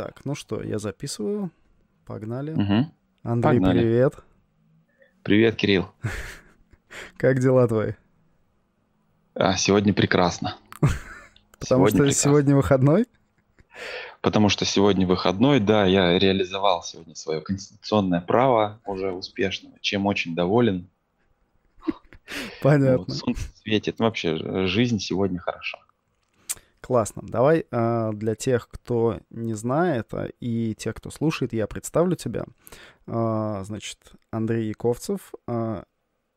Так, 0.00 0.24
ну 0.24 0.34
что, 0.34 0.62
я 0.62 0.78
записываю. 0.78 1.50
Погнали. 2.06 2.52
Угу. 2.52 2.90
Андрей, 3.22 3.52
Погнали. 3.52 3.80
привет. 3.80 4.14
Привет, 5.22 5.56
Кирилл. 5.56 5.90
Как 7.18 7.38
дела 7.38 7.68
твои? 7.68 7.92
А, 9.34 9.58
сегодня 9.58 9.92
прекрасно. 9.92 10.56
Потому 11.58 11.88
что 11.88 11.98
прекрасно. 11.98 12.22
сегодня 12.22 12.56
выходной? 12.56 13.04
Потому 14.22 14.48
что 14.48 14.64
сегодня 14.64 15.06
выходной, 15.06 15.60
да, 15.60 15.84
я 15.84 16.18
реализовал 16.18 16.82
сегодня 16.82 17.14
свое 17.14 17.42
конституционное 17.42 18.22
право 18.22 18.80
уже 18.86 19.12
успешно, 19.12 19.68
чем 19.82 20.06
очень 20.06 20.34
доволен. 20.34 20.88
Понятно. 22.62 23.04
Вот, 23.06 23.12
солнце 23.12 23.42
светит. 23.62 23.98
Вообще, 23.98 24.66
жизнь 24.66 24.98
сегодня 24.98 25.38
хороша. 25.38 25.78
Классно. 26.80 27.22
Давай 27.26 27.66
а, 27.70 28.12
для 28.12 28.34
тех, 28.34 28.68
кто 28.68 29.20
не 29.28 29.54
знает, 29.54 30.14
а, 30.14 30.28
и 30.40 30.74
тех, 30.74 30.94
кто 30.94 31.10
слушает, 31.10 31.52
я 31.52 31.66
представлю 31.66 32.16
тебя. 32.16 32.44
А, 33.06 33.62
Значит, 33.64 33.98
Андрей 34.30 34.68
Яковцев, 34.68 35.34
а, 35.46 35.84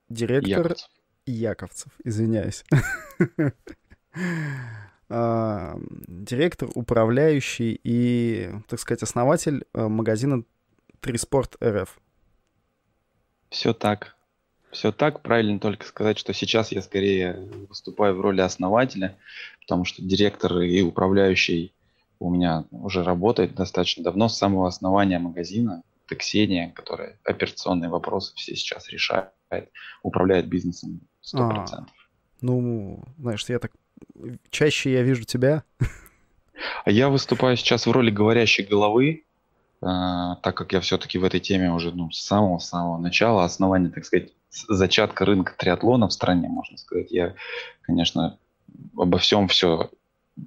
директор 0.09 0.49
Яковлев. 0.49 0.77
Яковцев, 1.25 1.91
извиняюсь. 2.03 2.65
Директор, 5.09 6.69
управляющий 6.75 7.79
и, 7.83 8.49
так 8.67 8.79
сказать, 8.79 9.03
основатель 9.03 9.65
магазина 9.73 10.43
Триспорт 11.01 11.55
РФ. 11.63 11.99
Все 13.49 13.73
так. 13.73 14.15
Все 14.71 14.91
так. 14.91 15.21
Правильно 15.21 15.59
только 15.59 15.85
сказать, 15.85 16.17
что 16.17 16.33
сейчас 16.33 16.71
я 16.71 16.81
скорее 16.81 17.47
выступаю 17.69 18.15
в 18.15 18.21
роли 18.21 18.41
основателя, 18.41 19.15
потому 19.63 19.85
что 19.85 20.01
директор 20.01 20.59
и 20.59 20.81
управляющий 20.81 21.73
у 22.19 22.29
меня 22.29 22.65
уже 22.71 23.03
работает 23.03 23.55
достаточно 23.55 24.03
давно, 24.03 24.29
с 24.29 24.37
самого 24.37 24.67
основания 24.67 25.19
магазина. 25.19 25.83
Это 26.05 26.15
Ксения, 26.15 26.71
которая 26.75 27.17
операционные 27.23 27.89
вопросы 27.89 28.33
все 28.35 28.55
сейчас 28.55 28.89
решает, 28.89 29.29
управляет 30.03 30.47
бизнесом 30.47 31.01
100%. 31.23 31.85
Ну, 32.41 33.03
знаешь, 33.17 33.45
я 33.47 33.59
так... 33.59 33.71
Чаще 34.49 34.91
я 34.91 35.01
вижу 35.01 35.23
тебя. 35.23 35.63
А 36.85 36.91
я 36.91 37.09
выступаю 37.09 37.57
сейчас 37.57 37.87
в 37.87 37.91
роли 37.91 38.11
говорящей 38.11 38.65
головы, 38.65 39.23
а, 39.81 40.35
так 40.37 40.55
как 40.55 40.71
я 40.73 40.81
все-таки 40.81 41.17
в 41.17 41.23
этой 41.23 41.39
теме 41.39 41.73
уже 41.73 41.91
ну, 41.91 42.11
с 42.11 42.19
самого-самого 42.19 42.97
начала, 42.97 43.43
основания, 43.43 43.89
так 43.89 44.05
сказать, 44.05 44.33
зачатка 44.49 45.25
рынка 45.25 45.55
триатлона 45.57 46.07
в 46.07 46.13
стране, 46.13 46.47
можно 46.47 46.77
сказать. 46.77 47.11
Я, 47.11 47.33
конечно, 47.81 48.37
обо 48.95 49.17
всем 49.17 49.47
все, 49.47 49.91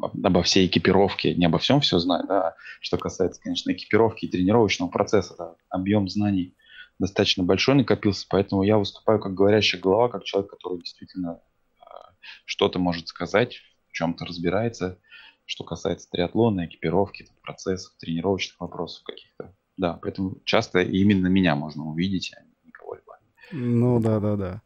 обо 0.01 0.43
всей 0.43 0.67
экипировке, 0.67 1.35
не 1.35 1.47
обо 1.47 1.59
всем 1.59 1.81
все 1.81 1.99
знаю, 1.99 2.27
да, 2.27 2.49
а 2.49 2.57
что 2.81 2.97
касается, 2.99 3.41
конечно, 3.41 3.73
экипировки 3.73 4.27
и 4.27 4.31
тренировочного 4.31 4.91
процесса, 4.91 5.35
да, 5.37 5.55
объем 5.69 6.09
знаний 6.09 6.57
достаточно 6.99 7.45
большой 7.45 7.75
накопился, 7.75 8.27
поэтому 8.29 8.63
я 8.63 8.79
выступаю 8.79 9.21
как 9.21 9.35
говорящая 9.35 9.81
голова, 9.81 10.09
как 10.09 10.25
человек, 10.25 10.51
который 10.51 10.79
действительно 10.79 11.41
а, 11.81 12.13
что-то 12.45 12.79
может 12.79 13.09
сказать, 13.09 13.61
в 13.89 13.93
чем-то 13.93 14.25
разбирается, 14.25 14.99
что 15.45 15.65
касается 15.65 16.11
триатлона, 16.11 16.67
экипировки, 16.67 17.29
процессов, 17.43 17.95
тренировочных 17.99 18.61
вопросов 18.61 19.05
каких-то. 19.05 19.55
Да, 19.77 19.99
поэтому 20.01 20.41
часто 20.45 20.81
именно 20.81 21.27
меня 21.27 21.55
можно 21.55 21.85
увидеть, 21.85 22.33
а 22.37 22.43
не 22.65 22.73
кого-либо. 22.73 23.19
Ну 23.53 24.01
да, 24.01 24.21
да, 24.21 24.37
да. 24.37 24.63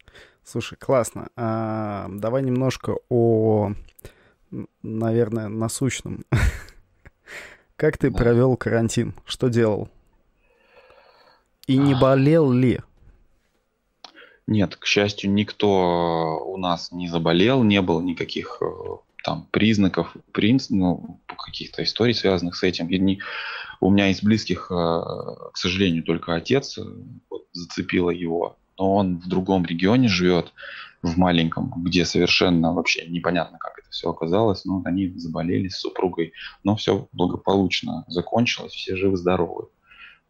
Слушай, 0.50 0.76
классно. 0.78 1.28
А, 1.36 2.08
давай 2.10 2.42
немножко 2.42 2.96
о, 3.08 3.70
наверное, 4.82 5.46
насущном. 5.46 6.24
Как 7.76 7.96
ты 7.98 8.10
Да. 8.10 8.18
провел 8.18 8.56
карантин? 8.56 9.14
Что 9.24 9.46
делал? 9.46 9.88
И 11.68 11.76
не 11.76 11.94
болел 11.94 12.50
ли? 12.50 12.80
Нет, 14.48 14.74
к 14.74 14.86
счастью, 14.86 15.30
никто 15.32 16.42
у 16.44 16.56
нас 16.56 16.90
не 16.90 17.06
заболел, 17.06 17.62
не 17.62 17.80
было 17.80 18.00
никаких 18.00 18.58
э, 18.60 18.66
там 19.22 19.46
признаков, 19.52 20.16
принц, 20.32 20.68
ну, 20.70 21.20
каких-то 21.28 21.84
историй, 21.84 22.12
связанных 22.14 22.56
с 22.56 22.64
этим. 22.64 22.88
И 22.88 22.98
не- 22.98 23.20
у 23.80 23.88
меня 23.90 24.10
из 24.10 24.20
близких, 24.20 24.66
э, 24.72 24.74
к 24.74 25.56
сожалению, 25.56 26.02
только 26.02 26.34
отец 26.34 26.76
э, 26.76 26.82
вот, 27.30 27.46
зацепило 27.52 28.10
его, 28.10 28.58
но 28.80 28.94
он 28.94 29.18
в 29.18 29.28
другом 29.28 29.66
регионе 29.66 30.08
живет, 30.08 30.54
в 31.02 31.16
маленьком, 31.18 31.72
где 31.84 32.04
совершенно 32.04 32.72
вообще 32.74 33.06
непонятно, 33.06 33.58
как 33.58 33.78
это 33.78 33.88
все 33.90 34.10
оказалось. 34.10 34.64
Но 34.64 34.78
вот 34.78 34.86
они 34.86 35.08
заболели 35.16 35.68
с 35.68 35.78
супругой, 35.78 36.32
но 36.64 36.76
все 36.76 37.08
благополучно 37.12 38.04
закончилось, 38.08 38.72
все 38.72 38.96
живы-здоровы. 38.96 39.68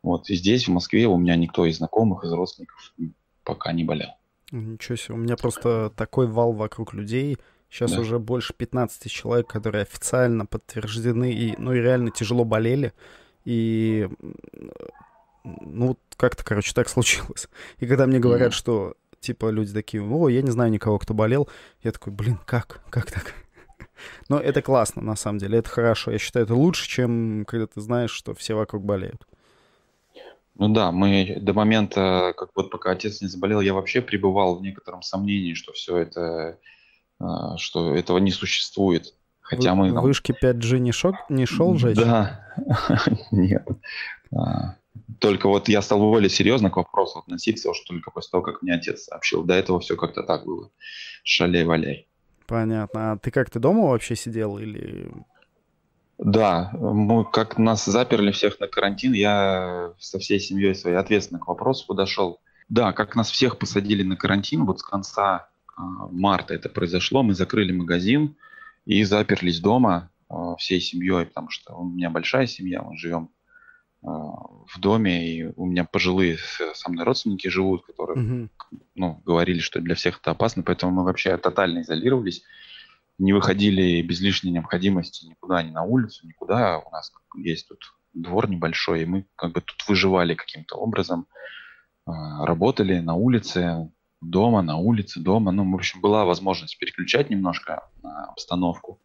Вот 0.02 0.30
и 0.30 0.34
здесь, 0.34 0.66
в 0.66 0.72
Москве, 0.72 1.06
у 1.06 1.16
меня 1.16 1.36
никто 1.36 1.64
из 1.64 1.78
знакомых, 1.78 2.24
из 2.24 2.32
родственников 2.32 2.92
пока 3.44 3.72
не 3.72 3.84
болел. 3.84 4.10
Ничего 4.50 4.96
себе, 4.96 5.14
у 5.14 5.18
меня 5.18 5.36
просто 5.36 5.92
такой 5.96 6.26
вал 6.26 6.52
вокруг 6.52 6.92
людей. 6.92 7.38
Сейчас 7.68 7.92
Да. 7.92 8.00
уже 8.00 8.18
больше 8.18 8.52
15 8.52 9.10
человек, 9.10 9.46
которые 9.46 9.82
официально 9.82 10.44
подтверждены 10.44 11.32
и, 11.32 11.54
ну, 11.56 11.72
и 11.72 11.78
реально 11.80 12.10
тяжело 12.10 12.44
болели. 12.44 12.92
И, 13.44 14.08
ну, 15.44 15.88
вот 15.88 15.98
как-то, 16.16 16.44
короче, 16.44 16.72
так 16.74 16.88
случилось. 16.88 17.48
И 17.78 17.86
когда 17.86 18.06
мне 18.06 18.18
говорят, 18.18 18.48
Мгм. 18.48 18.52
что, 18.56 18.94
типа, 19.20 19.50
люди 19.50 19.72
такие, 19.72 20.02
о, 20.02 20.28
я 20.28 20.42
не 20.42 20.50
знаю 20.50 20.70
никого, 20.70 20.98
кто 20.98 21.14
болел, 21.14 21.48
я 21.82 21.92
такой, 21.92 22.12
блин, 22.12 22.38
как? 22.46 22.80
Как 22.90 23.10
так? 23.10 23.34
Но 24.28 24.38
это 24.38 24.62
классно, 24.62 25.02
на 25.02 25.16
самом 25.16 25.38
деле, 25.38 25.58
это 25.58 25.68
хорошо. 25.68 26.10
Я 26.10 26.18
считаю, 26.18 26.44
это 26.44 26.54
лучше, 26.54 26.88
чем 26.88 27.44
когда 27.46 27.66
ты 27.66 27.80
знаешь, 27.80 28.10
что 28.10 28.34
все 28.34 28.54
вокруг 28.54 28.84
болеют. 28.84 29.26
Ну 30.56 30.68
да, 30.68 30.92
мы 30.92 31.38
до 31.40 31.54
момента, 31.54 32.34
как 32.36 32.50
вот 32.54 32.70
пока 32.70 32.90
отец 32.90 33.22
не 33.22 33.28
заболел, 33.28 33.60
я 33.62 33.72
вообще 33.72 34.02
пребывал 34.02 34.56
в 34.58 34.62
некотором 34.62 35.00
сомнении, 35.00 35.54
что 35.54 35.72
все 35.72 35.96
это, 35.96 36.58
а, 37.18 37.56
что 37.56 37.94
этого 37.94 38.18
не 38.18 38.30
существует. 38.30 39.14
Хотя 39.40 39.74
Вы- 39.74 39.86
мы 39.88 39.94
там... 39.94 40.02
Вышки 40.02 40.32
5G 40.32 40.78
не, 40.80 40.92
шел, 40.92 41.14
не 41.30 41.46
шел 41.46 41.76
жечь? 41.76 41.96
Да, 41.96 42.46
нет. 43.30 43.66
А, 44.36 44.76
Только 45.18 45.48
вот 45.48 45.68
я 45.68 45.82
стал 45.82 45.98
более 45.98 46.30
серьезно 46.30 46.70
к 46.70 46.76
вопросу 46.76 47.20
относиться, 47.20 47.70
уж 47.70 47.80
только 47.80 48.10
после 48.10 48.30
того, 48.30 48.42
как 48.42 48.62
мне 48.62 48.74
отец 48.74 49.04
сообщил. 49.04 49.42
До 49.42 49.54
этого 49.54 49.80
все 49.80 49.96
как-то 49.96 50.22
так 50.22 50.44
было. 50.44 50.70
Шаляй-валяй. 51.24 52.06
Понятно. 52.46 53.12
А 53.12 53.16
ты 53.16 53.30
как, 53.30 53.50
ты 53.50 53.58
дома 53.58 53.88
вообще 53.88 54.16
сидел 54.16 54.58
или... 54.58 55.10
Да, 56.18 56.70
мы 56.74 57.24
как 57.24 57.56
нас 57.56 57.86
заперли 57.86 58.30
всех 58.30 58.60
на 58.60 58.66
карантин, 58.66 59.14
я 59.14 59.94
со 59.98 60.18
всей 60.18 60.38
семьей 60.38 60.74
своей 60.74 60.96
ответственно 60.96 61.40
к 61.40 61.48
вопросу 61.48 61.86
подошел. 61.86 62.40
Да, 62.68 62.92
как 62.92 63.16
нас 63.16 63.30
всех 63.30 63.58
посадили 63.58 64.02
на 64.02 64.16
карантин, 64.16 64.66
вот 64.66 64.80
с 64.80 64.82
конца 64.82 65.48
а, 65.74 65.82
марта 66.10 66.52
это 66.52 66.68
произошло, 66.68 67.22
мы 67.22 67.32
закрыли 67.32 67.72
магазин 67.72 68.36
и 68.84 69.02
заперлись 69.04 69.60
дома 69.60 70.10
а, 70.28 70.56
всей 70.56 70.80
семьей, 70.80 71.24
потому 71.24 71.48
что 71.48 71.74
у 71.74 71.84
меня 71.84 72.10
большая 72.10 72.46
семья, 72.46 72.82
мы 72.82 72.98
живем 72.98 73.30
в 74.02 74.78
доме, 74.78 75.28
и 75.28 75.52
у 75.56 75.66
меня 75.66 75.84
пожилые 75.84 76.38
со 76.74 76.90
мной 76.90 77.04
родственники 77.04 77.48
живут, 77.48 77.84
которые 77.84 78.18
Мгм. 78.18 78.50
ну, 78.94 79.22
говорили, 79.26 79.58
что 79.58 79.80
для 79.80 79.94
всех 79.94 80.20
это 80.20 80.30
опасно, 80.30 80.62
поэтому 80.62 80.92
мы 80.92 81.04
вообще 81.04 81.36
тотально 81.36 81.82
изолировались, 81.82 82.42
не 83.18 83.34
выходили 83.34 84.00
без 84.00 84.20
лишней 84.20 84.52
необходимости 84.52 85.26
никуда, 85.26 85.62
ни 85.62 85.70
на 85.70 85.82
улицу, 85.82 86.26
никуда. 86.26 86.78
У 86.78 86.90
нас 86.90 87.12
есть 87.36 87.68
тут 87.68 87.80
двор 88.14 88.48
небольшой, 88.48 89.02
и 89.02 89.06
мы 89.06 89.26
как 89.36 89.52
бы 89.52 89.60
тут 89.60 89.86
выживали 89.88 90.34
каким-то 90.34 90.76
образом, 90.76 91.26
А, 92.06 92.46
работали 92.46 92.98
на 92.98 93.14
улице, 93.14 93.90
дома, 94.22 94.62
на 94.62 94.78
улице, 94.78 95.20
дома. 95.20 95.52
Ну, 95.52 95.70
в 95.70 95.74
общем, 95.74 96.00
была 96.00 96.24
возможность 96.24 96.78
переключать 96.78 97.28
немножко 97.30 97.88
обстановку. 98.02 99.00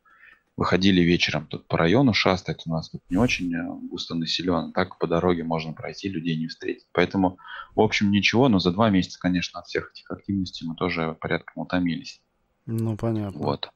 Выходили 0.58 1.02
вечером 1.02 1.48
тут 1.48 1.68
по 1.68 1.78
району 1.78 2.14
шастать, 2.14 2.64
у 2.66 2.72
нас 2.72 2.90
тут 2.90 3.02
не 3.10 3.18
очень 3.18 3.54
э, 3.54 3.88
густо 3.90 4.16
населен, 4.16 4.72
так 4.72 4.98
по 4.98 5.08
дороге 5.08 5.44
можно 5.44 5.74
пройти, 5.74 6.08
людей 6.08 6.38
не 6.38 6.48
встретить. 6.48 6.88
Поэтому, 6.94 7.38
в 7.76 7.82
общем, 7.82 8.10
ничего, 8.12 8.48
но 8.48 8.60
за 8.60 8.72
два 8.72 8.90
месяца, 8.90 9.20
конечно, 9.20 9.60
от 9.60 9.68
всех 9.68 9.92
этих 9.92 10.10
активностей 10.10 10.66
мы 10.66 10.76
тоже 10.76 11.18
порядком 11.20 11.64
утомились. 11.64 12.22
Ну, 12.66 12.96
понятно. 12.96 13.40
Вот. 13.40 13.72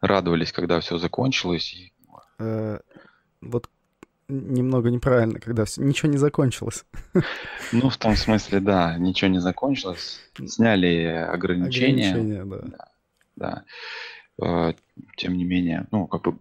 Радовались, 0.00 0.52
когда 0.52 0.80
все 0.80 0.98
закончилось. 0.98 1.74
и 1.74 1.92
Э, 2.42 2.80
вот 3.40 3.68
немного 4.28 4.90
неправильно, 4.90 5.38
когда 5.40 5.64
все, 5.64 5.82
ничего 5.82 6.10
не 6.10 6.18
закончилось. 6.18 6.84
Ну, 7.72 7.88
в 7.88 7.96
том 7.96 8.16
смысле, 8.16 8.60
да, 8.60 8.98
ничего 8.98 9.30
не 9.30 9.38
закончилось. 9.38 10.20
Сняли 10.46 11.04
ограничения. 11.06 12.10
Ограничения, 12.10 12.44
да. 12.44 12.88
Да. 13.36 13.64
Тем 15.16 15.36
не 15.36 15.44
менее, 15.44 15.86
ну, 15.90 16.06
как 16.06 16.22
бы 16.22 16.36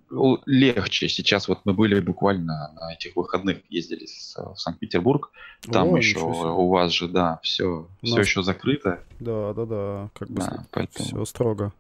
легче. 0.46 1.10
Сейчас 1.10 1.48
вот 1.48 1.60
мы 1.66 1.74
были 1.74 2.00
буквально 2.00 2.72
на 2.74 2.94
этих 2.94 3.16
выходных, 3.16 3.60
ездили 3.70 4.06
в 4.36 4.56
Санкт-Петербург. 4.58 5.32
Там 5.72 5.94
О, 5.94 5.98
еще 5.98 6.20
у 6.22 6.70
вас 6.70 6.92
же, 6.94 7.08
да, 7.08 7.40
все, 7.44 7.88
все 8.02 8.16
нас- 8.16 8.26
еще 8.26 8.44
закрыто. 8.44 9.04
Да, 9.20 9.54
да, 9.54 9.66
да, 9.66 10.10
как 10.18 10.30
бы 10.30 10.42
Да, 10.42 10.66
поэтому, 10.72 11.06
все 11.06 11.26
строго. 11.26 11.74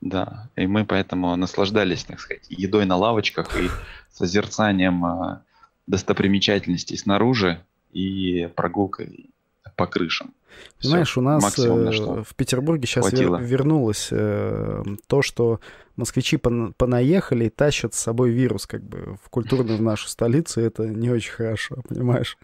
да. 0.00 0.48
И 0.56 0.66
мы 0.66 0.84
поэтому 0.84 1.34
наслаждались, 1.36 2.04
так 2.04 2.20
сказать, 2.20 2.46
едой 2.50 2.84
на 2.84 2.96
лавочках 2.96 3.58
и 3.58 3.68
созерцанием 4.12 5.04
э, 5.06 5.38
достопримечательностей 5.86 6.96
снаружи 6.98 7.60
и 7.92 8.48
прогулкой 8.54 9.30
по 9.76 9.86
крышам. 9.86 10.34
Знаешь, 10.80 11.10
Все, 11.10 11.20
у 11.20 11.24
нас 11.24 11.58
э, 11.58 12.22
в 12.26 12.34
Петербурге 12.34 12.86
сейчас 12.86 13.12
вер, 13.12 13.40
вернулось 13.40 14.08
э, 14.10 14.82
то, 15.06 15.22
что 15.22 15.60
москвичи 15.96 16.36
пон, 16.36 16.74
понаехали 16.74 17.46
и 17.46 17.48
тащат 17.48 17.94
с 17.94 17.98
собой 17.98 18.30
вирус 18.30 18.66
как 18.66 18.82
бы 18.82 19.16
в 19.22 19.30
культурную 19.30 19.78
в 19.78 19.82
нашу 19.82 20.08
столицу, 20.08 20.60
и 20.60 20.64
это 20.64 20.86
не 20.86 21.10
очень 21.10 21.32
хорошо, 21.32 21.76
понимаешь? 21.88 22.36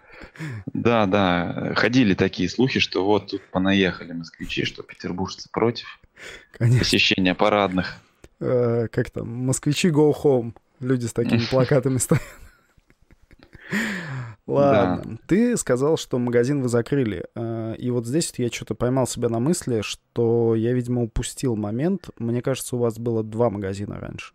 Да, 0.72 1.06
да, 1.06 1.72
ходили 1.76 2.14
такие 2.14 2.48
слухи, 2.48 2.80
что 2.80 3.04
вот 3.04 3.30
тут 3.30 3.42
понаехали 3.50 4.12
москвичи, 4.12 4.64
что 4.64 4.82
петербуржцы 4.82 5.48
против 5.50 6.00
Конечно. 6.52 6.80
посещения 6.80 7.34
парадных. 7.34 7.98
Э, 8.40 8.88
как 8.90 9.10
там, 9.10 9.28
москвичи 9.28 9.88
go 9.88 10.12
home, 10.12 10.54
люди 10.80 11.06
с 11.06 11.12
такими 11.12 11.44
плакатами 11.50 11.98
стоят. 11.98 12.22
Ладно. 14.46 15.02
Да. 15.04 15.18
Ты 15.28 15.56
сказал, 15.56 15.96
что 15.96 16.18
магазин 16.18 16.62
вы 16.62 16.68
закрыли. 16.68 17.24
А, 17.34 17.72
и 17.74 17.90
вот 17.90 18.06
здесь 18.06 18.32
я 18.36 18.50
что-то 18.50 18.74
поймал 18.74 19.06
себя 19.06 19.28
на 19.28 19.38
мысли, 19.38 19.82
что 19.82 20.54
я, 20.54 20.72
видимо, 20.72 21.02
упустил 21.02 21.56
момент. 21.56 22.10
Мне 22.18 22.42
кажется, 22.42 22.76
у 22.76 22.80
вас 22.80 22.98
было 22.98 23.22
два 23.22 23.50
магазина 23.50 24.00
раньше. 24.00 24.34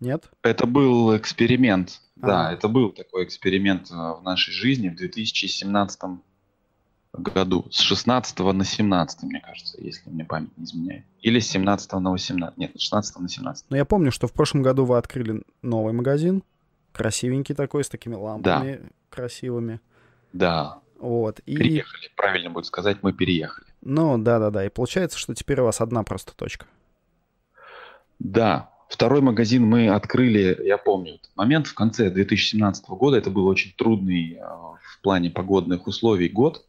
Нет? 0.00 0.30
Это 0.42 0.66
был 0.66 1.16
эксперимент. 1.16 2.00
А. 2.20 2.26
Да, 2.26 2.52
это 2.52 2.68
был 2.68 2.90
такой 2.90 3.24
эксперимент 3.24 3.88
а, 3.92 4.14
в 4.14 4.22
нашей 4.24 4.52
жизни 4.52 4.88
в 4.88 4.96
2017 4.96 6.00
году. 7.12 7.66
С 7.70 7.80
16 7.80 8.38
на 8.38 8.64
17, 8.64 9.22
мне 9.22 9.40
кажется, 9.40 9.80
если 9.80 10.10
мне 10.10 10.24
память 10.24 10.56
не 10.56 10.64
изменяет. 10.64 11.04
Или 11.20 11.38
с 11.38 11.48
17 11.48 11.92
на 11.92 12.10
18. 12.10 12.58
Нет, 12.58 12.72
с 12.74 12.80
16 12.80 13.18
на 13.18 13.28
17. 13.28 13.66
Но 13.70 13.76
я 13.76 13.84
помню, 13.84 14.10
что 14.10 14.26
в 14.26 14.32
прошлом 14.32 14.62
году 14.62 14.84
вы 14.84 14.96
открыли 14.96 15.42
новый 15.62 15.92
магазин. 15.92 16.42
Красивенький 16.92 17.54
такой, 17.54 17.84
с 17.84 17.88
такими 17.88 18.14
лампами 18.14 18.80
да. 18.82 18.88
красивыми. 19.10 19.80
Да. 20.32 20.80
Вот. 20.98 21.40
И... 21.40 21.56
Переехали, 21.56 22.10
правильно 22.16 22.50
будет 22.50 22.66
сказать, 22.66 22.98
мы 23.02 23.12
переехали. 23.12 23.66
Ну, 23.80 24.16
да-да-да. 24.18 24.64
И 24.64 24.68
получается, 24.68 25.18
что 25.18 25.34
теперь 25.34 25.60
у 25.60 25.64
вас 25.64 25.80
одна 25.80 26.04
просто 26.04 26.34
точка. 26.34 26.66
Да. 28.18 28.70
Второй 28.88 29.22
магазин 29.22 29.64
мы 29.64 29.88
открыли, 29.88 30.56
я 30.64 30.76
помню, 30.76 31.18
момент 31.34 31.66
в 31.66 31.74
конце 31.74 32.10
2017 32.10 32.88
года. 32.90 33.16
Это 33.16 33.30
был 33.30 33.46
очень 33.46 33.72
трудный 33.76 34.34
э, 34.34 34.40
в 34.40 35.00
плане 35.02 35.30
погодных 35.30 35.86
условий 35.86 36.28
год. 36.28 36.64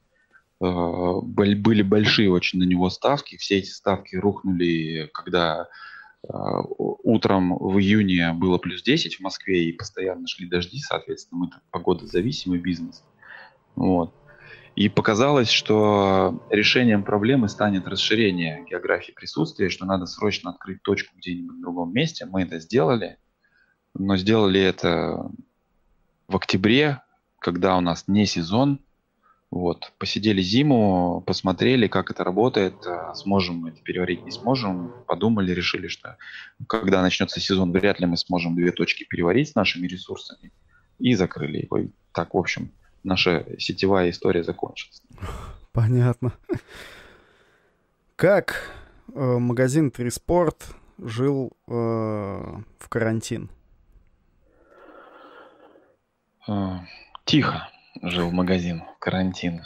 Э, 0.62 1.20
были 1.22 1.82
большие 1.82 2.32
очень 2.32 2.60
на 2.60 2.64
него 2.64 2.90
ставки. 2.90 3.36
Все 3.36 3.58
эти 3.58 3.70
ставки 3.70 4.16
рухнули, 4.16 5.10
когда 5.14 5.68
утром 6.28 7.58
в 7.58 7.78
июне 7.80 8.34
было 8.34 8.58
плюс 8.58 8.82
10 8.82 9.18
в 9.18 9.20
Москве 9.20 9.66
и 9.66 9.74
постоянно 9.74 10.28
шли 10.28 10.48
дожди, 10.48 10.80
соответственно, 10.80 11.42
мы 11.42 11.50
погодозависимый 11.72 12.60
бизнес. 12.60 13.04
Вот. 13.76 14.14
И 14.76 14.90
показалось, 14.90 15.50
что 15.50 16.42
решением 16.50 17.04
проблемы 17.04 17.48
станет 17.48 17.88
расширение 17.88 18.66
географии 18.68 19.12
присутствия, 19.12 19.70
что 19.70 19.86
надо 19.86 20.08
срочно 20.08 20.50
открыть 20.52 20.82
точку 20.82 21.16
где-нибудь 21.18 21.58
в 21.58 21.62
другом 21.62 21.94
месте. 21.94 22.26
Мы 22.26 22.42
это 22.44 22.60
сделали, 22.60 23.18
но 23.94 24.18
сделали 24.18 24.60
это 24.60 25.30
в 26.28 26.36
октябре, 26.36 27.02
когда 27.40 27.78
у 27.78 27.82
нас 27.82 28.06
не 28.08 28.26
сезон, 28.26 28.80
вот, 29.54 29.94
посидели 30.00 30.42
зиму, 30.42 31.24
посмотрели, 31.28 31.88
как 31.88 32.10
это 32.10 32.24
работает, 32.24 32.74
а 32.88 33.14
сможем 33.14 33.58
мы 33.58 33.70
это 33.70 33.82
переварить, 33.84 34.24
не 34.26 34.32
сможем, 34.32 34.92
подумали, 35.06 35.52
решили, 35.52 35.88
что 35.88 36.18
когда 36.66 37.04
начнется 37.04 37.40
сезон, 37.40 37.72
вряд 37.72 38.00
ли 38.00 38.08
мы 38.08 38.18
сможем 38.18 38.56
две 38.56 38.72
точки 38.72 39.04
переварить 39.04 39.50
с 39.50 39.56
нашими 39.56 39.86
ресурсами, 39.86 40.52
и 40.98 41.14
закрыли 41.14 41.58
его. 41.66 41.78
И 41.78 41.90
так, 42.14 42.34
в 42.34 42.38
общем, 42.38 42.72
наша 43.04 43.46
сетевая 43.60 44.10
история 44.10 44.44
закончилась. 44.44 45.04
Понятно. 45.72 46.34
Как 48.16 48.72
э, 49.14 49.20
магазин 49.20 49.92
Триспорт 49.92 50.66
жил 50.98 51.52
э, 51.68 51.72
в 51.72 52.90
карантин? 52.90 53.52
Э, 56.48 56.80
тихо 57.26 57.70
жил 58.02 58.32
магазин, 58.32 58.84
карантин. 59.00 59.64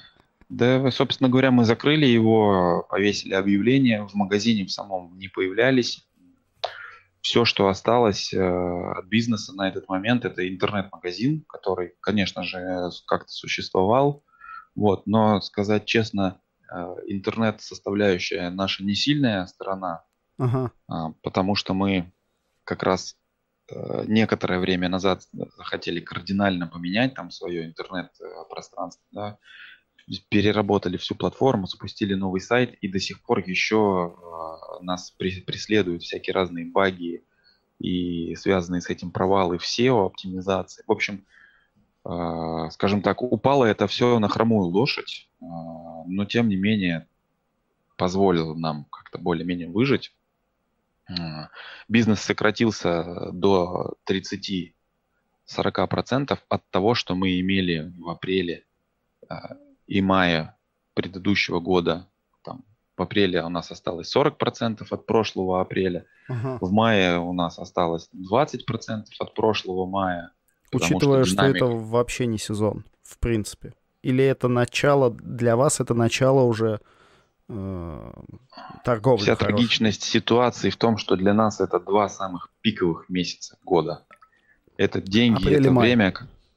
Да, 0.50 0.90
собственно 0.92 1.30
говоря, 1.30 1.52
мы 1.52 1.66
закрыли 1.66 2.06
его, 2.06 2.86
повесили 2.90 3.34
объявление, 3.34 4.08
в 4.08 4.14
магазине 4.14 4.66
в 4.66 4.72
самом 4.72 5.18
не 5.18 5.28
появлялись. 5.28 6.08
Все, 7.22 7.44
что 7.44 7.68
осталось 7.68 8.34
э, 8.34 8.40
от 8.40 9.06
бизнеса 9.08 9.54
на 9.54 9.68
этот 9.68 9.90
момент, 9.90 10.24
это 10.24 10.48
интернет-магазин, 10.48 11.44
который, 11.50 11.94
конечно 12.00 12.44
же, 12.44 12.90
как-то 13.06 13.30
существовал. 13.30 14.24
Вот, 14.76 15.08
но 15.08 15.42
сказать 15.42 15.84
честно, 15.86 16.40
э, 16.72 16.96
интернет-составляющая 17.08 18.50
наша 18.50 18.86
не 18.86 18.96
сильная 18.96 19.46
сторона, 19.48 20.06
ага. 20.38 20.72
э, 20.90 20.94
потому 21.22 21.56
что 21.56 21.74
мы 21.74 22.14
как 22.64 22.84
раз 22.84 23.18
некоторое 24.08 24.60
время 24.60 24.90
назад 24.90 25.24
захотели 25.58 26.00
кардинально 26.00 26.68
поменять 26.68 27.16
там 27.16 27.32
свое 27.32 27.66
интернет-пространство, 27.66 29.04
да, 29.12 29.38
переработали 30.30 30.98
всю 30.98 31.16
платформу, 31.16 31.68
запустили 31.68 32.14
новый 32.14 32.40
сайт, 32.40 32.76
и 32.82 32.88
до 32.88 33.00
сих 33.00 33.22
пор 33.22 33.40
еще 33.40 34.16
э, 34.16 34.84
нас 34.84 35.12
преследуют 35.12 36.04
всякие 36.04 36.34
разные 36.34 36.66
баги 36.66 37.26
и 37.80 38.34
связанные 38.36 38.82
с 38.82 38.90
этим 38.90 39.12
провалы 39.12 39.58
в 39.58 39.64
SEO, 39.64 40.06
оптимизации. 40.06 40.84
В 40.88 40.92
общем, 40.92 41.26
э, 42.06 42.70
скажем 42.72 43.02
так, 43.02 43.22
упало 43.22 43.66
это 43.66 43.88
все 43.88 44.18
на 44.20 44.30
хромую 44.30 44.68
лошадь, 44.70 45.30
но 45.40 46.26
тем 46.26 46.48
не 46.48 46.56
менее 46.56 47.08
позволило 47.98 48.56
нам 48.56 48.86
как-то 48.86 49.18
более-менее 49.18 49.68
выжить 49.68 50.14
бизнес 51.88 52.22
сократился 52.22 53.32
до 53.32 53.96
30-40% 54.10 56.38
от 56.50 56.70
того, 56.70 56.96
что 56.96 57.16
мы 57.16 57.40
имели 57.40 57.94
в 57.98 58.10
апреле 58.10 58.66
а, 59.30 59.56
и 59.88 60.02
мае 60.02 60.56
предыдущего 60.94 61.60
года. 61.60 62.08
Там, 62.44 62.64
в 62.98 63.02
апреле 63.02 63.44
у 63.44 63.50
нас 63.50 63.72
осталось 63.72 64.14
40% 64.16 64.86
от 64.90 65.06
прошлого 65.06 65.62
апреля, 65.62 66.06
ага. 66.28 66.58
в 66.60 66.72
мае 66.72 67.20
у 67.20 67.34
нас 67.34 67.60
осталось 67.60 68.10
20% 68.14 69.06
от 69.20 69.34
прошлого 69.34 69.86
мая. 69.86 70.32
Учитывая, 70.74 71.24
что, 71.24 71.36
динамика... 71.36 71.58
что 71.58 71.66
это 71.68 71.76
вообще 71.76 72.26
не 72.26 72.38
сезон, 72.38 72.84
в 73.04 73.20
принципе. 73.20 73.74
Или 74.02 74.24
это 74.24 74.48
начало, 74.48 75.12
для 75.12 75.56
вас 75.56 75.80
это 75.80 75.94
начало 75.94 76.42
уже 76.42 76.82
торговли. 77.48 79.24
Вся 79.24 79.36
хорошей. 79.36 79.38
трагичность 79.38 80.04
ситуации 80.04 80.70
в 80.70 80.78
том, 80.78 80.98
что 80.98 81.16
для 81.16 81.34
нас 81.34 81.62
это 81.62 81.80
два 81.80 82.10
самых 82.10 82.50
пиковых 82.62 83.08
месяца 83.10 83.58
года. 83.64 84.06
Это 84.76 85.02
деньги, 85.02 85.44
апрель 85.44 85.62
это 85.62 85.72
май. 85.72 85.88
время. 85.88 86.14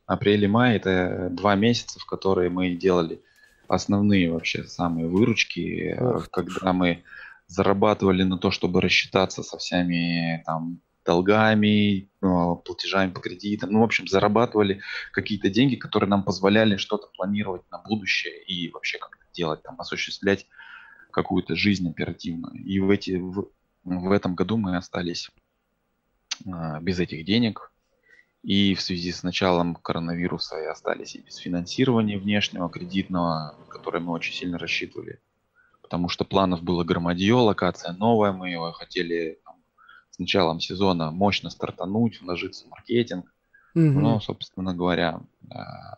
Апрель 0.07 0.45
и 0.45 0.49
май 0.49 0.77
это 0.77 1.29
два 1.31 1.55
месяца, 1.55 2.01
в 2.01 2.07
которые 2.07 2.51
мы 2.51 2.71
делали 2.71 3.23
основные 3.69 4.33
вообще 4.33 4.65
самые 4.65 5.07
выручки, 5.07 5.95
э, 5.97 6.05
Ох, 6.05 6.29
когда 6.31 6.73
мы 6.73 7.05
зарабатывали 7.47 8.25
на 8.25 8.37
то, 8.37 8.51
чтобы 8.51 8.81
рассчитаться 8.81 9.43
со 9.43 9.59
всеми 9.59 10.43
там 10.45 10.81
долгами, 11.05 12.11
ну, 12.21 12.57
платежами 12.57 13.11
по 13.11 13.21
кредитам. 13.21 13.71
Ну, 13.71 13.81
в 13.81 13.85
общем, 13.85 14.07
зарабатывали 14.07 14.81
какие-то 15.13 15.49
деньги, 15.49 15.77
которые 15.77 16.11
нам 16.11 16.25
позволяли 16.25 16.77
что-то 16.77 17.09
планировать 17.17 17.63
на 17.71 17.79
будущее 17.79 18.43
и 18.45 18.71
вообще 18.71 18.99
как-то 18.99 19.25
делать, 19.33 19.63
там, 19.63 19.81
осуществлять 19.81 20.47
какую-то 21.11 21.57
жизнь 21.57 21.89
оперативную. 21.89 22.55
И 22.55 22.81
в, 22.81 22.91
эти, 22.91 23.17
в, 23.17 23.49
в 23.85 24.11
этом 24.13 24.35
году 24.35 24.57
мы 24.57 24.77
остались 24.77 25.31
а, 26.47 26.81
без 26.81 26.99
этих 26.99 27.25
денег. 27.25 27.73
И 28.43 28.75
в 28.75 28.81
связи 28.81 29.13
с 29.13 29.23
началом 29.23 29.75
коронавируса 29.75 30.59
и 30.59 30.65
остались 30.65 31.15
и 31.15 31.21
без 31.21 31.37
финансирования 31.37 32.17
внешнего, 32.17 32.71
кредитного, 32.71 33.55
которое 33.69 34.01
мы 34.01 34.13
очень 34.13 34.35
сильно 34.35 34.57
рассчитывали. 34.57 35.21
Потому 35.83 36.09
что 36.09 36.25
планов 36.25 36.63
было 36.63 36.83
громадье, 36.83 37.35
локация 37.35 37.93
новая, 37.93 38.33
мы 38.33 38.51
его 38.51 38.73
хотели 38.73 39.39
там, 39.45 39.57
с 40.11 40.19
началом 40.19 40.59
сезона 40.61 41.11
мощно 41.11 41.51
стартануть, 41.51 42.23
вложиться 42.23 42.65
в 42.65 42.71
маркетинг. 42.71 43.27
Угу. 43.75 43.83
Но, 43.83 44.21
собственно 44.21 44.75
говоря, 44.75 45.21
а, 45.51 45.97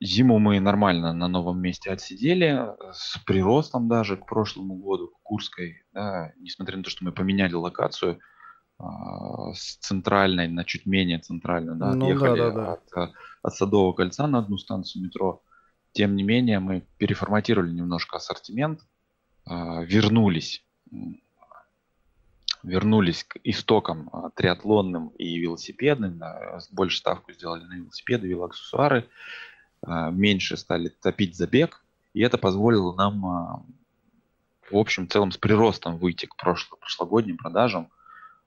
Зиму 0.00 0.38
мы 0.38 0.60
нормально 0.60 1.12
на 1.12 1.28
новом 1.28 1.60
месте 1.60 1.90
отсидели, 1.90 2.68
с 2.92 3.18
приростом 3.26 3.88
даже 3.88 4.16
к 4.16 4.26
прошлому 4.26 4.76
году, 4.76 5.08
к 5.08 5.22
Курской, 5.22 5.82
да, 5.92 6.32
несмотря 6.38 6.76
на 6.76 6.84
то, 6.84 6.90
что 6.90 7.04
мы 7.04 7.12
поменяли 7.12 7.54
локацию 7.54 8.20
а, 8.78 9.52
с 9.52 9.76
центральной 9.78 10.46
на 10.46 10.64
чуть 10.64 10.86
менее 10.86 11.18
центральную, 11.18 11.76
да, 11.76 11.94
ну, 11.94 12.06
отъехали 12.06 12.38
да, 12.38 12.50
да, 12.50 12.54
да. 12.54 12.72
От, 13.02 13.14
от 13.42 13.54
Садового 13.54 13.92
кольца 13.92 14.26
на 14.28 14.38
одну 14.38 14.58
станцию 14.58 15.04
метро. 15.04 15.42
Тем 15.92 16.14
не 16.14 16.22
менее, 16.22 16.60
мы 16.60 16.86
переформатировали 16.98 17.72
немножко 17.72 18.16
ассортимент, 18.16 18.80
а, 19.44 19.82
вернулись 19.82 20.64
вернулись 22.62 23.24
к 23.24 23.36
истокам 23.44 24.10
триатлонным 24.36 25.08
и 25.18 25.38
велосипедным, 25.38 26.18
да, 26.18 26.58
больше 26.72 26.98
ставку 26.98 27.32
сделали 27.32 27.64
на 27.64 27.74
велосипеды, 27.74 28.26
велоаксессуары, 28.26 29.06
меньше 29.86 30.56
стали 30.56 30.88
топить 30.88 31.36
забег, 31.36 31.82
и 32.14 32.20
это 32.20 32.38
позволило 32.38 32.94
нам 32.94 33.26
а, 33.26 33.62
в 34.70 34.76
общем 34.76 35.08
целом 35.08 35.32
с 35.32 35.36
приростом 35.36 35.98
выйти 35.98 36.26
к 36.26 36.36
прошло, 36.36 36.76
прошлогодним 36.78 37.36
продажам 37.36 37.90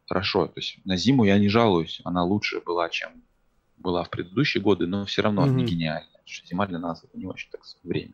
хорошо. 0.08 0.48
То 0.48 0.54
есть 0.60 0.80
на 0.86 0.98
зиму 0.98 1.26
я 1.26 1.38
не 1.38 1.50
жалуюсь, 1.50 2.02
она 2.04 2.24
лучше 2.24 2.62
была, 2.62 2.90
чем 2.90 3.12
была 3.78 4.04
в 4.04 4.10
предыдущие 4.10 4.64
годы, 4.64 4.88
но 4.88 5.06
все 5.06 5.22
равно 5.22 5.46
mm-hmm. 5.46 5.54
не 5.54 5.66
гениально. 5.66 6.10
Зима 6.46 6.66
для 6.66 6.80
нас 6.80 7.04
это 7.04 7.18
не 7.18 7.26
очень 7.26 7.50
так 7.52 7.62
время. 7.84 8.14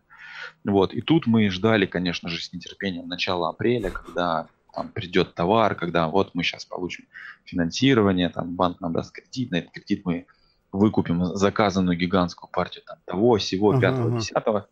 Вот. 0.66 0.94
И 0.94 1.02
тут 1.02 1.26
мы 1.26 1.50
ждали, 1.50 1.86
конечно 1.86 2.30
же, 2.30 2.42
с 2.42 2.52
нетерпением 2.54 3.08
начала 3.08 3.50
апреля, 3.50 3.90
когда 3.90 4.48
там 4.74 4.90
придет 4.90 5.34
товар, 5.36 5.76
когда 5.76 6.08
вот 6.08 6.36
мы 6.36 6.44
сейчас 6.44 6.66
получим 6.66 7.06
финансирование, 7.46 8.30
там 8.30 8.56
банк 8.56 8.82
нам 8.82 8.92
даст 8.92 9.12
кредит, 9.12 9.52
на 9.52 9.58
этот 9.58 9.72
кредит 9.72 10.02
мы 10.04 10.26
выкупим 10.74 11.24
заказанную 11.36 11.98
гигантскую 11.98 12.50
партию 12.52 12.84
там, 12.86 12.98
того, 13.06 13.38
всего, 13.38 13.80
пятого, 13.80 14.20
десятого. 14.20 14.68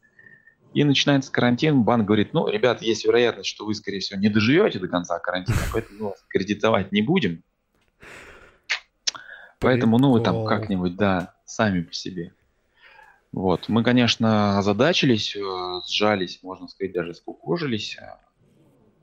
И 0.74 0.84
начинается 0.84 1.32
карантин, 1.32 1.84
банк 1.84 2.06
говорит, 2.06 2.34
ну, 2.34 2.48
ребят, 2.48 2.82
есть 2.82 3.06
вероятность, 3.06 3.50
что 3.50 3.66
вы, 3.66 3.76
скорее 3.76 4.00
всего, 4.00 4.20
не 4.20 4.30
доживете 4.30 4.80
до 4.80 4.88
конца 4.88 5.20
карантина, 5.20 5.60
поэтому 5.72 6.10
мы 6.10 6.14
кредитовать 6.28 6.92
не 6.92 7.02
будем. 7.02 7.44
Поэтому, 9.60 10.00
ну, 10.00 10.12
вы 10.12 10.22
там 10.22 10.46
как-нибудь, 10.46 10.96
да, 10.96 11.36
сами 11.46 11.82
по 11.82 11.94
себе. 11.94 12.34
Вот. 13.32 13.70
Мы, 13.70 13.84
конечно, 13.84 14.58
озадачились, 14.58 15.36
э, 15.36 15.82
сжались, 15.88 16.40
можно 16.42 16.68
сказать, 16.68 16.94
даже 16.94 17.14
скукожились. 17.14 17.98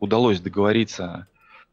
Удалось 0.00 0.40
договориться 0.40 1.28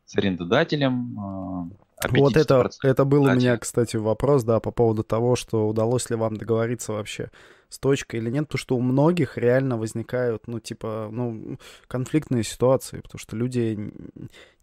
с 0.06 0.16
арендодателем. 0.16 1.76
Э, 2.12 2.20
вот 2.20 2.36
это, 2.36 2.70
это 2.84 3.06
был 3.06 3.24
у 3.24 3.32
меня, 3.32 3.58
кстати, 3.58 3.98
вопрос, 3.98 4.44
да, 4.44 4.60
по 4.60 4.72
поводу 4.72 5.04
того, 5.04 5.36
что 5.36 5.68
удалось 5.68 6.10
ли 6.10 6.16
вам 6.16 6.38
договориться 6.38 6.94
вообще 6.94 7.32
с 7.70 7.80
точкой 7.80 8.18
или 8.18 8.30
нет, 8.30 8.48
потому 8.48 8.60
что 8.60 8.76
у 8.78 8.82
многих 8.82 9.38
реально 9.38 9.78
возникают, 9.78 10.48
ну, 10.48 10.60
типа, 10.60 11.10
ну, 11.12 11.58
конфликтные 11.88 12.44
ситуации, 12.44 13.02
потому 13.02 13.20
что 13.20 13.36
люди 13.36 13.92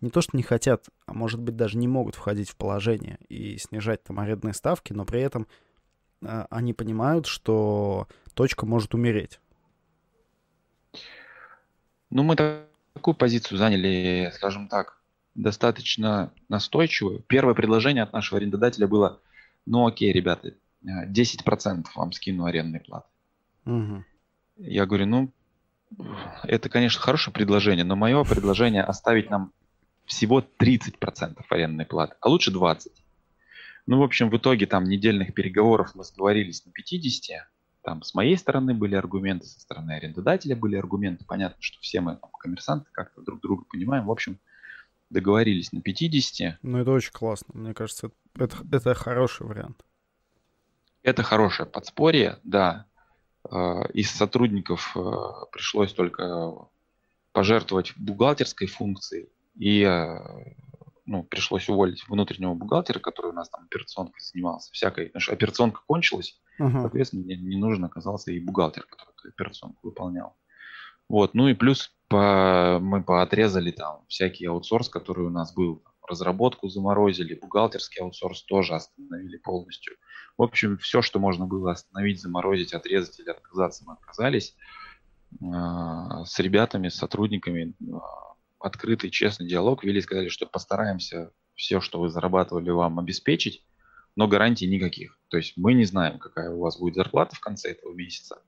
не 0.01 0.11
то 0.11 0.21
что 0.21 0.37
не 0.37 0.43
хотят, 0.43 0.87
а 1.07 1.15
может 1.15 1.41
быть 1.41 1.57
даже 1.57 1.79
не 1.79 1.89
могут 1.89 2.15
входить 2.15 2.51
в 2.51 2.57
положение 2.57 3.19
и 3.29 3.59
снижать 3.59 4.03
там 4.05 4.21
арендные 4.21 4.55
ставки, 4.55 4.93
но 4.93 5.05
при 5.05 5.21
этом 5.21 5.47
а, 6.25 6.47
они 6.51 6.73
понимают, 6.73 7.27
что 7.27 8.07
точка 8.35 8.67
может 8.67 8.95
умереть. 8.95 9.41
Ну, 12.11 12.23
мы 12.23 12.37
такую 12.37 13.15
позицию 13.15 13.59
заняли, 13.59 14.31
скажем 14.35 14.69
так, 14.69 15.02
достаточно 15.35 16.33
настойчивую. 16.49 17.21
Первое 17.27 17.55
предложение 17.55 18.03
от 18.03 18.13
нашего 18.13 18.39
арендодателя 18.39 18.87
было, 18.87 19.21
ну 19.67 19.87
окей, 19.87 20.13
ребята, 20.13 20.55
10% 20.85 21.87
вам 21.95 22.13
скину 22.13 22.45
арендной 22.45 22.81
платы. 22.81 23.07
Угу. 23.65 24.05
Я 24.59 24.87
говорю, 24.87 25.07
ну, 25.07 25.33
это, 26.45 26.69
конечно, 26.69 27.01
хорошее 27.01 27.33
предложение, 27.33 27.85
но 27.85 27.97
мое 27.97 28.23
предложение 28.25 28.83
оставить 28.83 29.31
нам 29.31 29.53
всего 30.05 30.41
30% 30.41 31.43
арендной 31.49 31.87
платы, 31.87 32.15
а 32.21 32.29
лучше 32.29 32.51
20%. 32.51 32.89
Ну, 33.87 33.99
в 33.99 34.03
общем, 34.03 34.31
в 34.31 34.37
итоге 34.37 34.67
там 34.67 34.85
недельных 34.85 35.35
переговоров 35.35 35.95
мы 35.95 36.05
сговорились 36.05 36.65
на 36.65 36.71
50. 36.71 37.49
Там 37.83 38.03
с 38.03 38.15
моей 38.15 38.37
стороны 38.37 38.75
были 38.75 38.95
аргументы, 38.95 39.47
со 39.47 39.61
стороны 39.61 39.93
арендодателя 39.93 40.55
были 40.55 40.77
аргументы. 40.77 41.25
Понятно, 41.25 41.57
что 41.61 41.81
все 41.81 42.01
мы 42.01 42.15
там, 42.15 42.31
коммерсанты 42.39 42.87
как-то 42.93 43.23
друг 43.23 43.41
друга 43.41 43.65
понимаем. 43.69 44.07
В 44.07 44.11
общем, 44.13 44.39
договорились 45.13 45.73
на 45.73 45.81
50. 45.81 46.59
Ну, 46.63 46.79
это 46.79 46.91
очень 46.91 47.13
классно. 47.13 47.53
Мне 47.55 47.75
кажется, 47.75 48.11
это, 48.35 48.57
это 48.71 48.95
хороший 48.95 49.47
вариант. 49.47 49.85
Это 51.03 51.23
хорошее 51.23 51.69
подспорье, 51.69 52.39
да. 52.43 52.87
Э, 53.51 53.83
из 53.93 54.11
сотрудников 54.11 54.97
э, 54.97 55.01
пришлось 55.53 55.93
только 55.93 56.55
пожертвовать 57.33 57.93
бухгалтерской 57.97 58.67
функцией 58.67 59.29
и 59.57 59.83
э, 59.83 60.19
ну, 61.07 61.25
пришлось 61.25 61.69
уволить 61.69 62.07
внутреннего 62.09 62.55
бухгалтера, 62.55 63.01
который 63.01 63.33
у 63.33 63.35
нас 63.35 63.49
там 63.49 63.65
операционкой 63.65 64.21
занимался, 64.21 64.73
всякой, 64.73 65.07
потому 65.07 65.21
что 65.21 65.33
операционка 65.33 65.81
кончилась, 65.87 66.41
uh-huh. 66.61 66.81
соответственно, 66.81 67.25
мне 67.25 67.37
не 67.37 67.57
нужен 67.57 67.85
оказался 67.85 68.31
и 68.31 68.39
бухгалтер, 68.39 68.85
который 68.85 69.13
эту 69.19 69.29
операционку 69.29 69.79
выполнял. 69.83 70.37
Вот, 71.09 71.35
ну 71.35 71.49
и 71.49 71.55
плюс 71.55 71.93
по, 72.13 72.79
мы 72.81 73.03
поотрезали 73.03 73.71
там 73.71 74.05
всякий 74.09 74.47
аутсорс, 74.47 74.89
который 74.89 75.27
у 75.27 75.31
нас 75.31 75.53
был, 75.53 75.83
разработку 76.09 76.69
заморозили, 76.69 77.35
бухгалтерский 77.35 78.03
аутсорс 78.03 78.45
тоже 78.45 78.75
остановили 78.75 79.37
полностью. 79.39 79.97
В 80.37 80.43
общем, 80.43 80.79
все, 80.79 81.03
что 81.03 81.19
можно 81.19 81.47
было 81.47 81.73
остановить, 81.73 82.21
заморозить, 82.21 82.75
отрезать 82.75 83.19
или 83.21 83.31
отказаться, 83.31 83.85
мы 83.87 83.95
отказались. 83.95 84.55
А, 85.43 86.25
с 86.25 86.39
ребятами, 86.39 86.89
с 86.89 86.97
сотрудниками 86.97 87.75
а, 87.93 88.35
открытый, 88.59 89.11
честный 89.11 89.49
диалог 89.49 89.85
вели, 89.85 90.01
сказали, 90.01 90.29
что 90.29 90.47
постараемся 90.47 91.33
все, 91.55 91.81
что 91.81 92.01
вы 92.01 92.09
зарабатывали, 92.09 92.71
вам 92.71 92.99
обеспечить, 92.99 93.65
но 94.17 94.29
гарантий 94.29 94.69
никаких. 94.69 95.19
То 95.29 95.37
есть 95.39 95.55
мы 95.57 95.75
не 95.75 95.85
знаем, 95.85 96.19
какая 96.19 96.51
у 96.51 96.61
вас 96.61 96.79
будет 96.79 96.95
зарплата 96.95 97.37
в 97.37 97.41
конце 97.41 97.71
этого 97.71 97.95
месяца. 97.95 98.43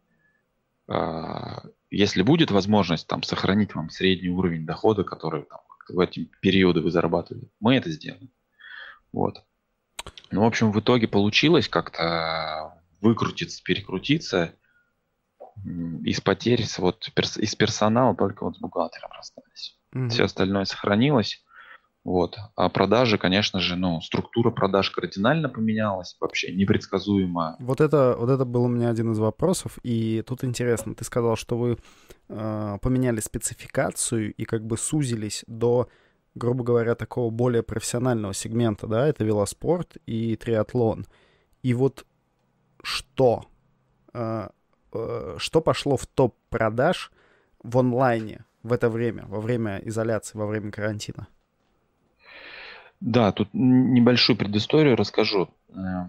А, 0.89 1.63
если 1.91 2.23
будет 2.23 2.51
возможность 2.51 3.07
там 3.07 3.23
сохранить 3.23 3.75
вам 3.75 3.91
средний 3.91 4.29
уровень 4.29 4.67
дохода, 4.67 5.05
который 5.05 5.45
там, 5.45 5.61
в 5.89 5.99
эти 5.99 6.31
периоды 6.41 6.81
вы 6.81 6.91
зарабатывали, 6.91 7.51
мы 7.61 7.77
это 7.77 7.91
сделаем. 7.91 8.31
Вот. 9.13 9.43
Ну, 10.31 10.43
в 10.43 10.47
общем, 10.47 10.73
в 10.73 10.81
итоге 10.81 11.07
получилось 11.07 11.69
как-то 11.69 12.83
выкрутиться, 13.01 13.63
перекрутиться. 13.63 14.55
Из 16.05 16.21
потерь, 16.21 16.65
вот 16.79 17.09
из 17.39 17.55
персонала 17.55 18.17
только 18.17 18.45
вот 18.45 18.57
с 18.57 18.59
бухгалтером 18.59 19.11
расстались. 19.13 19.79
Угу. 19.93 20.09
Все 20.09 20.25
остальное 20.25 20.65
сохранилось. 20.65 21.44
Вот. 22.05 22.37
А 22.55 22.69
продажи, 22.69 23.17
конечно 23.17 23.61
же, 23.61 23.77
ну, 23.77 24.03
структура 24.03 24.51
продаж 24.51 24.91
кардинально 24.91 25.49
поменялась, 25.49 26.17
вообще 26.21 26.55
непредсказуемо. 26.55 27.57
Вот 27.59 27.81
это, 27.81 28.15
вот 28.19 28.29
это 28.29 28.45
был 28.45 28.65
у 28.65 28.69
меня 28.69 28.91
один 28.91 29.13
из 29.13 29.19
вопросов, 29.19 29.79
и 29.83 30.23
тут 30.27 30.45
интересно, 30.45 30.95
ты 30.95 31.03
сказал, 31.05 31.37
что 31.37 31.57
вы 31.57 31.79
э, 32.29 32.79
поменяли 32.83 33.21
спецификацию 33.21 34.35
и 34.35 34.45
как 34.45 34.67
бы 34.67 34.77
сузились 34.77 35.45
до, 35.47 35.89
грубо 36.35 36.63
говоря, 36.63 36.95
такого 36.95 37.31
более 37.31 37.63
профессионального 37.63 38.35
сегмента, 38.35 38.87
да, 38.87 39.09
это 39.09 39.25
велоспорт 39.25 39.97
и 40.05 40.37
триатлон. 40.37 41.07
И 41.63 41.73
вот 41.73 42.05
что, 42.83 43.47
э, 44.13 44.49
э, 44.93 45.37
что 45.39 45.61
пошло 45.63 45.97
в 45.97 46.07
топ 46.07 46.37
продаж 46.51 47.11
в 47.63 47.79
онлайне 47.79 48.45
в 48.63 48.75
это 48.75 48.91
время, 48.91 49.25
во 49.27 49.41
время 49.41 49.81
изоляции, 49.85 50.37
во 50.37 50.47
время 50.47 50.71
карантина? 50.71 51.29
Да, 53.05 53.33
тут 53.33 53.51
небольшую 53.53 54.35
предысторию 54.35 54.97
расскажу. 54.97 55.51
Э, 55.69 56.09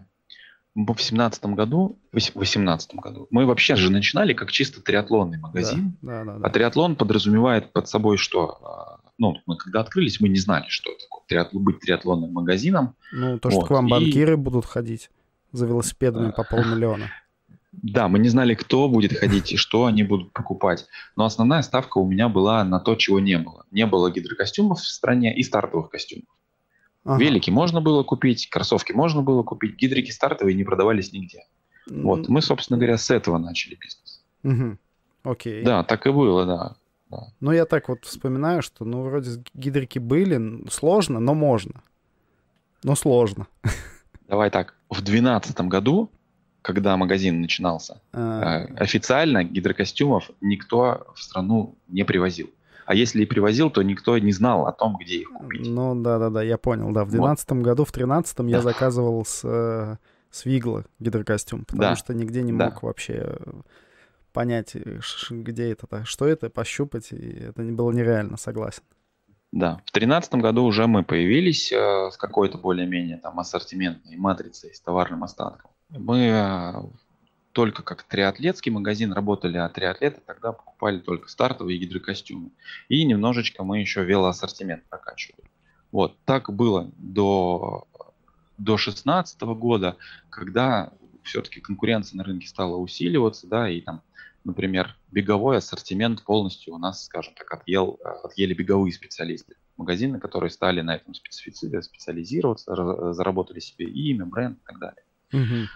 в 0.75 0.97
семнадцатом 0.97 1.53
году, 1.53 1.99
в 2.13 2.35
восемнадцатом 2.35 3.01
году, 3.01 3.27
мы 3.31 3.45
вообще 3.45 3.75
же 3.75 3.91
начинали 3.91 4.31
как 4.31 4.49
чисто 4.49 4.81
триатлонный 4.81 5.37
магазин. 5.37 5.97
Да, 6.01 6.23
да, 6.23 6.31
да, 6.31 6.39
да. 6.39 6.47
А 6.47 6.49
триатлон 6.49 6.95
подразумевает 6.95 7.73
под 7.73 7.89
собой 7.89 8.15
что? 8.15 9.01
Э, 9.01 9.09
ну, 9.17 9.35
мы 9.45 9.57
когда 9.57 9.81
открылись, 9.81 10.21
мы 10.21 10.29
не 10.29 10.39
знали, 10.39 10.67
что 10.69 10.89
такое 10.91 11.23
триатлон, 11.27 11.65
быть 11.65 11.81
триатлонным 11.81 12.31
магазином. 12.31 12.95
Ну, 13.11 13.39
то, 13.39 13.49
что 13.49 13.59
вот. 13.59 13.67
к 13.67 13.71
вам 13.71 13.87
банкиры 13.87 14.33
и... 14.33 14.37
будут 14.37 14.65
ходить 14.65 15.09
за 15.51 15.65
велосипедами 15.65 16.31
по 16.31 16.45
полмиллиона. 16.45 17.11
Да, 17.73 18.07
мы 18.07 18.19
не 18.19 18.29
знали, 18.29 18.55
кто 18.55 18.87
будет 18.87 19.17
ходить 19.17 19.51
и 19.51 19.57
что 19.57 19.83
они 19.83 20.03
будут 20.03 20.31
покупать. 20.31 20.87
Но 21.17 21.25
основная 21.25 21.61
ставка 21.61 21.97
у 21.97 22.07
меня 22.07 22.29
была 22.29 22.63
на 22.63 22.79
то, 22.79 22.95
чего 22.95 23.19
не 23.19 23.37
было. 23.37 23.65
Не 23.71 23.85
было 23.85 24.09
гидрокостюмов 24.09 24.79
в 24.79 24.87
стране 24.87 25.35
и 25.35 25.43
стартовых 25.43 25.89
костюмов. 25.89 26.29
Ага. 27.05 27.23
Велики 27.23 27.51
можно 27.51 27.81
было 27.81 28.03
купить, 28.03 28.49
кроссовки 28.49 28.91
можно 28.91 29.21
было 29.21 29.43
купить, 29.43 29.75
гидрики 29.75 30.11
стартовые 30.11 30.55
не 30.55 30.63
продавались 30.63 31.13
нигде. 31.13 31.45
Вот, 31.87 32.27
мы, 32.27 32.41
собственно 32.41 32.77
говоря, 32.77 32.97
с 32.97 33.11
этого 33.11 33.37
начали 33.37 33.75
бизнес. 33.75 34.23
Угу. 34.43 34.77
Окей. 35.31 35.63
Да, 35.63 35.83
так 35.83 36.07
и 36.07 36.11
было, 36.11 36.45
да. 36.45 36.75
да. 37.11 37.27
Ну, 37.39 37.51
я 37.51 37.65
так 37.65 37.89
вот 37.89 38.05
вспоминаю, 38.05 38.63
что, 38.63 38.85
ну, 38.85 39.03
вроде 39.03 39.43
гидрики 39.53 39.99
были, 39.99 40.67
сложно, 40.69 41.19
но 41.19 41.35
можно. 41.35 41.83
Но 42.83 42.95
сложно. 42.95 43.47
Давай 44.27 44.49
так, 44.49 44.75
в 44.89 45.01
2012 45.01 45.61
году 45.61 46.09
когда 46.65 46.97
магазин 46.97 47.41
начинался, 47.41 48.01
а... 48.11 48.65
официально 48.77 49.43
гидрокостюмов 49.43 50.31
никто 50.41 51.05
в 51.13 51.21
страну 51.21 51.75
не 51.87 52.03
привозил. 52.03 52.49
А 52.85 52.93
если 52.93 53.23
и 53.23 53.25
привозил, 53.25 53.69
то 53.69 53.81
никто 53.81 54.17
не 54.17 54.31
знал 54.31 54.67
о 54.67 54.71
том, 54.71 54.97
где 54.97 55.17
их 55.17 55.29
купить. 55.29 55.67
Ну 55.67 55.95
да, 56.01 56.19
да, 56.19 56.29
да, 56.29 56.43
я 56.43 56.57
понял. 56.57 56.91
Да, 56.91 57.03
в 57.03 57.09
2012 57.09 57.49
вот. 57.49 57.61
году, 57.61 57.83
в 57.83 57.91
2013 57.91 58.39
я 58.49 58.61
заказывал 58.61 59.25
с, 59.25 59.41
э, 59.43 59.97
с 60.29 60.45
Вигла 60.45 60.85
гидрокостюм, 60.99 61.65
потому 61.65 61.81
да. 61.81 61.95
что 61.95 62.13
нигде 62.13 62.43
не 62.43 62.51
мог 62.51 62.73
да. 62.73 62.79
вообще 62.81 63.37
понять, 64.33 64.75
где 65.29 65.71
это, 65.71 66.05
что 66.05 66.27
это, 66.27 66.49
пощупать, 66.49 67.11
и 67.11 67.45
это 67.47 67.63
было 67.63 67.91
нереально, 67.91 68.37
согласен. 68.37 68.83
Да, 69.51 69.81
в 69.85 69.91
тринадцатом 69.91 70.41
году 70.41 70.65
уже 70.65 70.85
мы 70.85 71.03
появились 71.03 71.71
э, 71.71 72.09
с 72.11 72.17
какой-то 72.17 72.57
более-менее 72.57 73.17
там 73.17 73.39
ассортиментной 73.39 74.17
матрицей 74.17 74.75
с 74.75 74.81
товарным 74.81 75.23
остатком. 75.23 75.71
Мы 75.89 76.25
э, 76.27 76.73
только 77.55 77.83
как 77.83 78.03
триатлетский 78.03 78.69
магазин 78.69 79.13
работали, 79.13 79.57
а 79.57 79.69
триатлеты 79.69 80.21
тогда 80.25 80.51
покупали 80.51 80.99
только 80.99 81.29
стартовые 81.29 81.79
гидрокостюмы. 81.79 82.51
И 82.89 83.05
немножечко 83.05 83.63
мы 83.63 83.79
еще 83.79 84.03
велоассортимент 84.03 84.83
прокачивали. 84.89 85.49
Вот, 85.89 86.17
так 86.25 86.53
было 86.53 86.91
до, 86.97 87.87
до 88.57 88.75
16 88.75 89.41
года, 89.41 89.95
когда 90.29 90.91
все-таки 91.23 91.61
конкуренция 91.61 92.17
на 92.17 92.25
рынке 92.25 92.45
стала 92.45 92.75
усиливаться, 92.75 93.47
да, 93.47 93.69
и 93.69 93.79
там, 93.79 94.01
например, 94.43 94.93
беговой 95.09 95.59
ассортимент 95.59 96.23
полностью 96.23 96.73
у 96.73 96.77
нас, 96.77 97.05
скажем 97.05 97.35
так, 97.35 97.53
отъел, 97.53 97.97
отъели 98.25 98.53
беговые 98.53 98.91
специалисты. 98.91 99.55
Магазины, 99.77 100.19
которые 100.19 100.49
стали 100.49 100.81
на 100.81 100.93
этом 100.93 101.13
специализироваться, 101.13 103.13
заработали 103.13 103.61
себе 103.61 103.85
имя, 103.85 104.25
бренд 104.25 104.59
и 104.59 104.65
так 104.65 104.77
далее. 104.77 105.03
Угу. 105.31 105.69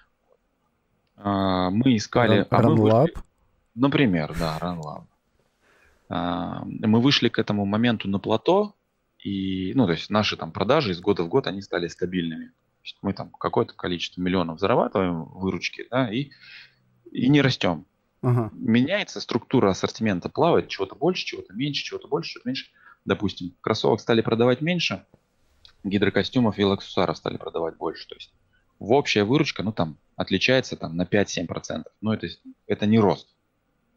А, 1.21 1.69
мы 1.69 1.95
искали... 1.97 2.41
Run, 2.41 2.47
а 2.49 2.61
мы 2.61 2.75
вышли, 2.75 3.13
например, 3.75 4.35
да, 4.39 4.57
RunLab. 4.59 5.03
А, 6.09 6.63
мы 6.65 7.01
вышли 7.01 7.29
к 7.29 7.39
этому 7.39 7.65
моменту 7.65 8.07
на 8.09 8.19
плато, 8.19 8.75
и, 9.19 9.73
ну, 9.75 9.85
то 9.85 9.91
есть 9.91 10.09
наши 10.09 10.37
там 10.37 10.51
продажи 10.51 10.91
из 10.91 11.01
года 11.01 11.23
в 11.23 11.27
год, 11.27 11.47
они 11.47 11.61
стали 11.61 11.87
стабильными. 11.87 12.51
мы 13.01 13.13
там 13.13 13.29
какое-то 13.31 13.73
количество 13.73 14.21
миллионов 14.21 14.59
зарабатываем 14.59 15.25
выручки, 15.25 15.85
да, 15.91 16.11
и, 16.11 16.29
и 17.11 17.27
не 17.27 17.41
растем. 17.41 17.85
Ага. 18.21 18.49
Меняется 18.53 19.21
структура 19.21 19.69
ассортимента, 19.69 20.29
плавает 20.29 20.69
чего-то 20.69 20.95
больше, 20.95 21.25
чего-то 21.25 21.53
меньше, 21.53 21.83
чего-то 21.83 22.07
больше, 22.07 22.33
чего-то 22.33 22.49
меньше. 22.49 22.67
Допустим, 23.05 23.53
кроссовок 23.61 23.99
стали 23.99 24.21
продавать 24.21 24.61
меньше, 24.61 25.05
гидрокостюмов 25.83 26.57
и 26.57 26.63
аксессуаров 26.63 27.17
стали 27.17 27.37
продавать 27.37 27.77
больше. 27.77 28.07
То 28.07 28.15
есть 28.15 28.33
в 28.79 28.93
общая 28.93 29.23
выручка, 29.23 29.63
ну 29.63 29.71
там, 29.71 29.97
отличается 30.15 30.75
там 30.75 30.95
на 30.95 31.03
5-7%. 31.03 31.83
Но 32.01 32.13
это, 32.13 32.27
это 32.67 32.85
не 32.85 32.99
рост 32.99 33.27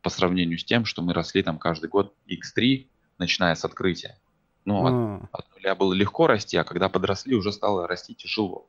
по 0.02 0.10
сравнению 0.10 0.58
с 0.58 0.64
тем, 0.64 0.84
что 0.84 1.02
мы 1.02 1.14
росли 1.14 1.42
там 1.42 1.58
каждый 1.58 1.88
год 1.88 2.14
X3, 2.28 2.86
начиная 3.18 3.54
с 3.54 3.64
открытия. 3.64 4.18
Ну, 4.64 4.86
от, 4.86 4.92
а. 4.92 5.28
от 5.38 5.50
нуля 5.54 5.74
было 5.74 5.92
легко 5.92 6.26
расти, 6.26 6.56
а 6.56 6.64
когда 6.64 6.88
подросли, 6.88 7.34
уже 7.34 7.52
стало 7.52 7.86
расти 7.86 8.14
тяжело. 8.14 8.68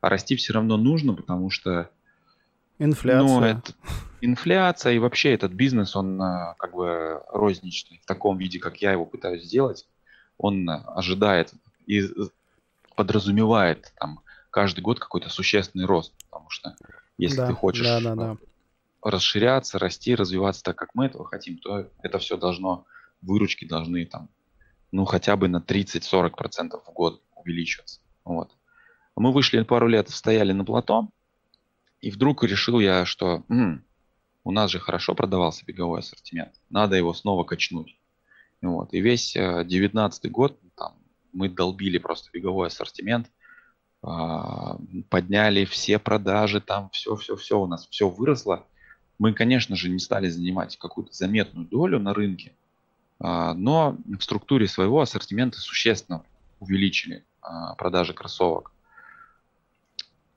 А 0.00 0.08
расти 0.08 0.36
все 0.36 0.52
равно 0.52 0.76
нужно, 0.76 1.14
потому 1.14 1.50
что... 1.50 1.90
Инфляция. 2.78 3.22
Ну, 3.22 3.42
это, 3.42 3.72
инфляция 4.20 4.94
и 4.94 4.98
вообще 4.98 5.32
этот 5.32 5.52
бизнес, 5.52 5.96
он 5.96 6.20
а, 6.20 6.54
как 6.58 6.74
бы 6.74 7.22
розничный 7.28 8.00
в 8.02 8.06
таком 8.06 8.36
виде, 8.36 8.58
как 8.58 8.78
я 8.78 8.92
его 8.92 9.06
пытаюсь 9.06 9.44
сделать, 9.44 9.86
он 10.38 10.68
ожидает 10.68 11.52
и 11.86 12.02
подразумевает 12.96 13.92
там 13.98 14.20
каждый 14.54 14.82
год 14.82 15.00
какой-то 15.00 15.28
существенный 15.30 15.84
рост, 15.84 16.14
потому 16.30 16.48
что 16.48 16.76
если 17.18 17.38
да, 17.38 17.48
ты 17.48 17.54
хочешь 17.54 17.84
да, 17.84 18.00
да, 18.00 18.14
да. 18.14 18.36
расширяться, 19.02 19.80
расти, 19.80 20.14
развиваться 20.14 20.62
так, 20.62 20.76
как 20.76 20.94
мы 20.94 21.06
этого 21.06 21.24
хотим, 21.24 21.58
то 21.58 21.90
это 22.00 22.20
все 22.20 22.36
должно, 22.36 22.86
выручки 23.20 23.64
должны 23.64 24.06
там, 24.06 24.28
ну, 24.92 25.06
хотя 25.06 25.34
бы 25.34 25.48
на 25.48 25.56
30-40% 25.56 26.70
в 26.86 26.92
год 26.92 27.20
увеличиваться. 27.34 28.00
Вот. 28.24 28.52
Мы 29.16 29.32
вышли 29.32 29.60
пару 29.64 29.88
лет, 29.88 30.08
стояли 30.10 30.52
на 30.52 30.64
плато, 30.64 31.08
и 32.00 32.12
вдруг 32.12 32.44
решил 32.44 32.78
я, 32.78 33.04
что 33.06 33.42
м-м, 33.48 33.84
у 34.44 34.52
нас 34.52 34.70
же 34.70 34.78
хорошо 34.78 35.16
продавался 35.16 35.66
беговой 35.66 35.98
ассортимент, 35.98 36.52
надо 36.70 36.94
его 36.94 37.12
снова 37.12 37.42
качнуть. 37.42 37.98
Вот. 38.62 38.94
И 38.94 39.00
весь 39.00 39.32
19 39.32 40.30
год 40.30 40.60
там, 40.76 40.94
мы 41.32 41.48
долбили 41.48 41.98
просто 41.98 42.30
беговой 42.32 42.68
ассортимент– 42.68 43.28
подняли 45.08 45.64
все 45.64 45.98
продажи, 45.98 46.60
там 46.60 46.90
все-все-все 46.90 47.58
у 47.58 47.66
нас, 47.66 47.88
все 47.88 48.08
выросло. 48.08 48.66
Мы, 49.18 49.32
конечно 49.32 49.76
же, 49.76 49.88
не 49.88 49.98
стали 49.98 50.28
занимать 50.28 50.76
какую-то 50.76 51.12
заметную 51.12 51.66
долю 51.66 51.98
на 51.98 52.12
рынке, 52.12 52.52
а, 53.20 53.54
но 53.54 53.96
в 54.18 54.22
структуре 54.22 54.66
своего 54.66 55.00
ассортимента 55.00 55.58
существенно 55.58 56.22
увеличили 56.60 57.24
а, 57.40 57.74
продажи 57.76 58.12
кроссовок. 58.12 58.72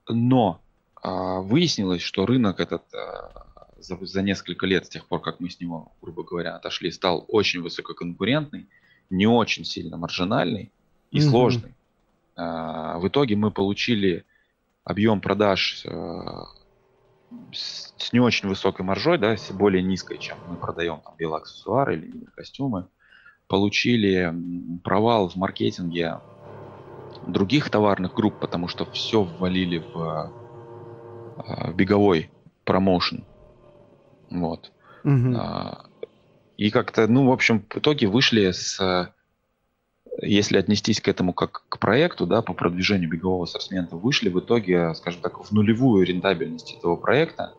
Но 0.08 0.62
выяснилось, 1.04 2.02
что 2.02 2.26
рынок 2.26 2.60
этот 2.60 2.84
за, 3.80 3.98
за 4.06 4.22
несколько 4.22 4.66
лет, 4.66 4.86
с 4.86 4.90
тех 4.90 5.06
пор, 5.06 5.22
как 5.22 5.40
мы 5.40 5.50
с 5.50 5.60
него, 5.60 5.92
грубо 6.02 6.24
говоря, 6.24 6.56
отошли, 6.56 6.92
стал 6.92 7.26
очень 7.28 7.62
высококонкурентный, 7.62 8.68
не 9.10 9.28
очень 9.28 9.64
сильно 9.64 9.98
маржинальный 9.98 10.72
и 11.12 11.20
mm-hmm. 11.20 11.30
сложный. 11.30 11.74
А, 12.38 13.00
в 13.00 13.08
итоге 13.08 13.36
мы 13.36 13.52
получили 13.52 14.26
объем 14.84 15.20
продаж 15.20 15.84
э, 15.86 15.90
с 17.52 18.14
не 18.14 18.20
очень 18.20 18.48
высокой 18.48 18.86
маржой, 18.86 19.18
да, 19.18 19.36
более 19.52 19.82
низкой, 19.82 20.20
чем 20.20 20.38
мы 20.48 20.56
продаем 20.56 21.02
там 21.02 21.16
велоаксессуары 21.18 21.98
или 21.98 22.26
костюмы. 22.36 22.88
Получили 23.48 24.34
провал 24.84 25.30
в 25.30 25.36
маркетинге 25.36 26.20
других 27.26 27.70
товарных 27.70 28.14
групп, 28.14 28.40
потому 28.40 28.68
что 28.68 28.86
все 28.86 29.24
ввалили 29.24 29.80
в, 29.80 30.32
э, 31.38 31.72
в 31.72 31.76
беговой 31.76 32.30
промоушен. 32.66 33.26
Вот. 34.30 34.72
Угу. 35.04 35.36
И 36.58 36.70
как-то, 36.70 37.08
ну, 37.08 37.28
в 37.28 37.32
общем, 37.32 37.66
в 37.70 37.78
итоге 37.78 38.08
вышли 38.08 38.52
с 38.52 39.14
если 40.22 40.58
отнестись 40.58 41.02
к 41.02 41.08
этому 41.08 41.34
как 41.34 41.64
к 41.70 41.80
проекту, 41.80 42.26
да, 42.26 42.42
по 42.42 42.54
продвижению 42.54 43.10
бегового 43.10 43.44
ассортимента, 43.44 43.96
вышли 43.96 44.30
в 44.30 44.40
итоге, 44.40 44.94
скажем 44.96 45.22
так, 45.22 45.44
в 45.44 45.52
нулевую 45.52 46.06
рентабельность 46.06 46.74
этого 46.74 46.96
проекта, 46.96 47.54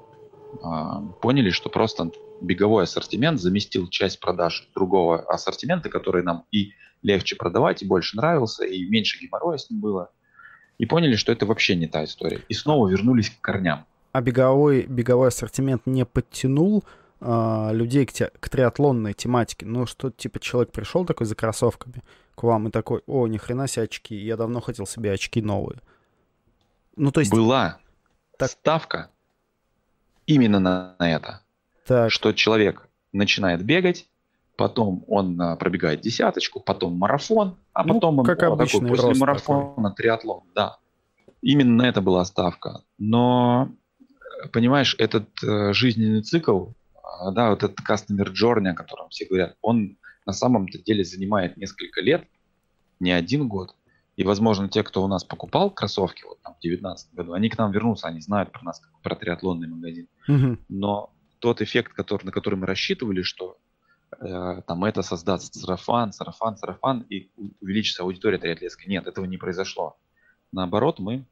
а, 0.62 1.00
поняли, 1.20 1.50
что 1.50 1.68
просто 1.68 2.10
беговой 2.40 2.84
ассортимент 2.84 3.40
заместил 3.40 3.88
часть 3.88 4.20
продаж 4.20 4.68
другого 4.74 5.20
ассортимента, 5.20 5.88
который 5.88 6.22
нам 6.22 6.44
и 6.50 6.72
легче 7.02 7.36
продавать, 7.36 7.82
и 7.82 7.86
больше 7.86 8.16
нравился, 8.16 8.64
и 8.64 8.84
меньше 8.88 9.18
геморроя 9.20 9.58
с 9.58 9.70
ним 9.70 9.80
было. 9.80 10.10
И 10.78 10.86
поняли, 10.86 11.16
что 11.16 11.32
это 11.32 11.46
вообще 11.46 11.74
не 11.74 11.86
та 11.86 12.04
история. 12.04 12.40
И 12.48 12.54
снова 12.54 12.88
вернулись 12.88 13.30
к 13.30 13.40
корням. 13.40 13.84
А 14.12 14.20
беговой, 14.20 14.86
беговой 14.86 15.28
ассортимент 15.28 15.86
не 15.86 16.04
подтянул 16.04 16.84
э, 17.20 17.70
людей 17.72 18.06
к, 18.06 18.12
те, 18.12 18.30
к 18.40 18.48
триатлонной 18.48 19.12
тематике? 19.12 19.66
Ну, 19.66 19.86
что 19.86 20.10
типа 20.10 20.40
человек 20.40 20.72
пришел 20.72 21.04
такой 21.04 21.26
за 21.26 21.34
кроссовками, 21.34 22.02
к 22.38 22.44
вам 22.44 22.68
и 22.68 22.70
такой, 22.70 23.02
о, 23.06 23.26
ни 23.26 23.36
хрена 23.36 23.66
себе 23.66 23.84
очки, 23.84 24.14
я 24.14 24.36
давно 24.36 24.60
хотел 24.60 24.86
себе 24.86 25.12
очки 25.12 25.42
новые. 25.42 25.80
Ну, 26.96 27.10
то 27.10 27.20
есть... 27.20 27.32
Была 27.32 27.78
так... 28.38 28.50
ставка 28.50 29.10
именно 30.26 30.60
на, 30.60 30.94
на 31.00 31.10
это. 31.10 31.42
Так. 31.84 32.12
Что 32.12 32.32
человек 32.32 32.88
начинает 33.12 33.64
бегать, 33.64 34.08
потом 34.56 35.04
он 35.08 35.40
а, 35.40 35.56
пробегает 35.56 36.00
десяточку, 36.00 36.60
потом 36.60 36.96
марафон, 36.96 37.56
а 37.72 37.82
ну, 37.82 37.94
потом 37.94 38.20
он 38.20 38.24
как 38.24 38.38
такой, 38.38 38.56
после 38.56 39.14
марафона 39.14 39.74
такой. 39.74 39.94
триатлон. 39.96 40.42
Да. 40.54 40.78
Именно 41.42 41.82
на 41.82 41.88
это 41.88 42.00
была 42.00 42.24
ставка. 42.24 42.82
Но, 42.98 43.68
понимаешь, 44.52 44.94
этот 44.98 45.28
э, 45.42 45.72
жизненный 45.72 46.22
цикл, 46.22 46.66
э, 46.66 47.32
да, 47.32 47.50
вот 47.50 47.64
этот 47.64 47.78
customer 47.80 48.32
journey, 48.32 48.68
о 48.68 48.74
котором 48.74 49.08
все 49.08 49.26
говорят, 49.26 49.56
он 49.60 49.96
на 50.28 50.34
самом-то 50.34 50.78
деле 50.78 51.04
занимает 51.04 51.56
несколько 51.56 52.02
лет, 52.02 52.28
не 53.00 53.12
один 53.12 53.48
год. 53.48 53.74
И, 54.16 54.24
возможно, 54.24 54.68
те, 54.68 54.82
кто 54.82 55.02
у 55.02 55.08
нас 55.08 55.24
покупал 55.24 55.70
кроссовки 55.70 56.22
вот 56.24 56.38
там 56.42 56.52
в 56.52 56.60
2019 56.60 57.14
году, 57.14 57.32
они 57.32 57.48
к 57.48 57.56
нам 57.56 57.72
вернутся, 57.72 58.08
они 58.08 58.20
знают 58.20 58.52
про 58.52 58.62
нас, 58.62 58.78
как 58.78 58.92
про 59.00 59.16
триатлонный 59.16 59.68
магазин. 59.68 60.06
Угу. 60.28 60.58
Но 60.68 61.14
тот 61.38 61.62
эффект, 61.62 61.94
который, 61.94 62.24
на 62.24 62.32
который 62.32 62.56
мы 62.56 62.66
рассчитывали, 62.66 63.22
что 63.22 63.56
э, 64.20 64.60
там 64.66 64.84
это 64.84 65.00
создаст 65.00 65.54
сарафан, 65.54 66.12
сарафан, 66.12 66.58
сарафан, 66.58 67.06
и 67.08 67.30
увеличится 67.62 68.02
аудитория 68.02 68.36
триатлетской. 68.36 68.86
Нет, 68.86 69.06
этого 69.06 69.24
не 69.24 69.38
произошло. 69.38 69.96
Наоборот, 70.52 70.98
мы 70.98 71.24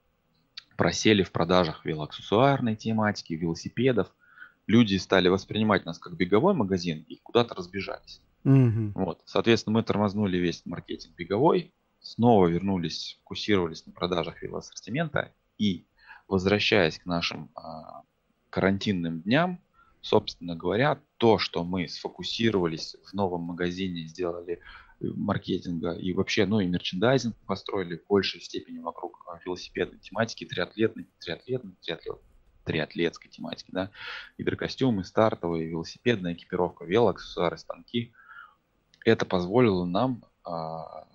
просели 0.78 1.22
в 1.22 1.32
продажах 1.32 1.84
велоаксессуарной 1.84 2.76
тематики, 2.76 3.34
велосипедов. 3.34 4.06
Люди 4.66 4.96
стали 4.96 5.28
воспринимать 5.28 5.84
нас 5.84 5.98
как 5.98 6.16
беговой 6.16 6.54
магазин 6.54 7.04
и 7.08 7.16
куда-то 7.22 7.54
разбежались. 7.54 8.22
Угу. 8.46 8.92
Вот, 8.94 9.22
соответственно, 9.24 9.74
мы 9.74 9.82
тормознули 9.82 10.38
весь 10.38 10.64
маркетинг 10.64 11.16
беговой, 11.16 11.74
снова 11.98 12.46
вернулись, 12.46 13.18
фокусировались 13.18 13.84
на 13.86 13.92
продажах 13.92 14.40
велоассортимента 14.40 15.32
и, 15.58 15.84
возвращаясь 16.28 17.00
к 17.00 17.06
нашим 17.06 17.50
а, 17.56 18.02
карантинным 18.50 19.22
дням, 19.22 19.60
собственно 20.00 20.54
говоря, 20.54 21.00
то, 21.16 21.38
что 21.38 21.64
мы 21.64 21.88
сфокусировались 21.88 22.94
в 23.04 23.14
новом 23.14 23.40
магазине, 23.40 24.06
сделали 24.06 24.60
э, 25.00 25.06
маркетинга 25.16 25.94
и 25.94 26.12
вообще, 26.12 26.46
ну 26.46 26.60
и 26.60 26.66
мерчендайзинг 26.68 27.34
построили 27.46 27.96
в 27.96 28.06
большей 28.06 28.40
степени 28.40 28.78
вокруг 28.78 29.24
а, 29.26 29.40
велосипедной 29.44 29.98
тематики, 29.98 30.44
триатлетной, 30.44 31.08
триатлетной, 31.18 31.74
триатлет, 31.82 32.20
триатлетской 32.64 33.28
тематики, 33.28 33.72
да, 33.72 33.90
гидрокостюмы, 34.38 35.02
стартовые, 35.02 35.66
велосипедная 35.66 36.34
экипировка, 36.34 36.84
велоаксессуары, 36.84 37.58
станки– 37.58 38.12
это 39.06 39.24
позволило 39.24 39.84
нам 39.84 40.24
а, 40.44 41.06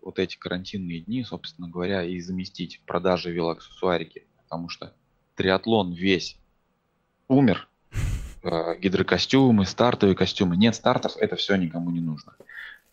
вот 0.00 0.18
эти 0.18 0.36
карантинные 0.36 1.00
дни, 1.00 1.24
собственно 1.24 1.68
говоря, 1.68 2.04
и 2.04 2.20
заместить 2.20 2.80
продажи 2.86 3.32
велоаксессуарики, 3.32 4.26
потому 4.36 4.68
что 4.68 4.94
триатлон 5.34 5.92
весь 5.92 6.38
умер, 7.28 7.68
э, 8.42 8.76
гидрокостюмы, 8.80 9.66
стартовые 9.66 10.14
костюмы, 10.14 10.56
нет 10.56 10.74
стартов, 10.74 11.16
это 11.16 11.36
все 11.36 11.56
никому 11.56 11.90
не 11.90 12.00
нужно. 12.00 12.36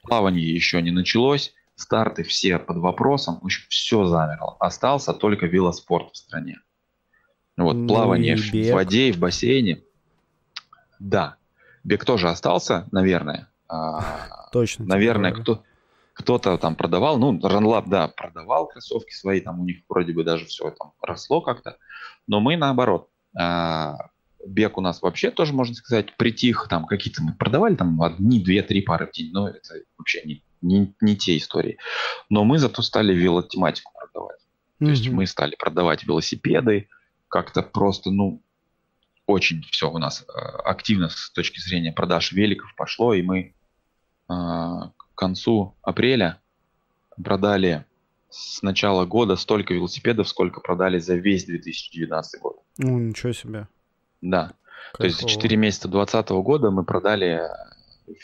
Плавание 0.01 0.51
еще 0.51 0.82
не 0.82 0.91
началось, 0.91 1.54
старты 1.75 2.23
все 2.23 2.58
под 2.58 2.77
вопросом, 2.77 3.39
в 3.41 3.45
общем, 3.45 3.65
все 3.69 4.06
замерло. 4.06 4.58
Остался 4.60 5.13
только 5.13 5.45
велоспорт 5.45 6.13
в 6.13 6.17
стране. 6.17 6.60
Вот 7.58 7.75
ну 7.75 7.88
плавание 7.88 8.36
в 8.36 8.73
воде 8.73 9.10
и 9.10 9.12
в 9.12 9.19
бассейне. 9.19 9.84
Да, 10.99 11.36
бег 11.84 12.06
тоже 12.06 12.30
остался, 12.30 12.88
наверное. 12.91 13.50
А, 13.71 14.49
Точно. 14.51 14.86
Наверное, 14.86 15.31
кто, 15.31 15.63
кто-то 16.13 16.57
там 16.57 16.75
продавал, 16.75 17.17
ну, 17.17 17.39
Runlab, 17.39 17.86
да, 17.88 18.10
продавал 18.10 18.67
кроссовки 18.67 19.13
свои, 19.13 19.39
там 19.39 19.62
у 19.62 19.63
них 19.63 19.77
вроде 19.88 20.12
бы 20.12 20.25
даже 20.25 20.45
все 20.45 20.71
там 20.71 20.91
росло 21.01 21.39
как-то, 21.41 21.77
но 22.27 22.41
мы 22.41 22.57
наоборот. 22.57 23.10
А, 23.39 23.95
бег 24.45 24.77
у 24.77 24.81
нас 24.81 25.01
вообще 25.01 25.31
тоже, 25.31 25.53
можно 25.53 25.73
сказать, 25.73 26.17
притих, 26.17 26.67
там 26.69 26.86
какие-то 26.86 27.23
мы 27.23 27.34
продавали 27.34 27.75
там 27.75 28.01
одни, 28.01 28.43
две, 28.43 28.62
три 28.62 28.81
пары 28.81 29.07
в 29.07 29.12
день, 29.12 29.31
но 29.31 29.47
это 29.47 29.75
вообще 29.97 30.21
не, 30.25 30.43
не, 30.62 30.93
не 30.99 31.15
те 31.15 31.38
истории. 31.38 31.77
Но 32.29 32.43
мы 32.43 32.57
зато 32.57 32.81
стали 32.81 33.13
велотематику 33.13 33.93
продавать. 33.97 34.39
Mm-hmm. 34.41 34.86
То 34.86 34.89
есть 34.89 35.10
мы 35.10 35.25
стали 35.27 35.55
продавать 35.57 36.03
велосипеды, 36.03 36.89
как-то 37.29 37.62
просто, 37.62 38.12
ну, 38.12 38.41
очень 39.27 39.63
все 39.71 39.89
у 39.89 39.97
нас 39.97 40.23
э, 40.27 40.41
активно 40.65 41.07
с 41.07 41.31
точки 41.31 41.62
зрения 41.62 41.93
продаж 41.93 42.34
великов 42.34 42.75
пошло, 42.75 43.13
и 43.13 43.21
мы 43.21 43.53
к 44.97 45.15
концу 45.15 45.75
апреля 45.81 46.39
продали 47.23 47.85
с 48.29 48.61
начала 48.61 49.05
года 49.05 49.35
столько 49.35 49.73
велосипедов, 49.73 50.27
сколько 50.27 50.61
продали 50.61 50.99
за 50.99 51.15
весь 51.15 51.45
2019 51.45 52.41
год. 52.41 52.59
Ну, 52.77 52.97
ничего 52.97 53.33
себе. 53.33 53.67
Да. 54.21 54.53
Какого? 54.93 54.97
То 54.97 55.03
есть 55.05 55.21
за 55.21 55.27
4 55.27 55.57
месяца 55.57 55.87
2020 55.87 56.29
года 56.43 56.71
мы 56.71 56.83
продали 56.83 57.41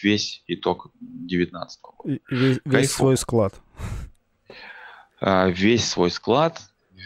весь 0.02 0.44
итог 0.48 0.92
2019 1.00 1.82
года. 1.82 2.20
весь, 2.30 2.60
весь 2.66 2.92
свой 2.92 3.18
склад. 3.18 3.54
А, 5.20 5.50
весь 5.50 5.88
свой 5.88 6.12
склад, 6.12 6.62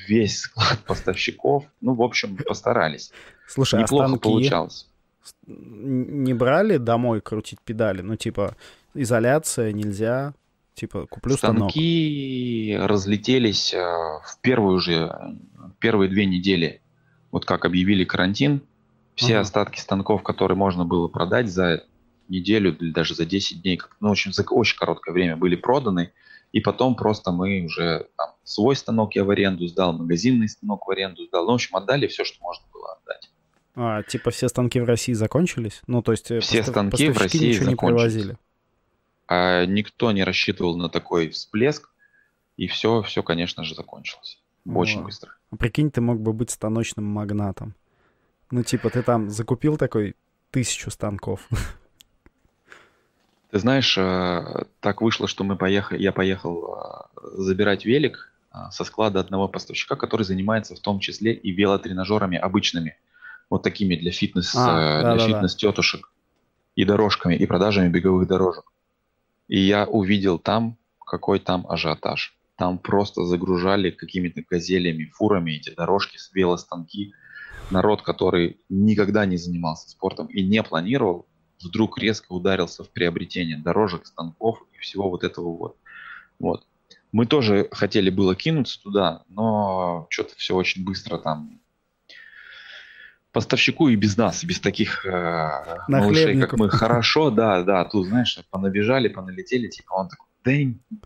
весь 0.07 0.41
склад 0.41 0.79
поставщиков. 0.87 1.65
Ну, 1.81 1.93
в 1.93 2.01
общем, 2.01 2.37
постарались. 2.37 3.11
Слушай, 3.47 3.79
а 3.79 3.83
Неплохо 3.83 4.05
а 4.05 4.07
станки 4.09 4.23
получалось. 4.23 4.87
Не 5.47 6.33
брали 6.33 6.77
домой 6.77 7.21
крутить 7.21 7.59
педали? 7.61 8.01
Ну, 8.01 8.15
типа, 8.15 8.55
изоляция, 8.93 9.71
нельзя. 9.71 10.33
Типа, 10.73 11.05
куплю 11.05 11.35
Станки 11.35 12.71
станок. 12.73 12.89
разлетелись 12.89 13.73
э, 13.73 13.77
в 13.77 14.39
первую 14.41 14.79
же, 14.79 15.13
первые 15.79 16.09
две 16.09 16.25
недели, 16.25 16.81
вот 17.31 17.45
как 17.45 17.65
объявили 17.65 18.05
карантин, 18.05 18.61
все 19.15 19.33
ага. 19.33 19.41
остатки 19.41 19.79
станков, 19.79 20.23
которые 20.23 20.57
можно 20.57 20.85
было 20.85 21.07
продать 21.07 21.49
за 21.49 21.83
неделю 22.29 22.75
или 22.75 22.91
даже 22.91 23.15
за 23.15 23.25
10 23.25 23.61
дней, 23.61 23.81
ну, 23.99 24.11
общем, 24.11 24.31
за 24.31 24.43
очень 24.43 24.77
короткое 24.77 25.11
время 25.11 25.35
были 25.35 25.55
проданы, 25.55 26.13
и 26.51 26.61
потом 26.61 26.95
просто 26.95 27.31
мы 27.31 27.65
уже 27.65 28.07
там, 28.17 28.29
свой 28.43 28.75
станок 28.75 29.15
я 29.15 29.23
в 29.23 29.29
аренду 29.29 29.67
сдал, 29.67 29.93
магазинный 29.93 30.47
станок 30.47 30.87
в 30.87 30.89
аренду 30.89 31.25
сдал, 31.25 31.45
ну, 31.45 31.51
в 31.51 31.55
общем, 31.55 31.75
отдали 31.75 32.07
все, 32.07 32.23
что 32.23 32.41
можно 32.41 32.65
было 32.73 32.93
отдать. 32.93 33.29
А, 33.75 34.03
типа 34.03 34.31
все 34.31 34.47
станки 34.47 34.79
в 34.79 34.85
России 34.85 35.13
закончились? 35.13 35.81
Ну, 35.87 36.01
то 36.01 36.11
есть 36.11 36.31
э, 36.31 36.39
все 36.39 36.57
постав... 36.57 36.73
станки 36.73 37.09
в 37.09 37.17
России 37.17 37.49
ничего 37.49 37.65
закончились. 37.65 37.69
не 37.69 37.75
привозили? 37.75 38.37
А 39.27 39.65
никто 39.65 40.11
не 40.11 40.23
рассчитывал 40.23 40.77
на 40.77 40.89
такой 40.89 41.29
всплеск, 41.29 41.89
и 42.57 42.67
все, 42.67 43.01
все, 43.01 43.23
конечно 43.23 43.63
же, 43.63 43.75
закончилось. 43.75 44.39
Очень 44.65 45.01
О. 45.01 45.03
быстро. 45.03 45.33
А 45.51 45.55
прикинь, 45.55 45.91
ты 45.91 46.01
мог 46.01 46.19
бы 46.19 46.33
быть 46.33 46.51
станочным 46.51 47.05
магнатом. 47.05 47.75
Ну, 48.51 48.63
типа, 48.63 48.89
ты 48.89 49.01
там 49.01 49.29
закупил 49.29 49.77
такой 49.77 50.15
тысячу 50.51 50.91
станков. 50.91 51.47
Ты 53.51 53.59
знаешь, 53.59 53.97
э, 53.97 54.65
так 54.79 55.01
вышло, 55.01 55.27
что 55.27 55.43
мы 55.43 55.57
поехали, 55.57 56.01
я 56.01 56.13
поехал 56.13 56.75
э, 56.75 57.19
забирать 57.33 57.85
велик 57.85 58.31
со 58.69 58.83
склада 58.83 59.19
одного 59.19 59.47
поставщика, 59.47 59.95
который 59.95 60.23
занимается 60.23 60.75
в 60.75 60.79
том 60.79 60.99
числе 60.99 61.33
и 61.33 61.51
велотренажерами 61.51 62.37
обычными, 62.37 62.97
вот 63.49 63.63
такими 63.63 63.95
для 63.95 64.11
фитнес, 64.11 64.53
а, 64.55 65.01
для 65.01 65.15
да, 65.15 65.27
фитнес 65.27 65.55
тетушек 65.55 66.11
и 66.75 66.83
дорожками 66.83 67.35
и 67.35 67.45
продажами 67.45 67.89
беговых 67.89 68.27
дорожек. 68.27 68.65
И 69.51 69.59
я 69.59 69.85
увидел 69.85 70.39
там, 70.39 70.77
какой 71.05 71.39
там 71.39 71.67
ажиотаж. 71.67 72.37
Там 72.55 72.79
просто 72.79 73.25
загружали 73.25 73.91
какими-то 73.91 74.43
газелями, 74.49 75.11
фурами 75.13 75.51
эти 75.51 75.71
дорожки, 75.71 76.17
велостанки. 76.33 77.11
Народ, 77.69 78.01
который 78.01 78.61
никогда 78.69 79.25
не 79.25 79.35
занимался 79.35 79.89
спортом 79.89 80.27
и 80.27 80.41
не 80.41 80.63
планировал, 80.63 81.27
вдруг 81.61 81.99
резко 81.99 82.31
ударился 82.31 82.85
в 82.85 82.91
приобретение 82.91 83.57
дорожек, 83.57 84.05
станков 84.05 84.63
и 84.73 84.77
всего 84.79 85.09
вот 85.09 85.25
этого 85.25 85.53
вот. 85.53 85.77
Вот. 86.39 86.65
Мы 87.11 87.25
тоже 87.25 87.67
хотели 87.71 88.09
было 88.09 88.35
кинуться 88.35 88.81
туда, 88.81 89.23
но 89.27 90.07
что-то 90.09 90.33
все 90.37 90.55
очень 90.55 90.85
быстро 90.85 91.17
там 91.17 91.59
поставщику 93.31 93.89
и 93.89 93.95
без 93.95 94.17
нас, 94.17 94.43
без 94.43 94.59
таких 94.59 95.05
э, 95.05 95.49
малышей, 95.87 96.39
как 96.39 96.53
мы, 96.53 96.69
хорошо, 96.69 97.29
да, 97.29 97.63
да, 97.63 97.85
тут, 97.85 98.07
знаешь, 98.07 98.39
понабежали, 98.49 99.07
поналетели, 99.07 99.67
типа 99.67 99.93
он 99.93 100.09
такой, 100.09 100.27
да 100.43 101.01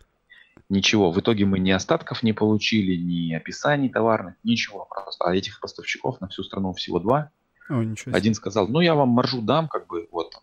ничего, 0.70 1.12
в 1.12 1.20
итоге 1.20 1.46
мы 1.46 1.60
ни 1.60 1.72
остатков 1.72 2.24
не 2.24 2.34
получили, 2.34 2.96
ни 2.96 3.34
описаний 3.34 3.90
товарных, 3.90 4.36
ничего 4.44 4.88
просто. 4.90 5.26
А 5.26 5.36
этих 5.36 5.60
поставщиков 5.60 6.20
на 6.22 6.28
всю 6.28 6.44
страну 6.44 6.74
всего 6.74 7.00
два. 7.00 7.32
О, 7.70 7.84
Один 8.12 8.34
сказал, 8.34 8.68
ну 8.68 8.80
я 8.80 8.96
вам 8.96 9.10
маржу 9.10 9.42
дам, 9.42 9.68
как 9.68 9.88
бы, 9.88 10.08
вот, 10.12 10.34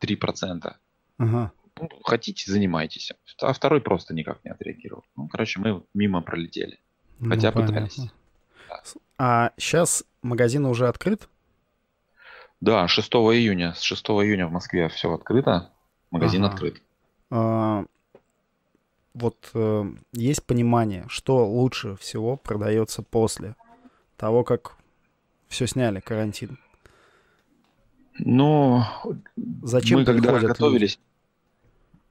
3%. 0.00 0.74
Ага. 1.18 1.52
Ну, 1.80 1.88
хотите, 2.02 2.50
занимайтесь. 2.50 3.12
А 3.40 3.52
второй 3.52 3.80
просто 3.80 4.14
никак 4.14 4.44
не 4.44 4.50
отреагировал. 4.50 5.04
Ну, 5.16 5.28
короче, 5.28 5.60
мы 5.60 5.82
мимо 5.94 6.22
пролетели. 6.22 6.78
Ну, 7.20 7.30
Хотя 7.30 7.52
ну, 7.52 7.62
пытались. 7.62 8.00
А 9.18 9.52
сейчас 9.56 10.04
магазин 10.22 10.64
уже 10.66 10.88
открыт? 10.88 11.28
Да, 12.60 12.88
6 12.88 13.08
июня. 13.08 13.74
С 13.74 13.82
6 13.82 14.04
июня 14.08 14.46
в 14.46 14.52
Москве 14.52 14.88
все 14.88 15.12
открыто. 15.12 15.70
Магазин 16.10 16.44
ага. 16.44 16.54
открыт. 16.54 16.82
А, 17.30 17.84
вот 19.14 19.50
э, 19.54 19.84
есть 20.12 20.44
понимание, 20.44 21.04
что 21.08 21.46
лучше 21.46 21.96
всего 21.96 22.36
продается 22.36 23.02
после 23.02 23.54
того, 24.16 24.44
как 24.44 24.76
все 25.48 25.66
сняли, 25.66 26.00
карантин? 26.00 26.58
Ну, 28.18 28.82
Зачем 29.62 30.00
мы 30.00 30.04
когда 30.04 30.38
готовились, 30.38 30.96
люди? 30.96 31.02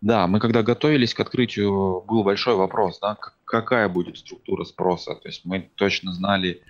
Да, 0.01 0.27
мы 0.27 0.39
когда 0.39 0.63
готовились 0.63 1.13
к 1.13 1.19
открытию, 1.19 2.03
был 2.07 2.23
большой 2.23 2.55
вопрос, 2.55 2.99
да, 2.99 3.17
какая 3.45 3.89
будет 3.89 4.17
структура 4.17 4.63
спроса. 4.63 5.15
То 5.15 5.27
есть 5.27 5.43
мы 5.45 5.71
точно 5.75 6.13
знали, 6.13 6.61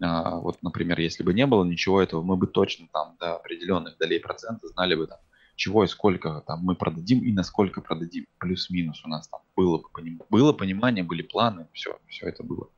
а, 0.00 0.36
вот, 0.36 0.62
например, 0.62 0.98
если 0.98 1.22
бы 1.22 1.34
не 1.34 1.46
было 1.46 1.64
ничего 1.64 2.00
этого, 2.00 2.22
мы 2.22 2.36
бы 2.36 2.46
точно 2.46 2.88
там 2.92 3.16
до 3.20 3.36
определенных 3.36 3.98
долей 3.98 4.18
процента 4.18 4.68
знали 4.68 4.94
бы 4.94 5.06
там, 5.06 5.18
чего 5.56 5.84
и 5.84 5.88
сколько 5.88 6.42
там 6.46 6.60
мы 6.62 6.74
продадим 6.74 7.20
и 7.20 7.32
насколько 7.32 7.82
продадим. 7.82 8.24
Плюс-минус 8.38 9.04
у 9.04 9.08
нас 9.08 9.28
там 9.28 9.40
было, 9.54 9.82
было 10.30 10.52
понимание, 10.54 11.04
были 11.04 11.20
планы, 11.20 11.68
все, 11.72 11.98
все 12.08 12.28
это 12.28 12.42
было. 12.42 12.68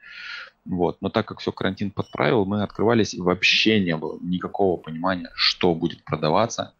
Вот. 0.64 0.98
Но 1.00 1.10
так 1.10 1.26
как 1.26 1.38
все 1.38 1.52
карантин 1.52 1.92
подправил, 1.92 2.44
мы 2.44 2.64
открывались, 2.64 3.14
и 3.14 3.20
вообще 3.20 3.80
не 3.80 3.96
было 3.96 4.18
никакого 4.20 4.76
понимания, 4.80 5.30
что 5.34 5.74
будет 5.74 6.04
продаваться, 6.04 6.74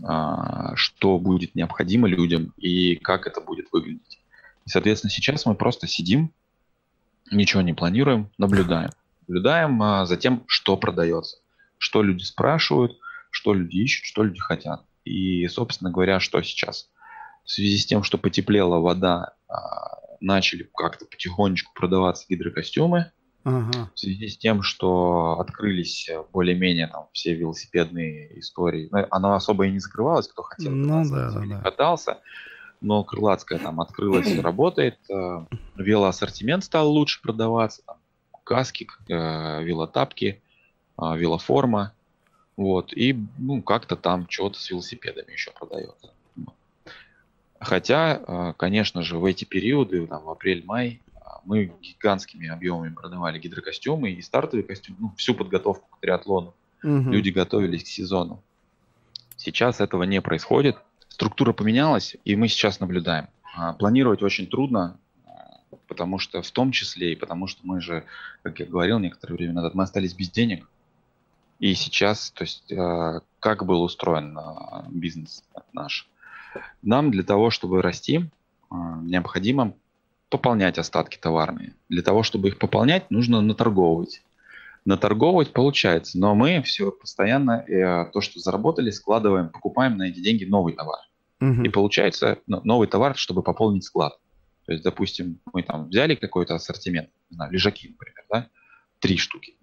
что 0.00 1.18
будет 1.18 1.54
необходимо 1.56 2.06
людям 2.06 2.52
и 2.56 2.94
как 2.94 3.26
это 3.26 3.40
будет 3.40 3.66
выглядеть. 3.72 4.20
И, 4.64 4.70
соответственно, 4.70 5.10
сейчас 5.10 5.44
мы 5.44 5.54
просто 5.54 5.86
сидим, 5.86 6.32
ничего 7.30 7.62
не 7.62 7.72
планируем, 7.72 8.30
наблюдаем. 8.38 8.90
Наблюдаем 9.26 9.82
а, 9.82 10.06
за 10.06 10.16
тем, 10.16 10.44
что 10.46 10.76
продается, 10.76 11.38
что 11.78 12.02
люди 12.02 12.22
спрашивают, 12.22 12.98
что 13.30 13.54
люди 13.54 13.76
ищут, 13.76 14.06
что 14.06 14.22
люди 14.22 14.38
хотят. 14.38 14.84
И, 15.04 15.46
собственно 15.48 15.90
говоря, 15.90 16.20
что 16.20 16.42
сейчас? 16.42 16.90
В 17.44 17.50
связи 17.50 17.78
с 17.78 17.86
тем, 17.86 18.02
что 18.02 18.18
потеплела 18.18 18.78
вода, 18.78 19.34
а, 19.48 19.98
начали 20.20 20.68
как-то 20.74 21.04
потихонечку 21.06 21.72
продаваться 21.74 22.26
гидрокостюмы. 22.28 23.10
Ага. 23.48 23.90
В 23.94 23.98
связи 23.98 24.28
с 24.28 24.36
тем, 24.36 24.62
что 24.62 25.38
открылись 25.40 26.08
более-менее 26.32 26.88
там 26.88 27.06
все 27.12 27.34
велосипедные 27.34 28.38
истории. 28.38 28.88
Ну, 28.90 29.06
оно 29.10 29.34
особо 29.34 29.66
и 29.66 29.70
не 29.70 29.78
закрывалось, 29.78 30.28
кто 30.28 30.42
хотел. 30.42 30.70
Ну, 30.70 31.04
да, 31.08 31.30
да, 31.30 31.42
да. 31.46 31.60
Катался. 31.60 32.18
Но 32.80 33.02
Крылатская 33.02 33.58
там 33.58 33.80
открылась 33.80 34.28
и 34.28 34.40
работает. 34.40 34.98
Э, 35.10 35.44
велоассортимент 35.76 36.64
стал 36.64 36.90
лучше 36.90 37.20
продаваться. 37.22 37.82
Там, 37.86 37.96
каски, 38.44 38.86
э, 39.08 39.62
велотапки, 39.62 40.40
э, 41.00 41.16
велоформа. 41.16 41.92
Вот. 42.56 42.92
И 42.92 43.16
ну, 43.38 43.62
как-то 43.62 43.96
там 43.96 44.26
что-то 44.28 44.58
с 44.58 44.70
велосипедами 44.70 45.32
еще 45.32 45.50
продается. 45.50 46.10
Хотя, 47.60 48.22
э, 48.26 48.52
конечно 48.56 49.02
же, 49.02 49.18
в 49.18 49.24
эти 49.24 49.44
периоды, 49.44 50.06
там, 50.06 50.24
в 50.24 50.30
апрель-май, 50.30 51.00
мы 51.44 51.72
гигантскими 51.80 52.48
объемами 52.48 52.94
продавали 52.94 53.38
гидрокостюмы 53.38 54.10
и 54.10 54.22
стартовый 54.22 54.64
костюм, 54.64 54.96
ну, 54.98 55.12
всю 55.16 55.34
подготовку 55.34 55.88
к 55.90 56.00
триатлону. 56.00 56.54
Угу. 56.82 57.10
Люди 57.10 57.30
готовились 57.30 57.84
к 57.84 57.86
сезону. 57.86 58.42
Сейчас 59.36 59.80
этого 59.80 60.02
не 60.04 60.20
происходит. 60.20 60.76
Структура 61.08 61.52
поменялась, 61.52 62.16
и 62.24 62.36
мы 62.36 62.48
сейчас 62.48 62.80
наблюдаем. 62.80 63.28
А, 63.56 63.72
планировать 63.72 64.22
очень 64.22 64.46
трудно, 64.46 64.98
потому 65.86 66.18
что 66.18 66.42
в 66.42 66.50
том 66.50 66.70
числе 66.72 67.12
и 67.12 67.16
потому 67.16 67.46
что 67.46 67.60
мы 67.64 67.80
же, 67.80 68.04
как 68.42 68.60
я 68.60 68.66
говорил 68.66 68.98
некоторое 68.98 69.34
время 69.34 69.54
назад, 69.54 69.74
мы 69.74 69.84
остались 69.84 70.14
без 70.14 70.30
денег. 70.30 70.68
И 71.58 71.74
сейчас, 71.74 72.30
то 72.30 72.44
есть, 72.44 72.72
а, 72.72 73.20
как 73.40 73.64
был 73.64 73.82
устроен 73.82 74.36
а, 74.38 74.86
бизнес 74.88 75.42
наш? 75.72 76.08
Нам 76.82 77.10
для 77.10 77.22
того, 77.22 77.50
чтобы 77.50 77.82
расти, 77.82 78.30
необходимо 78.70 79.74
пополнять 80.28 80.78
остатки 80.78 81.16
товарные. 81.16 81.74
Для 81.88 82.02
того, 82.02 82.22
чтобы 82.22 82.48
их 82.48 82.58
пополнять, 82.58 83.10
нужно 83.10 83.40
наторговывать. 83.40 84.22
Наторговывать 84.84 85.52
получается, 85.52 86.18
но 86.18 86.34
мы 86.34 86.62
все 86.62 86.90
постоянно 86.90 87.64
э, 87.66 88.10
то, 88.12 88.20
что 88.20 88.40
заработали, 88.40 88.90
складываем, 88.90 89.50
покупаем 89.50 89.96
на 89.96 90.08
эти 90.08 90.20
деньги 90.20 90.44
новый 90.44 90.74
товар. 90.74 91.00
Угу. 91.40 91.62
И 91.62 91.68
получается 91.68 92.38
ну, 92.46 92.60
новый 92.64 92.88
товар, 92.88 93.16
чтобы 93.16 93.42
пополнить 93.42 93.84
склад. 93.84 94.18
То 94.66 94.72
есть, 94.72 94.84
допустим, 94.84 95.40
мы 95.52 95.62
там 95.62 95.88
взяли 95.88 96.14
какой-то 96.14 96.54
ассортимент, 96.54 97.10
не 97.30 97.36
знаю, 97.36 97.52
лежаки, 97.52 97.88
например, 97.88 98.24
да, 98.30 98.48
три 98.98 99.16
штуки. 99.16 99.56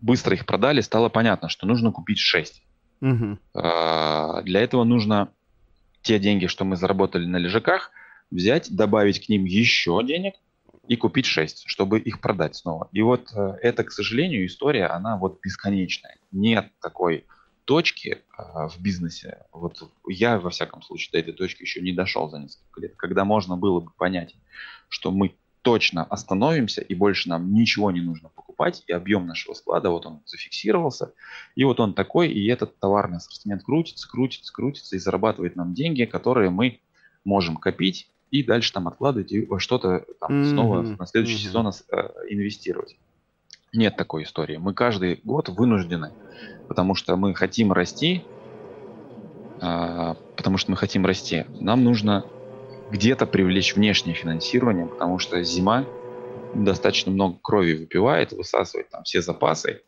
Быстро 0.00 0.34
их 0.34 0.44
продали, 0.44 0.82
стало 0.82 1.08
понятно, 1.08 1.48
что 1.48 1.66
нужно 1.66 1.92
купить 1.92 2.18
шесть. 2.18 2.62
Угу. 3.00 3.38
Для 3.54 4.60
этого 4.60 4.84
нужно 4.84 5.30
те 6.02 6.18
деньги, 6.18 6.46
что 6.46 6.64
мы 6.64 6.76
заработали 6.76 7.24
на 7.26 7.38
лежаках, 7.38 7.90
взять, 8.34 8.74
добавить 8.74 9.24
к 9.24 9.28
ним 9.28 9.44
еще 9.44 10.00
денег 10.04 10.34
и 10.88 10.96
купить 10.96 11.26
6, 11.26 11.64
чтобы 11.66 11.98
их 11.98 12.20
продать 12.20 12.56
снова. 12.56 12.88
И 12.92 13.00
вот 13.00 13.32
э, 13.34 13.56
это, 13.62 13.84
к 13.84 13.92
сожалению, 13.92 14.44
история, 14.44 14.86
она 14.86 15.16
вот 15.16 15.40
бесконечная. 15.40 16.18
Нет 16.30 16.70
такой 16.82 17.24
точки 17.64 18.08
э, 18.36 18.42
в 18.68 18.78
бизнесе, 18.80 19.46
вот 19.52 19.88
я, 20.06 20.38
во 20.38 20.50
всяком 20.50 20.82
случае, 20.82 21.12
до 21.12 21.18
этой 21.20 21.32
точки 21.32 21.62
еще 21.62 21.80
не 21.80 21.92
дошел 21.92 22.28
за 22.28 22.38
несколько 22.38 22.80
лет, 22.82 22.96
когда 22.96 23.24
можно 23.24 23.56
было 23.56 23.80
бы 23.80 23.90
понять, 23.96 24.34
что 24.88 25.10
мы 25.10 25.36
точно 25.62 26.04
остановимся, 26.04 26.82
и 26.82 26.94
больше 26.94 27.30
нам 27.30 27.54
ничего 27.54 27.90
не 27.90 28.02
нужно 28.02 28.28
покупать, 28.28 28.84
и 28.86 28.92
объем 28.92 29.26
нашего 29.26 29.54
склада, 29.54 29.88
вот 29.88 30.04
он 30.04 30.20
зафиксировался, 30.26 31.14
и 31.54 31.64
вот 31.64 31.80
он 31.80 31.94
такой, 31.94 32.30
и 32.30 32.46
этот 32.48 32.78
товарный 32.78 33.16
ассортимент 33.16 33.62
крутится, 33.62 34.06
крутится, 34.06 34.52
крутится, 34.52 34.96
и 34.96 34.98
зарабатывает 34.98 35.56
нам 35.56 35.72
деньги, 35.72 36.04
которые 36.04 36.50
мы 36.50 36.80
можем 37.24 37.56
копить 37.56 38.10
и 38.34 38.42
дальше 38.42 38.72
там 38.72 38.88
откладывать 38.88 39.30
и 39.30 39.46
во 39.46 39.60
что-то 39.60 40.04
там 40.18 40.32
mm-hmm. 40.32 40.50
снова 40.50 40.82
на 40.82 41.06
следующий 41.06 41.36
mm-hmm. 41.36 41.48
сезон 41.48 41.68
э, 41.68 42.08
инвестировать. 42.30 42.96
Нет 43.72 43.96
такой 43.96 44.24
истории. 44.24 44.56
Мы 44.56 44.74
каждый 44.74 45.20
год 45.22 45.48
вынуждены, 45.50 46.10
потому 46.66 46.96
что 46.96 47.14
мы 47.14 47.32
хотим 47.32 47.72
расти, 47.72 48.24
э, 49.60 50.14
потому 50.36 50.56
что 50.58 50.72
мы 50.72 50.76
хотим 50.76 51.06
расти. 51.06 51.44
Нам 51.60 51.84
нужно 51.84 52.26
где-то 52.90 53.26
привлечь 53.26 53.76
внешнее 53.76 54.16
финансирование, 54.16 54.86
потому 54.86 55.20
что 55.20 55.40
зима 55.44 55.86
достаточно 56.54 57.12
много 57.12 57.38
крови 57.40 57.74
выпивает, 57.74 58.32
высасывает 58.32 58.90
там 58.90 59.04
все 59.04 59.22
запасы, 59.22 59.82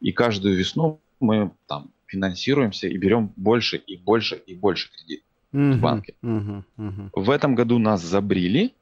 и 0.00 0.10
каждую 0.10 0.56
весну 0.56 1.02
мы 1.20 1.50
там 1.66 1.92
финансируемся 2.06 2.88
и 2.88 2.96
берем 2.96 3.30
больше 3.36 3.76
и 3.76 3.98
больше 3.98 4.36
и 4.36 4.54
больше 4.54 4.90
кредит 4.90 5.22
в 5.54 5.80
банке. 5.80 6.14
В 6.22 7.30
этом 7.30 7.54
году 7.54 7.78
нас 7.78 8.02
забрили, 8.02 8.74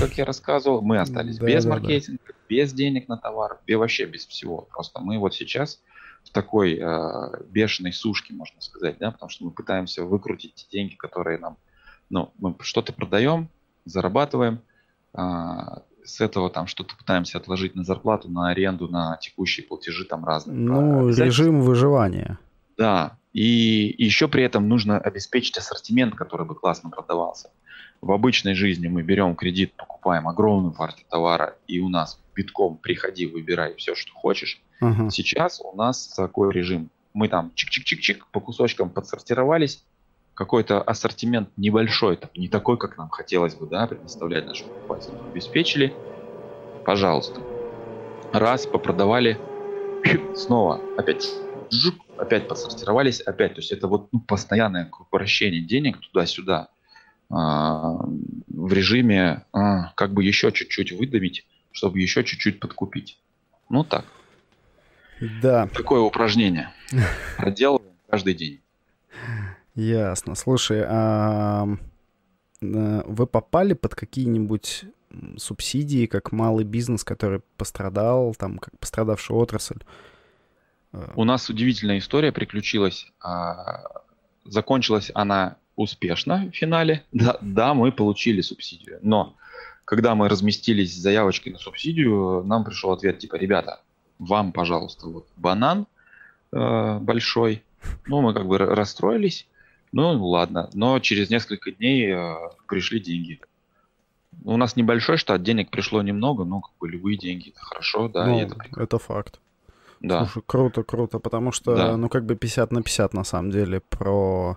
как 0.00 0.18
я 0.18 0.24
рассказывал, 0.24 0.82
мы 0.82 0.98
остались 0.98 1.38
без 1.38 1.64
маркетинга, 1.64 2.20
без 2.48 2.72
денег 2.72 3.08
на 3.08 3.16
товар, 3.16 3.60
вообще 3.68 4.06
без 4.06 4.26
всего. 4.26 4.66
Просто 4.70 5.00
мы 5.00 5.18
вот 5.18 5.34
сейчас 5.34 5.80
в 6.24 6.30
такой 6.30 6.78
э, 6.80 7.44
бешеной 7.48 7.92
сушке, 7.92 8.34
можно 8.34 8.60
сказать, 8.60 8.96
да, 8.98 9.12
потому 9.12 9.30
что 9.30 9.44
мы 9.44 9.52
пытаемся 9.52 10.04
выкрутить 10.04 10.54
те 10.54 10.66
деньги, 10.70 10.94
которые 10.94 11.38
нам, 11.38 11.56
ну, 12.10 12.32
мы 12.38 12.56
что-то 12.60 12.92
продаем, 12.92 13.48
зарабатываем, 13.84 14.60
э, 15.14 15.20
с 16.04 16.20
этого 16.20 16.50
там 16.50 16.66
что-то 16.66 16.96
пытаемся 16.96 17.38
отложить 17.38 17.76
на 17.76 17.84
зарплату, 17.84 18.28
на 18.28 18.48
аренду, 18.48 18.88
на 18.88 19.16
текущие 19.20 19.66
платежи 19.66 20.04
там 20.04 20.24
разные. 20.24 20.56
Ну, 20.56 21.08
режим 21.08 21.60
выживания. 21.60 22.38
Да, 22.76 23.18
и 23.32 23.94
еще 23.98 24.28
при 24.28 24.42
этом 24.42 24.68
нужно 24.68 24.98
обеспечить 24.98 25.58
ассортимент, 25.58 26.14
который 26.14 26.46
бы 26.46 26.54
классно 26.54 26.90
продавался. 26.90 27.50
В 28.00 28.12
обычной 28.12 28.54
жизни 28.54 28.88
мы 28.88 29.02
берем 29.02 29.34
кредит, 29.34 29.72
покупаем 29.76 30.28
огромную 30.28 30.72
партию 30.72 31.06
товара, 31.10 31.56
и 31.66 31.80
у 31.80 31.88
нас 31.88 32.20
битком 32.34 32.76
приходи, 32.76 33.26
выбирай 33.26 33.74
все, 33.76 33.94
что 33.94 34.12
хочешь. 34.12 34.60
Uh-huh. 34.82 35.10
Сейчас 35.10 35.60
у 35.60 35.74
нас 35.76 36.08
такой 36.08 36.52
режим. 36.52 36.90
Мы 37.14 37.28
там 37.28 37.52
чик-чик-чик-чик 37.54 38.24
по 38.30 38.40
кусочкам 38.40 38.90
подсортировались, 38.90 39.82
какой-то 40.34 40.82
ассортимент 40.82 41.48
небольшой, 41.56 42.18
там, 42.18 42.30
не 42.36 42.48
такой, 42.48 42.76
как 42.76 42.98
нам 42.98 43.08
хотелось 43.08 43.54
бы, 43.54 43.66
да, 43.66 43.86
предоставлять 43.86 44.46
нашим 44.46 44.68
покупателям, 44.68 45.26
обеспечили, 45.30 45.94
пожалуйста. 46.84 47.40
Раз, 48.32 48.66
попродавали, 48.66 49.38
снова 50.34 50.82
опять 50.98 51.32
жук, 51.70 52.05
опять 52.18 52.48
подсортировались, 52.48 53.20
опять. 53.20 53.54
То 53.54 53.60
есть 53.60 53.72
это 53.72 53.88
вот 53.88 54.08
ну, 54.12 54.20
постоянное 54.20 54.90
вращение 55.10 55.60
денег 55.60 56.00
туда-сюда 56.00 56.68
а, 57.30 57.98
в 58.48 58.72
режиме 58.72 59.44
а, 59.52 59.92
как 59.94 60.12
бы 60.12 60.24
еще 60.24 60.52
чуть-чуть 60.52 60.92
выдавить, 60.92 61.46
чтобы 61.72 62.00
еще 62.00 62.24
чуть-чуть 62.24 62.60
подкупить. 62.60 63.18
Ну 63.68 63.84
так. 63.84 64.04
Да. 65.42 65.66
Такое 65.68 66.00
упражнение. 66.00 66.70
Проделываем 67.38 67.94
каждый 68.08 68.34
день. 68.34 68.60
Ясно. 69.74 70.34
Слушай, 70.34 70.84
а 70.86 71.66
э, 72.60 73.02
вы 73.06 73.26
попали 73.26 73.72
под 73.72 73.94
какие-нибудь 73.94 74.84
субсидии, 75.36 76.06
как 76.06 76.32
малый 76.32 76.64
бизнес, 76.64 77.04
который 77.04 77.40
пострадал, 77.56 78.34
там, 78.34 78.58
как 78.58 78.78
пострадавшая 78.78 79.36
отрасль? 79.38 79.80
У 81.14 81.24
нас 81.24 81.48
удивительная 81.50 81.98
история 81.98 82.32
приключилась. 82.32 83.06
А, 83.20 83.84
закончилась 84.44 85.10
она 85.14 85.56
успешно 85.74 86.50
в 86.52 86.56
финале. 86.56 87.04
Да, 87.12 87.38
да, 87.40 87.74
мы 87.74 87.92
получили 87.92 88.40
субсидию. 88.40 88.98
Но 89.02 89.36
когда 89.84 90.14
мы 90.14 90.28
разместились 90.28 90.94
с 90.94 90.98
заявочкой 90.98 91.52
на 91.52 91.58
субсидию, 91.58 92.42
нам 92.44 92.64
пришел 92.64 92.92
ответ 92.92 93.18
типа, 93.18 93.36
ребята, 93.36 93.80
вам, 94.18 94.52
пожалуйста, 94.52 95.06
вот 95.06 95.26
банан 95.36 95.86
э, 96.52 96.98
большой. 96.98 97.62
Ну, 98.06 98.22
мы 98.22 98.34
как 98.34 98.46
бы 98.46 98.58
расстроились. 98.58 99.46
Ну, 99.92 100.24
ладно. 100.26 100.70
Но 100.72 100.98
через 100.98 101.30
несколько 101.30 101.70
дней 101.72 102.12
э, 102.12 102.34
пришли 102.66 103.00
деньги. 103.00 103.40
У 104.44 104.56
нас 104.56 104.76
небольшой 104.76 105.16
штат, 105.16 105.42
денег 105.42 105.70
пришло 105.70 106.02
немного, 106.02 106.44
но 106.44 106.60
как 106.60 106.72
бы 106.78 106.88
любые 106.88 107.16
деньги, 107.16 107.50
это 107.50 107.60
хорошо, 107.60 108.08
да, 108.08 108.26
ну, 108.26 108.40
это 108.40 108.56
Это 108.76 108.98
факт. 108.98 109.40
Да. 110.00 110.26
Слушай, 110.26 110.42
круто, 110.46 110.82
круто, 110.82 111.18
потому 111.18 111.52
что, 111.52 111.76
да. 111.76 111.96
ну, 111.96 112.08
как 112.08 112.24
бы 112.24 112.36
50 112.36 112.72
на 112.72 112.82
50 112.82 113.14
на 113.14 113.24
самом 113.24 113.50
деле 113.50 113.80
про... 113.80 114.56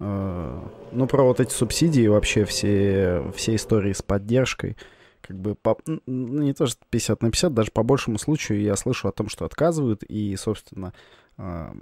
Э, 0.00 0.60
ну, 0.92 1.06
про 1.06 1.22
вот 1.22 1.40
эти 1.40 1.52
субсидии 1.52 2.06
вообще 2.06 2.44
все, 2.44 3.24
все 3.34 3.54
истории 3.54 3.92
с 3.92 4.02
поддержкой. 4.02 4.76
Как 5.20 5.38
бы, 5.38 5.54
по, 5.54 5.78
ну, 5.86 6.42
не 6.42 6.52
то, 6.52 6.66
что 6.66 6.80
50 6.90 7.22
на 7.22 7.30
50, 7.30 7.54
даже 7.54 7.70
по 7.70 7.82
большему 7.82 8.18
случаю 8.18 8.60
я 8.60 8.76
слышу 8.76 9.08
о 9.08 9.12
том, 9.12 9.28
что 9.28 9.44
отказывают, 9.44 10.02
и, 10.02 10.36
собственно, 10.36 10.92
э, 11.38 11.72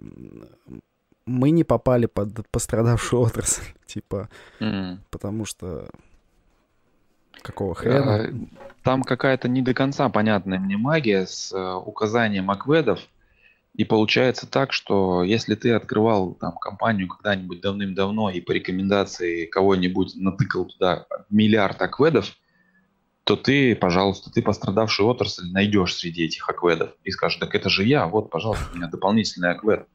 мы 1.27 1.51
не 1.51 1.65
попали 1.65 2.07
под 2.07 2.49
пострадавшую 2.51 3.23
отрасль, 3.23 3.65
типа, 3.87 4.29
mm. 4.61 4.99
потому 5.11 5.45
что 5.45 5.89
Какого 7.43 7.75
хрена? 7.75 8.27
Э, 8.27 8.33
там 8.83 9.03
какая-то 9.03 9.49
не 9.49 9.63
до 9.63 9.75
конца 9.75 10.09
понятная 10.09 10.59
мне 10.59 10.77
магия 10.77 11.27
с 11.27 11.53
э, 11.53 11.75
указанием 11.75 12.51
акведов. 12.51 13.01
И 13.75 13.85
получается 13.85 14.47
так, 14.47 14.73
что 14.73 15.23
если 15.23 15.55
ты 15.55 15.73
открывал 15.73 16.35
там 16.35 16.53
компанию 16.53 17.09
когда-нибудь 17.09 17.63
давным-давно 17.63 18.31
и 18.31 18.41
по 18.41 18.53
рекомендации 18.53 19.47
кого-нибудь 19.47 20.15
натыкал 20.17 20.67
туда 20.67 21.07
миллиард 21.31 21.81
акведов, 21.81 22.37
то 23.25 23.37
ты, 23.37 23.75
пожалуйста, 23.75 24.31
ты 24.31 24.43
пострадавшую 24.43 25.09
отрасль 25.09 25.51
найдешь 25.53 25.95
среди 25.95 26.25
этих 26.25 26.49
акведов 26.49 26.91
и 27.05 27.11
скажешь, 27.11 27.39
так 27.39 27.55
это 27.55 27.71
же 27.71 27.85
я, 27.85 28.07
вот, 28.07 28.31
пожалуйста, 28.31 28.67
у 28.73 28.77
меня 28.77 28.89
дополнительный 28.89 29.51
аквед. 29.51 29.87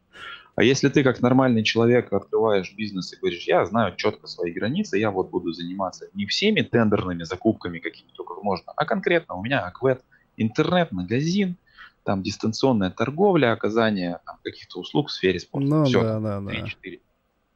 А 0.57 0.63
если 0.63 0.89
ты 0.89 1.03
как 1.03 1.21
нормальный 1.21 1.63
человек 1.63 2.11
открываешь 2.11 2.73
бизнес 2.75 3.13
и 3.13 3.15
говоришь, 3.15 3.43
я 3.43 3.63
знаю 3.67 3.95
четко 3.95 4.25
свои 4.25 4.51
границы, 4.51 4.97
я 4.97 5.11
вот 5.11 5.29
буду 5.29 5.53
заниматься 5.53 6.09
не 6.15 6.25
всеми 6.25 6.61
тендерными 6.61 7.21
закупками, 7.23 7.77
какими 7.77 8.09
только 8.09 8.33
можно, 8.41 8.73
а 8.75 8.83
конкретно 8.85 9.35
у 9.35 9.43
меня 9.43 9.59
Аквет, 9.59 10.03
интернет-магазин, 10.35 11.57
там 12.01 12.23
дистанционная 12.23 12.89
торговля, 12.89 13.51
оказание 13.51 14.19
там, 14.25 14.39
каких-то 14.43 14.79
услуг 14.79 15.09
в 15.09 15.11
сфере 15.11 15.39
спорта. 15.39 15.67
Ну, 15.67 15.85
Все, 15.85 16.01
да, 16.01 16.19
да, 16.19 16.41
3, 16.41 16.61
да. 16.61 16.67
4. 16.67 16.99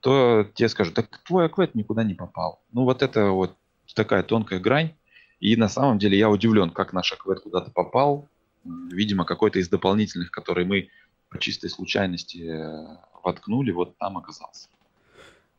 то 0.02 0.48
тебе 0.54 0.70
скажут, 0.70 0.94
так 0.94 1.08
твой 1.24 1.48
аквет 1.48 1.74
никуда 1.74 2.04
не 2.04 2.14
попал. 2.14 2.62
Ну 2.72 2.84
вот 2.84 3.02
это 3.02 3.32
вот 3.32 3.56
такая 3.96 4.22
тонкая 4.22 4.60
грань. 4.60 4.94
И 5.40 5.56
на 5.56 5.70
самом 5.70 5.98
деле 5.98 6.20
я 6.20 6.30
удивлен, 6.30 6.70
как 6.70 6.94
наш 6.94 7.12
аквет 7.14 7.40
куда-то 7.40 7.72
попал. 7.72 8.30
Видимо, 8.64 9.26
какой-то 9.26 9.58
из 9.58 9.70
дополнительных, 9.70 10.30
который 10.30 10.66
мы 10.66 10.90
по 11.32 11.40
чистой 11.40 11.70
случайности 11.70 12.44
э, 12.46 12.98
воткнули, 13.24 13.72
вот 13.72 13.98
там 13.98 14.18
оказался. 14.18 14.68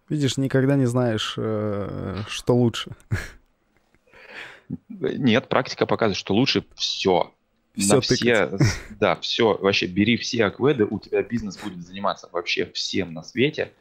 Видишь, 0.08 0.37
никогда 0.37 0.76
не 0.76 0.85
знаешь, 0.85 1.35
э, 1.38 2.22
что 2.28 2.54
лучше. 2.54 2.90
Нет, 4.88 5.48
практика 5.48 5.87
показывает, 5.87 6.18
что 6.18 6.35
лучше 6.35 6.64
все. 6.76 7.32
Все, 7.74 8.00
все 8.02 8.58
да, 9.00 9.16
все, 9.16 9.56
вообще 9.56 9.87
бери 9.87 10.18
все 10.18 10.44
акведы, 10.44 10.85
у 10.85 10.98
тебя 10.98 11.22
бизнес 11.22 11.56
будет 11.56 11.82
заниматься 11.82 12.28
вообще 12.30 12.66
всем 12.66 13.14
на 13.14 13.22
свете, 13.22 13.72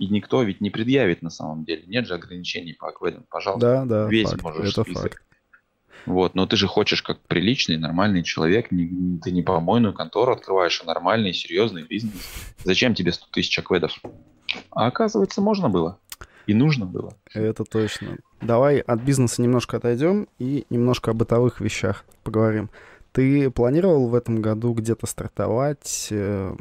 и 0.00 0.08
никто 0.08 0.42
ведь 0.42 0.60
не 0.60 0.70
предъявит 0.70 1.22
на 1.22 1.30
самом 1.30 1.64
деле. 1.64 1.84
Нет 1.86 2.08
же 2.08 2.14
ограничений 2.14 2.72
по 2.72 2.88
акведам, 2.88 3.24
пожалуйста. 3.30 3.66
Да, 3.66 3.84
да, 3.84 4.08
весь 4.08 4.30
факт, 4.30 4.42
можешь 4.42 4.72
это 4.72 4.82
список. 4.82 5.02
факт. 5.02 5.22
Вот, 6.08 6.34
но 6.34 6.46
ты 6.46 6.56
же 6.56 6.66
хочешь 6.66 7.02
как 7.02 7.20
приличный, 7.20 7.76
нормальный 7.76 8.22
человек, 8.22 8.70
не, 8.70 9.18
ты 9.18 9.30
не 9.30 9.42
помойную 9.42 9.92
контору 9.92 10.32
открываешь, 10.32 10.80
а 10.82 10.86
нормальный, 10.86 11.34
серьезный 11.34 11.82
бизнес. 11.82 12.14
Зачем 12.64 12.94
тебе 12.94 13.12
100 13.12 13.26
тысяч 13.30 13.58
акведов? 13.58 13.92
А 14.70 14.86
оказывается, 14.86 15.42
можно 15.42 15.68
было. 15.68 15.98
И 16.46 16.54
нужно 16.54 16.86
было. 16.86 17.12
Это 17.34 17.62
точно. 17.64 18.16
Давай 18.40 18.78
от 18.78 19.02
бизнеса 19.02 19.42
немножко 19.42 19.76
отойдем 19.76 20.28
и 20.38 20.64
немножко 20.70 21.10
о 21.10 21.14
бытовых 21.14 21.60
вещах 21.60 22.06
поговорим. 22.22 22.70
Ты 23.12 23.50
планировал 23.50 24.08
в 24.08 24.14
этом 24.14 24.40
году 24.40 24.72
где-то 24.72 25.06
стартовать? 25.06 26.08
Э, 26.10 26.56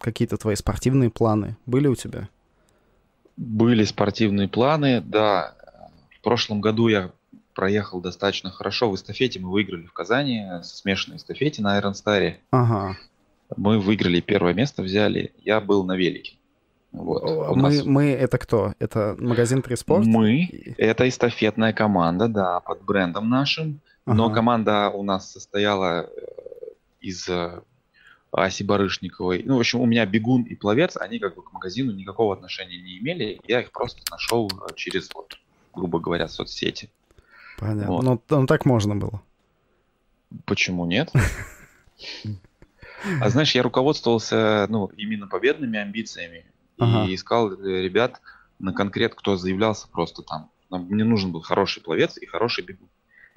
какие-то 0.00 0.36
твои 0.36 0.54
спортивные 0.54 1.08
планы 1.08 1.56
были 1.64 1.88
у 1.88 1.94
тебя? 1.94 2.28
Были 3.38 3.84
спортивные 3.84 4.48
планы, 4.48 5.00
да. 5.00 5.54
В 6.18 6.20
прошлом 6.20 6.60
году 6.60 6.88
я 6.88 7.12
проехал 7.56 8.00
достаточно 8.00 8.50
хорошо 8.50 8.90
в 8.90 8.94
эстафете. 8.94 9.40
Мы 9.40 9.50
выиграли 9.50 9.86
в 9.86 9.92
Казани 9.92 10.44
смешанной 10.62 11.16
эстафете 11.16 11.62
на 11.62 11.80
Iron 11.80 11.94
Star. 11.94 12.34
Ага. 12.50 12.96
Мы 13.56 13.80
выиграли 13.80 14.20
первое 14.20 14.52
место, 14.52 14.82
взяли. 14.82 15.32
Я 15.42 15.60
был 15.60 15.82
на 15.84 15.96
велике. 15.96 16.36
Вот. 16.92 17.56
Мы, 17.56 17.62
нас... 17.62 17.84
мы 17.84 18.10
это 18.10 18.38
кто? 18.38 18.74
Это 18.78 19.16
магазин 19.18 19.62
Приспорт? 19.62 20.06
Мы. 20.06 20.74
Это 20.76 21.08
эстафетная 21.08 21.72
команда, 21.72 22.28
да, 22.28 22.60
под 22.60 22.84
брендом 22.84 23.28
нашим. 23.28 23.80
Ага. 24.04 24.16
Но 24.16 24.30
команда 24.30 24.90
у 24.90 25.02
нас 25.02 25.32
состояла 25.32 26.02
э, 26.02 26.08
из 27.00 27.28
э, 27.28 27.60
Аси 28.32 28.62
Барышниковой. 28.62 29.42
Ну, 29.44 29.56
в 29.56 29.60
общем, 29.60 29.80
у 29.80 29.86
меня 29.86 30.04
бегун 30.06 30.42
и 30.42 30.54
пловец, 30.54 30.96
они 30.96 31.18
как 31.18 31.34
бы 31.34 31.42
к 31.42 31.52
магазину 31.52 31.92
никакого 31.92 32.34
отношения 32.34 32.80
не 32.80 32.98
имели. 32.98 33.40
Я 33.48 33.62
их 33.62 33.72
просто 33.72 34.00
нашел 34.10 34.48
э, 34.48 34.74
через, 34.74 35.10
вот, 35.14 35.38
грубо 35.74 36.00
говоря, 36.00 36.28
соцсети. 36.28 36.90
Понятно. 37.58 37.92
Вот. 37.92 38.02
Ну, 38.02 38.22
ну, 38.28 38.46
так 38.46 38.64
можно 38.64 38.96
было. 38.96 39.22
Почему 40.44 40.86
нет? 40.86 41.12
А 43.20 43.28
знаешь, 43.28 43.54
я 43.54 43.62
руководствовался 43.62 44.66
ну, 44.68 44.86
именно 44.96 45.28
победными 45.28 45.78
амбициями 45.78 46.44
ага. 46.78 47.08
и 47.08 47.14
искал 47.14 47.52
э, 47.52 47.82
ребят 47.82 48.20
на 48.58 48.72
конкрет, 48.72 49.14
кто 49.14 49.36
заявлялся 49.36 49.86
просто 49.86 50.22
там. 50.22 50.50
Мне 50.70 51.04
нужен 51.04 51.30
был 51.30 51.42
хороший 51.42 51.82
пловец 51.82 52.16
и 52.16 52.26
хороший 52.26 52.64
бегун. 52.64 52.88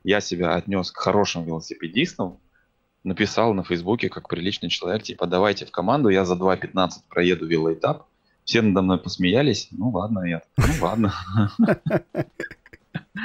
Я 0.03 0.21
себя 0.21 0.55
отнес 0.55 0.91
к 0.91 0.97
хорошим 0.97 1.43
велосипедистам, 1.43 2.39
написал 3.03 3.53
на 3.53 3.63
Фейсбуке, 3.63 4.10
как 4.10 4.27
приличный 4.27 4.69
человек, 4.69 5.03
типа, 5.03 5.27
давайте 5.27 5.65
в 5.65 5.71
команду, 5.71 6.10
я 6.10 6.25
за 6.25 6.36
2.15 6.36 6.89
проеду 7.10 7.45
велоэтап. 7.45 8.08
Все 8.45 8.62
надо 8.62 8.82
мной 8.82 8.97
посмеялись. 8.97 9.67
Ну 9.71 9.89
ладно, 9.89 10.23
я. 10.25 10.41
Ну 10.58 10.73
ладно. 10.82 11.13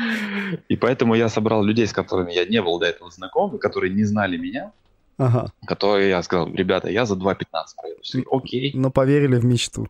И 0.69 0.77
поэтому 0.77 1.15
я 1.15 1.29
собрал 1.29 1.63
людей, 1.63 1.87
с 1.87 1.93
которыми 1.93 2.33
я 2.33 2.45
не 2.45 2.63
был 2.63 2.79
до 2.79 2.87
этого 2.87 3.11
знаком, 3.11 3.59
которые 3.59 3.93
не 3.93 4.05
знали 4.05 4.37
меня, 4.37 4.73
ага. 5.19 5.53
которые 5.67 6.11
я 6.11 6.23
сказал, 6.23 6.53
ребята, 6.53 6.91
я 6.91 7.07
за 7.07 7.15
2.15 7.15 7.45
проеду. 7.77 8.01
Все, 8.03 8.25
окей. 8.31 8.73
Но 8.75 8.91
поверили 8.91 9.37
в 9.37 9.45
мечту. 9.45 9.89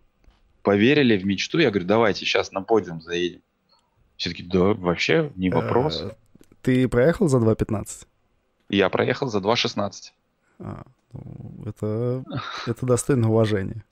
Поверили 0.62 1.16
в 1.16 1.26
мечту. 1.26 1.58
Я 1.58 1.70
говорю, 1.70 1.86
давайте 1.86 2.20
сейчас 2.20 2.52
на 2.52 2.62
подиум 2.62 3.00
заедем. 3.00 3.40
Все 4.16 4.30
таки 4.30 4.42
да, 4.42 4.74
вообще 4.74 5.32
не 5.36 5.50
вопрос. 5.50 6.02
Э, 6.02 6.14
ты 6.62 6.88
проехал 6.88 7.28
за 7.28 7.38
2.15? 7.38 8.06
Я 8.70 8.88
проехал 8.88 9.28
за 9.28 9.38
2.16. 9.38 9.92
А, 10.60 10.84
ну, 11.12 11.64
это, 11.66 12.24
это 12.66 12.86
достойно 12.86 13.28
уважения. 13.28 13.84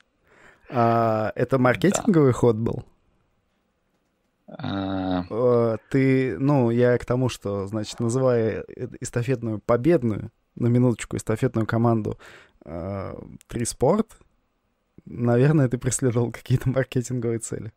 А, 0.70 1.32
это 1.34 1.58
маркетинговый 1.58 2.32
да. 2.32 2.38
ход 2.38 2.56
был? 2.56 2.84
А... 4.58 5.24
Э, 5.30 5.76
ты, 5.90 6.38
ну, 6.38 6.70
я 6.70 6.96
к 6.98 7.04
тому, 7.04 7.28
что, 7.28 7.66
значит, 7.66 8.00
называя 8.00 8.64
эстафетную 9.00 9.60
победную, 9.60 10.30
на 10.54 10.66
минуточку, 10.66 11.16
эстафетную 11.16 11.66
команду 11.66 12.18
э, 12.64 13.14
Три 13.48 13.64
Спорт, 13.64 14.18
наверное, 15.06 15.68
ты 15.68 15.78
преследовал 15.78 16.30
какие-то 16.30 16.68
маркетинговые 16.68 17.38
цели. 17.38 17.72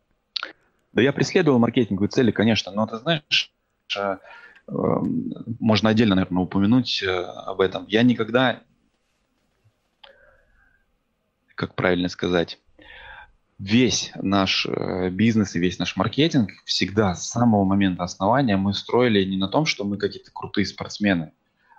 Да, 0.91 1.01
я 1.01 1.13
преследовал 1.13 1.59
маркетинговые 1.59 2.09
цели, 2.09 2.31
конечно, 2.31 2.71
но 2.71 2.85
ты 2.87 2.97
знаешь, 2.97 3.53
э, 3.97 4.17
можно 4.67 5.89
отдельно, 5.89 6.15
наверное, 6.15 6.43
упомянуть 6.43 7.03
об 7.03 7.61
этом. 7.61 7.85
Я 7.87 8.03
никогда, 8.03 8.61
как 11.53 11.75
правильно 11.75 12.09
сказать, 12.09 12.59
весь 13.57 14.11
наш 14.15 14.65
э, 14.65 15.09
бизнес 15.09 15.55
и 15.55 15.59
весь 15.59 15.79
наш 15.79 15.95
маркетинг 15.95 16.51
всегда 16.65 17.15
с 17.15 17.29
самого 17.29 17.63
момента 17.63 18.03
основания 18.03 18.57
мы 18.57 18.73
строили 18.73 19.23
не 19.23 19.37
на 19.37 19.47
том, 19.47 19.65
что 19.65 19.85
мы 19.85 19.97
какие-то 19.97 20.31
крутые 20.33 20.65
спортсмены, 20.65 21.31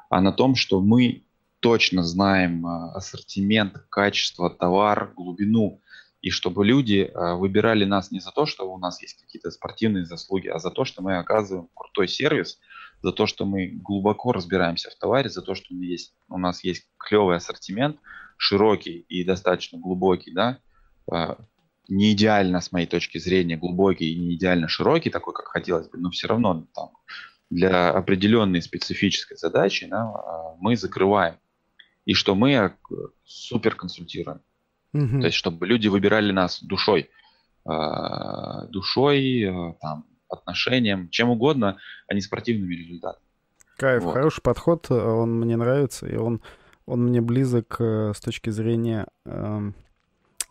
а 0.08 0.20
на 0.20 0.32
том, 0.32 0.54
что 0.54 0.80
мы 0.80 1.24
точно 1.60 2.02
знаем 2.02 2.66
э, 2.66 2.92
ассортимент, 2.94 3.84
качество, 3.90 4.48
товар, 4.48 5.12
глубину, 5.14 5.82
и 6.22 6.30
чтобы 6.30 6.64
люди 6.64 7.10
э, 7.12 7.34
выбирали 7.34 7.84
нас 7.84 8.10
не 8.10 8.20
за 8.20 8.30
то, 8.30 8.46
что 8.46 8.72
у 8.72 8.78
нас 8.78 9.02
есть 9.02 9.20
какие-то 9.20 9.50
спортивные 9.50 10.06
заслуги, 10.06 10.48
а 10.48 10.58
за 10.58 10.70
то, 10.70 10.84
что 10.84 11.02
мы 11.02 11.18
оказываем 11.18 11.68
крутой 11.74 12.08
сервис, 12.08 12.58
за 13.02 13.12
то, 13.12 13.26
что 13.26 13.44
мы 13.44 13.66
глубоко 13.66 14.32
разбираемся 14.32 14.90
в 14.90 14.94
товаре, 14.96 15.28
за 15.28 15.42
то, 15.42 15.54
что 15.54 15.74
у 15.74 15.76
нас 15.76 15.84
есть, 15.84 16.14
у 16.28 16.38
нас 16.38 16.64
есть 16.64 16.88
клевый 16.96 17.36
ассортимент, 17.36 17.98
широкий 18.38 19.04
и 19.08 19.24
достаточно 19.24 19.78
глубокий, 19.78 20.32
да, 20.32 20.58
не 21.88 22.12
идеально, 22.12 22.60
с 22.60 22.72
моей 22.72 22.86
точки 22.86 23.18
зрения, 23.18 23.56
глубокий 23.56 24.12
и 24.12 24.18
не 24.18 24.34
идеально 24.34 24.68
широкий, 24.68 25.10
такой, 25.10 25.34
как 25.34 25.46
хотелось 25.46 25.88
бы, 25.88 25.98
но 25.98 26.10
все 26.10 26.28
равно 26.28 26.66
там, 26.74 26.90
для 27.50 27.90
определенной 27.90 28.62
специфической 28.62 29.36
задачи 29.36 29.86
да, 29.86 30.02
а, 30.02 30.56
мы 30.58 30.76
закрываем. 30.76 31.36
И 32.04 32.14
что 32.14 32.34
мы 32.34 32.52
э, 32.52 32.70
супер 33.24 33.74
консультируем. 33.74 34.40
Mm-hmm. 34.94 35.20
То 35.20 35.26
есть, 35.26 35.36
чтобы 35.36 35.66
люди 35.66 35.88
выбирали 35.88 36.32
нас 36.32 36.62
душой. 36.62 37.10
А, 37.64 38.66
душой, 38.66 39.42
э, 39.42 39.74
там, 39.80 40.06
отношением, 40.28 41.08
чем 41.10 41.30
угодно, 41.30 41.78
а 42.08 42.14
не 42.14 42.20
спортивными 42.20 42.74
результатами. 42.74 43.24
Кайф, 43.76 44.04
вот. 44.04 44.14
хороший 44.14 44.40
подход, 44.40 44.90
он 44.90 45.38
мне 45.40 45.56
нравится, 45.56 46.06
и 46.06 46.16
он, 46.16 46.40
он 46.86 47.06
мне 47.06 47.20
близок 47.20 47.76
э, 47.80 48.12
с 48.14 48.20
точки 48.20 48.50
зрения 48.50 49.06
э, 49.24 49.72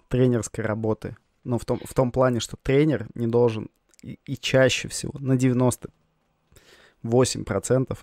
тренерской 0.10 0.64
работы. 0.64 1.18
Ну, 1.46 1.58
в 1.58 1.66
том, 1.66 1.80
в 1.86 1.94
том 1.94 2.12
плане, 2.12 2.40
что 2.40 2.58
тренер 2.58 3.08
не 3.14 3.28
должен 3.28 3.70
и, 4.02 4.20
и 4.26 4.36
чаще 4.38 4.88
всего, 4.88 5.14
на 5.20 5.34
98% 5.34 5.88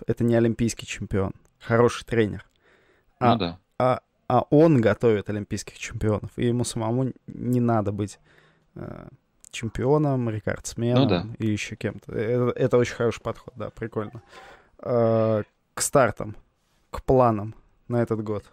это 0.07 0.23
не 0.23 0.35
олимпийский 0.35 0.85
чемпион, 0.85 1.33
хороший 1.59 2.05
тренер. 2.05 2.45
А, 3.19 3.33
ну 3.33 3.39
да. 3.39 3.59
А, 3.77 4.01
а 4.27 4.45
он 4.49 4.81
готовит 4.81 5.29
олимпийских 5.29 5.77
чемпионов, 5.77 6.31
и 6.37 6.47
ему 6.47 6.63
самому 6.63 7.11
не 7.27 7.59
надо 7.59 7.91
быть 7.91 8.19
э, 8.75 9.07
чемпионом, 9.51 10.29
рекордсменом 10.29 11.03
ну, 11.03 11.09
да. 11.09 11.27
и 11.37 11.47
еще 11.47 11.75
кем-то. 11.75 12.11
Это, 12.13 12.51
это 12.57 12.77
очень 12.77 12.95
хороший 12.95 13.21
подход, 13.21 13.53
да, 13.55 13.69
прикольно. 13.69 14.21
Э, 14.79 15.43
к 15.73 15.81
стартам, 15.81 16.35
к 16.91 17.03
планам 17.03 17.55
на 17.87 18.01
этот 18.01 18.23
год. 18.23 18.45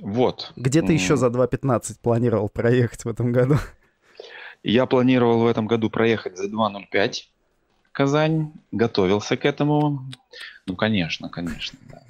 Вот. 0.00 0.52
Где 0.56 0.82
ты 0.82 0.92
еще 0.92 1.16
за 1.16 1.28
2.15 1.28 1.98
планировал 2.02 2.48
проехать 2.48 3.04
в 3.04 3.08
этом 3.08 3.32
году? 3.32 3.56
Я 4.68 4.86
планировал 4.86 5.42
в 5.42 5.46
этом 5.46 5.68
году 5.68 5.90
проехать 5.90 6.36
за 6.36 6.48
2.05 6.48 7.12
Казань, 7.92 8.52
готовился 8.72 9.36
к 9.36 9.44
этому. 9.44 10.10
Ну, 10.66 10.74
конечно, 10.74 11.28
конечно, 11.28 11.78
да. 11.88 12.02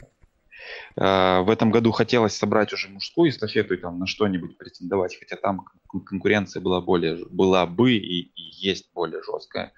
А, 0.96 1.42
в 1.42 1.50
этом 1.50 1.70
году 1.70 1.92
хотелось 1.92 2.34
собрать 2.34 2.72
уже 2.72 2.88
мужскую 2.88 3.28
эстафету 3.28 3.74
и 3.74 3.76
там 3.76 3.98
на 3.98 4.06
что-нибудь 4.06 4.56
претендовать, 4.56 5.18
хотя 5.18 5.36
там 5.36 5.66
конкуренция 6.06 6.62
была 6.62 6.80
более 6.80 7.26
была 7.26 7.66
бы 7.66 7.92
и, 7.92 8.20
и 8.22 8.42
есть 8.66 8.90
более 8.94 9.22
жесткая. 9.22 9.74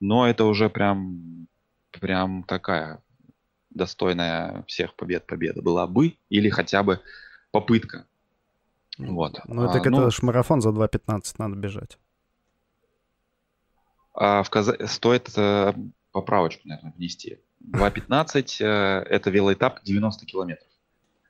Но 0.00 0.28
это 0.28 0.46
уже 0.46 0.68
прям, 0.68 1.46
прям 1.92 2.42
такая 2.42 3.00
достойная 3.70 4.64
всех 4.66 4.94
побед 4.94 5.28
победа 5.28 5.62
была 5.62 5.86
бы 5.86 6.16
или 6.28 6.48
хотя 6.48 6.82
бы 6.82 6.98
попытка. 7.52 8.04
Вот. 8.98 9.38
Ну, 9.46 9.68
так 9.68 9.76
а, 9.86 9.88
это 9.88 9.90
ну, 9.90 10.10
ж 10.10 10.22
марафон 10.22 10.60
за 10.60 10.70
2.15 10.70 11.34
надо 11.38 11.54
бежать. 11.54 11.98
А 14.16 14.42
в 14.42 14.50
Каз... 14.50 14.70
стоит 14.86 15.30
э, 15.36 15.74
поправочку, 16.10 16.66
наверное, 16.66 16.92
внести. 16.96 17.38
2.15 17.70 18.56
э, 18.60 19.02
это 19.10 19.30
велоэтап 19.30 19.82
90 19.82 20.24
километров. 20.24 20.66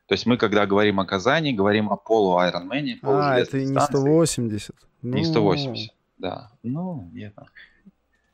То 0.06 0.14
есть 0.14 0.24
мы, 0.24 0.36
когда 0.36 0.66
говорим 0.66 1.00
о 1.00 1.04
Казани, 1.04 1.52
говорим 1.52 1.90
о 1.90 1.96
полу 1.96 2.36
Айронмене. 2.36 3.00
А, 3.02 3.38
это 3.38 3.58
не 3.58 3.78
180. 3.78 4.74
Ну... 5.02 5.16
Не 5.16 5.24
180, 5.24 5.92
да. 6.18 6.52
Ну, 6.62 7.10
нет. 7.12 7.34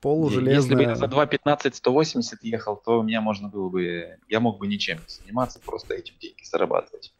Полужелезная. 0.03 0.55
Если 0.55 0.75
бы 0.75 0.83
я 0.83 0.97
за 0.97 1.07
2.15 1.07 1.75
180 1.75 2.45
ехал, 2.45 2.77
то 2.77 3.01
у 3.01 3.03
меня 3.03 3.23
можно 3.23 3.49
было 3.49 3.71
бы... 3.71 4.19
Я 4.29 4.41
мог 4.41 4.59
бы 4.59 4.67
ничем 4.67 4.99
не 4.99 5.09
заниматься, 5.09 5.61
просто 5.61 5.95
этим 5.95 6.15
деньги 6.21 6.43
зарабатывать. 6.45 7.15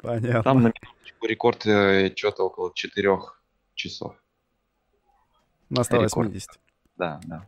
Понятно. 0.00 0.42
Там 0.42 0.62
на 0.62 0.68
минуточку 0.68 1.26
рекорд 1.26 1.66
э, 1.66 2.10
что-то 2.14 2.44
около 2.44 2.72
4 2.72 3.18
часов. 3.74 4.14
На 5.70 5.84
180. 5.84 6.48
Рекорд. 6.48 6.60
Да, 6.96 7.20
да. 7.24 7.46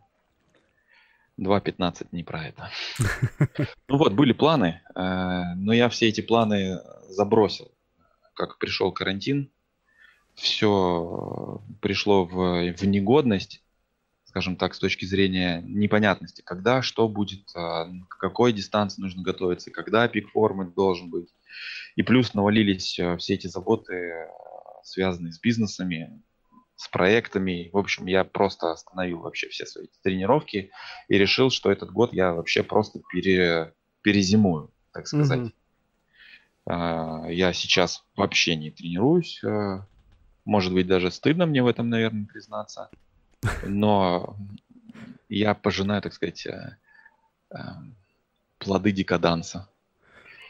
2.15 1.39 2.07
не 2.11 2.23
про 2.23 2.47
это. 2.47 2.69
Ну 3.87 3.97
вот, 3.97 4.13
были 4.13 4.31
планы, 4.31 4.81
э, 4.95 5.53
но 5.55 5.73
я 5.73 5.89
все 5.89 6.07
эти 6.07 6.21
планы 6.21 6.79
забросил. 7.09 7.71
Как 8.33 8.57
пришел 8.57 8.91
карантин, 8.91 9.51
все 10.35 11.61
пришло 11.81 12.25
в, 12.25 12.73
в 12.73 12.85
негодность, 12.85 13.63
скажем 14.25 14.55
так, 14.55 14.73
с 14.73 14.79
точки 14.79 15.03
зрения 15.03 15.61
непонятности, 15.65 16.41
когда, 16.41 16.81
что 16.81 17.09
будет, 17.09 17.49
э, 17.55 17.85
к 18.07 18.17
какой 18.17 18.53
дистанции 18.53 19.01
нужно 19.01 19.23
готовиться, 19.23 19.71
когда 19.71 20.07
пик 20.07 20.29
формы 20.29 20.65
должен 20.65 21.09
быть. 21.09 21.33
И 21.95 22.03
плюс 22.03 22.33
навалились 22.33 22.97
э, 22.97 23.17
все 23.17 23.33
эти 23.33 23.47
заботы, 23.47 24.27
связанные 24.83 25.33
с 25.33 25.39
бизнесами, 25.39 26.21
с 26.81 26.87
проектами. 26.87 27.69
В 27.73 27.77
общем, 27.77 28.07
я 28.07 28.23
просто 28.23 28.71
остановил 28.71 29.19
вообще 29.19 29.49
все 29.49 29.67
свои 29.67 29.85
тренировки 30.01 30.71
и 31.09 31.17
решил, 31.19 31.51
что 31.51 31.71
этот 31.71 31.91
год 31.91 32.11
я 32.11 32.33
вообще 32.33 32.63
просто 32.63 33.01
пере, 33.11 33.75
перезимую, 34.01 34.71
так 34.91 35.05
сказать. 35.05 35.53
Mm-hmm. 36.65 37.33
Я 37.33 37.53
сейчас 37.53 38.03
вообще 38.15 38.55
не 38.55 38.71
тренируюсь. 38.71 39.43
А, 39.43 39.85
может 40.43 40.73
быть, 40.73 40.87
даже 40.87 41.11
стыдно 41.11 41.45
мне 41.45 41.61
в 41.61 41.67
этом, 41.67 41.87
наверное, 41.87 42.25
признаться. 42.25 42.89
Но 43.63 44.35
я 45.29 45.53
пожинаю, 45.53 46.01
так 46.01 46.13
сказать, 46.13 46.47
а, 46.47 47.83
плоды 48.57 48.91
декаданса. 48.91 49.69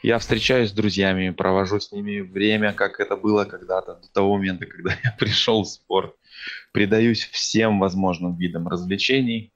Я 0.02 0.18
встречаюсь 0.18 0.70
с 0.70 0.72
друзьями, 0.72 1.30
провожу 1.30 1.78
с 1.78 1.92
ними 1.92 2.20
время, 2.20 2.72
как 2.72 2.98
это 2.98 3.16
было 3.16 3.44
когда-то, 3.44 3.94
до 3.94 4.12
того 4.12 4.36
момента, 4.36 4.66
когда 4.66 4.96
я 5.04 5.12
пришел 5.18 5.62
в 5.62 5.68
спорт. 5.68 6.16
Предаюсь 6.72 7.24
всем 7.26 7.78
возможным 7.78 8.36
видам 8.36 8.66
развлечений. 8.66 9.52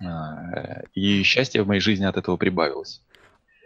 А, 0.00 0.82
и 0.94 1.22
счастье 1.22 1.62
в 1.62 1.66
моей 1.66 1.80
жизни 1.80 2.04
от 2.04 2.16
этого 2.16 2.36
прибавилось. 2.36 3.02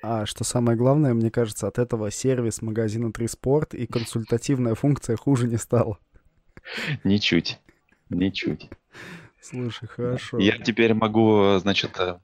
А 0.02 0.26
что 0.26 0.42
самое 0.42 0.76
главное, 0.76 1.14
мне 1.14 1.30
кажется, 1.30 1.68
от 1.68 1.78
этого 1.78 2.10
сервис 2.10 2.60
магазина 2.60 3.12
3 3.12 3.28
Спорт 3.28 3.74
и 3.74 3.86
консультативная 3.86 4.74
функция 4.74 5.16
хуже 5.16 5.46
не 5.46 5.58
стала. 5.58 5.98
Ничуть. 7.04 7.60
Ничуть. 8.10 8.68
Слушай, 9.40 9.88
хорошо. 9.88 10.38
Я 10.38 10.58
теперь 10.58 10.94
могу, 10.94 11.58
значит, 11.58 11.98
э, 11.98 12.18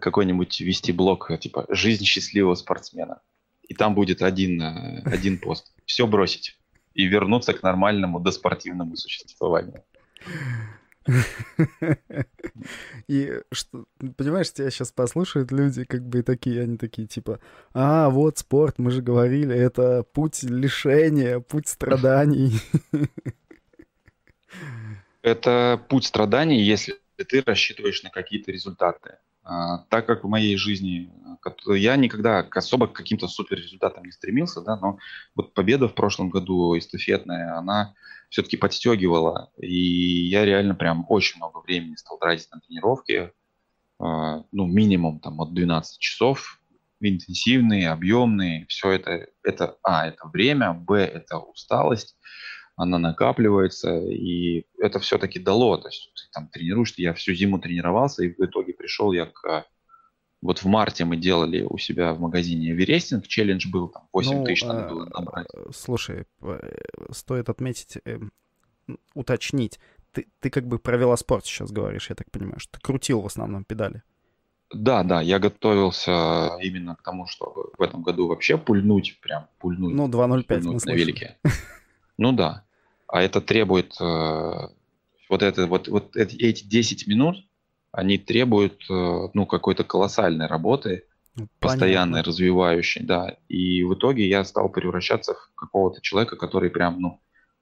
какой-нибудь 0.00 0.60
вести 0.60 0.92
блог, 0.92 1.30
э, 1.30 1.38
типа 1.38 1.66
«Жизнь 1.68 2.04
счастливого 2.04 2.54
спортсмена». 2.54 3.20
И 3.62 3.74
там 3.74 3.94
будет 3.94 4.22
один, 4.22 4.62
э, 4.62 5.02
один 5.04 5.38
пост. 5.38 5.72
Все 5.84 6.06
бросить 6.06 6.58
и 6.94 7.04
вернуться 7.04 7.52
к 7.52 7.62
нормальному 7.62 8.20
доспортивному 8.20 8.96
существованию. 8.96 9.84
И 13.08 13.32
что, 13.52 13.84
понимаешь, 14.16 14.52
тебя 14.52 14.70
сейчас 14.70 14.92
послушают 14.92 15.52
люди, 15.52 15.84
как 15.84 16.06
бы 16.06 16.22
такие, 16.22 16.62
они 16.62 16.76
такие, 16.76 17.06
типа, 17.06 17.40
а, 17.72 18.10
вот 18.10 18.38
спорт, 18.38 18.78
мы 18.78 18.90
же 18.90 19.00
говорили, 19.00 19.54
это 19.54 20.02
путь 20.02 20.42
лишения, 20.42 21.40
путь 21.40 21.68
страданий. 21.68 22.60
Это 25.22 25.80
путь 25.88 26.06
страданий, 26.06 26.62
если 26.62 26.96
ты 27.16 27.42
рассчитываешь 27.44 28.02
на 28.02 28.08
какие-то 28.08 28.50
результаты. 28.50 29.18
А, 29.50 29.78
так 29.88 30.04
как 30.04 30.24
в 30.24 30.28
моей 30.28 30.58
жизни 30.58 31.10
я 31.68 31.96
никогда 31.96 32.40
особо 32.50 32.86
к 32.86 32.92
каким-то 32.92 33.28
супер 33.28 33.56
результатам 33.56 34.04
не 34.04 34.12
стремился, 34.12 34.60
да, 34.60 34.76
но 34.76 34.98
вот 35.34 35.54
победа 35.54 35.88
в 35.88 35.94
прошлом 35.94 36.28
году 36.28 36.76
эстафетная, 36.76 37.56
она 37.56 37.94
все-таки 38.28 38.58
подстегивала, 38.58 39.50
и 39.56 40.28
я 40.28 40.44
реально 40.44 40.74
прям 40.74 41.06
очень 41.08 41.38
много 41.38 41.60
времени 41.60 41.94
стал 41.94 42.18
тратить 42.18 42.50
на 42.52 42.60
тренировки, 42.60 43.32
а, 43.98 44.44
ну, 44.52 44.66
минимум 44.66 45.18
там 45.18 45.40
от 45.40 45.54
12 45.54 45.98
часов, 45.98 46.60
интенсивные, 47.00 47.88
объемные, 47.88 48.66
все 48.68 48.90
это, 48.90 49.28
это, 49.42 49.78
а, 49.82 50.08
это 50.08 50.28
время, 50.28 50.74
б, 50.74 50.98
это 50.98 51.38
усталость, 51.38 52.18
она 52.78 52.98
накапливается, 52.98 53.98
и 53.98 54.64
это 54.78 55.00
все-таки 55.00 55.40
дало. 55.40 55.76
То 55.78 55.88
есть 55.88 56.12
ты 56.14 56.22
там 56.32 56.46
тренируешься, 56.46 57.02
я 57.02 57.12
всю 57.12 57.34
зиму 57.34 57.58
тренировался, 57.58 58.24
и 58.24 58.32
в 58.32 58.38
итоге 58.38 58.72
пришел 58.72 59.12
я 59.12 59.26
к... 59.26 59.66
Вот 60.40 60.60
в 60.60 60.66
марте 60.66 61.04
мы 61.04 61.16
делали 61.16 61.66
у 61.68 61.76
себя 61.76 62.14
в 62.14 62.20
магазине 62.20 62.70
Эверестинг, 62.70 63.26
челлендж 63.26 63.68
был, 63.68 63.88
там 63.88 64.04
8 64.12 64.32
ну, 64.32 64.44
тысяч 64.44 64.64
надо 64.64 64.88
было 64.94 65.06
набрать. 65.06 65.48
Э, 65.52 65.70
слушай, 65.74 66.26
э, 66.40 66.78
стоит 67.10 67.48
отметить, 67.48 67.98
э, 68.04 68.20
уточнить, 69.12 69.80
ты, 70.12 70.28
ты 70.38 70.48
как 70.48 70.68
бы 70.68 70.78
про 70.78 70.96
велоспорт 70.96 71.44
сейчас 71.44 71.72
говоришь, 71.72 72.10
я 72.10 72.14
так 72.14 72.30
понимаю, 72.30 72.60
что 72.60 72.78
ты 72.78 72.80
крутил 72.80 73.22
в 73.22 73.26
основном 73.26 73.64
педали. 73.64 74.04
Да, 74.72 75.02
да, 75.02 75.20
я 75.20 75.40
готовился 75.40 76.56
именно 76.62 76.94
к 76.94 77.02
тому, 77.02 77.26
чтобы 77.26 77.72
в 77.76 77.82
этом 77.82 78.04
году 78.04 78.28
вообще 78.28 78.56
пульнуть, 78.56 79.18
прям 79.20 79.48
пульнуть. 79.58 79.94
Ну, 79.94 80.06
2.05 80.08 80.60
мы 80.60 80.78
на 80.84 80.94
велике. 80.94 81.38
Ну 82.16 82.32
да 82.32 82.64
а 83.08 83.22
это 83.22 83.40
требует 83.40 83.94
э, 84.00 84.68
вот 85.28 85.42
это 85.42 85.66
вот 85.66 85.88
вот 85.88 86.14
эти, 86.16 86.36
эти 86.36 86.64
10 86.64 87.06
минут, 87.08 87.36
они 87.90 88.18
требуют 88.18 88.84
э, 88.90 89.28
ну 89.32 89.46
какой-то 89.46 89.82
колоссальной 89.82 90.46
работы, 90.46 91.04
ну, 91.34 91.48
постоянной, 91.58 92.22
развивающей, 92.22 93.02
да. 93.02 93.36
И 93.48 93.82
в 93.82 93.94
итоге 93.94 94.28
я 94.28 94.44
стал 94.44 94.68
превращаться 94.68 95.34
в 95.34 95.54
какого-то 95.54 96.00
человека, 96.02 96.36
который 96.36 96.70
прям 96.70 97.00
ну 97.00 97.20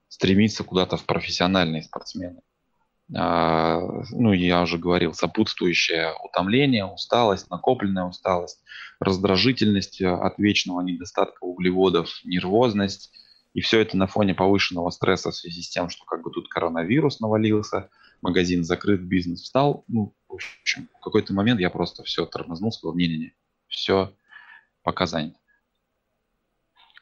стремится 0.09 0.63
куда-то 0.63 0.97
в 0.97 1.05
профессиональные 1.05 1.83
спортсмены. 1.83 2.41
А, 3.15 3.79
ну, 4.11 4.33
я 4.33 4.61
уже 4.61 4.77
говорил, 4.77 5.13
сопутствующее 5.13 6.13
утомление, 6.25 6.85
усталость, 6.85 7.49
накопленная 7.49 8.03
усталость, 8.03 8.61
раздражительность 8.99 10.01
от 10.01 10.37
вечного 10.37 10.81
недостатка 10.81 11.43
углеводов, 11.43 12.09
нервозность, 12.25 13.11
и 13.53 13.61
все 13.61 13.79
это 13.79 13.97
на 13.97 14.07
фоне 14.07 14.33
повышенного 14.33 14.89
стресса 14.89 15.31
в 15.31 15.35
связи 15.35 15.61
с 15.61 15.69
тем, 15.69 15.89
что 15.89 16.05
как 16.05 16.23
бы 16.23 16.31
тут 16.31 16.47
коронавирус 16.47 17.19
навалился, 17.19 17.89
магазин 18.21 18.63
закрыт, 18.63 19.01
бизнес 19.01 19.41
встал. 19.41 19.83
Ну, 19.87 20.13
в 20.27 20.33
общем, 20.33 20.89
в 20.99 21.03
какой-то 21.03 21.33
момент 21.33 21.59
я 21.59 21.69
просто 21.69 22.03
все 22.03 22.25
тормознул, 22.25 22.71
сказал, 22.71 22.95
не-не-не, 22.95 23.33
все, 23.67 24.13
пока 24.83 25.05
занят. 25.05 25.35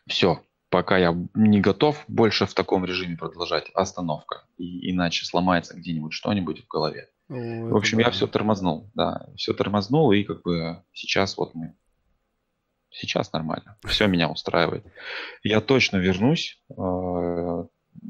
Все, 0.08 0.44
пока 0.70 0.98
я 0.98 1.18
не 1.34 1.60
готов 1.60 2.04
больше 2.08 2.46
в 2.46 2.54
таком 2.54 2.86
режиме 2.86 3.18
продолжать, 3.18 3.70
остановка. 3.74 4.46
И, 4.58 4.92
иначе 4.92 5.26
сломается 5.26 5.76
где-нибудь 5.76 6.14
что-нибудь 6.14 6.64
в 6.64 6.68
голове. 6.68 7.10
О, 7.28 7.34
в 7.70 7.76
общем, 7.76 8.00
я 8.00 8.12
все 8.12 8.28
тормознул, 8.28 8.92
да, 8.94 9.28
все 9.36 9.54
тормознул, 9.54 10.12
и 10.12 10.24
как 10.24 10.44
бы 10.44 10.84
сейчас 10.94 11.38
вот 11.38 11.56
мы 11.56 11.76
Сейчас 12.98 13.34
нормально. 13.34 13.78
Все 13.84 14.08
меня 14.08 14.30
устраивает. 14.30 14.86
Я 15.44 15.60
точно 15.60 15.98
вернусь 15.98 16.62
э, 16.70 17.66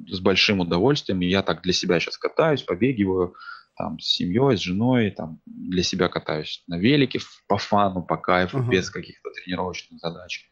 с 0.08 0.20
большим 0.20 0.60
удовольствием. 0.60 1.22
Я 1.22 1.42
так 1.42 1.64
для 1.64 1.74
себя 1.74 2.00
сейчас 2.00 2.18
катаюсь, 2.18 2.62
побегиваю 2.62 3.36
там 3.76 4.00
с 4.00 4.06
семьей, 4.06 4.58
с 4.58 4.62
женой, 4.62 5.10
там 5.10 5.42
для 5.46 5.82
себя 5.82 6.08
катаюсь 6.08 6.64
на 6.68 6.78
велике 6.78 7.20
по 7.48 7.58
фану, 7.58 8.04
по 8.04 8.16
кайфу, 8.16 8.60
uh-huh. 8.60 8.70
без 8.70 8.90
каких-то 8.90 9.32
тренировочных 9.32 10.00
задач. 10.00 10.48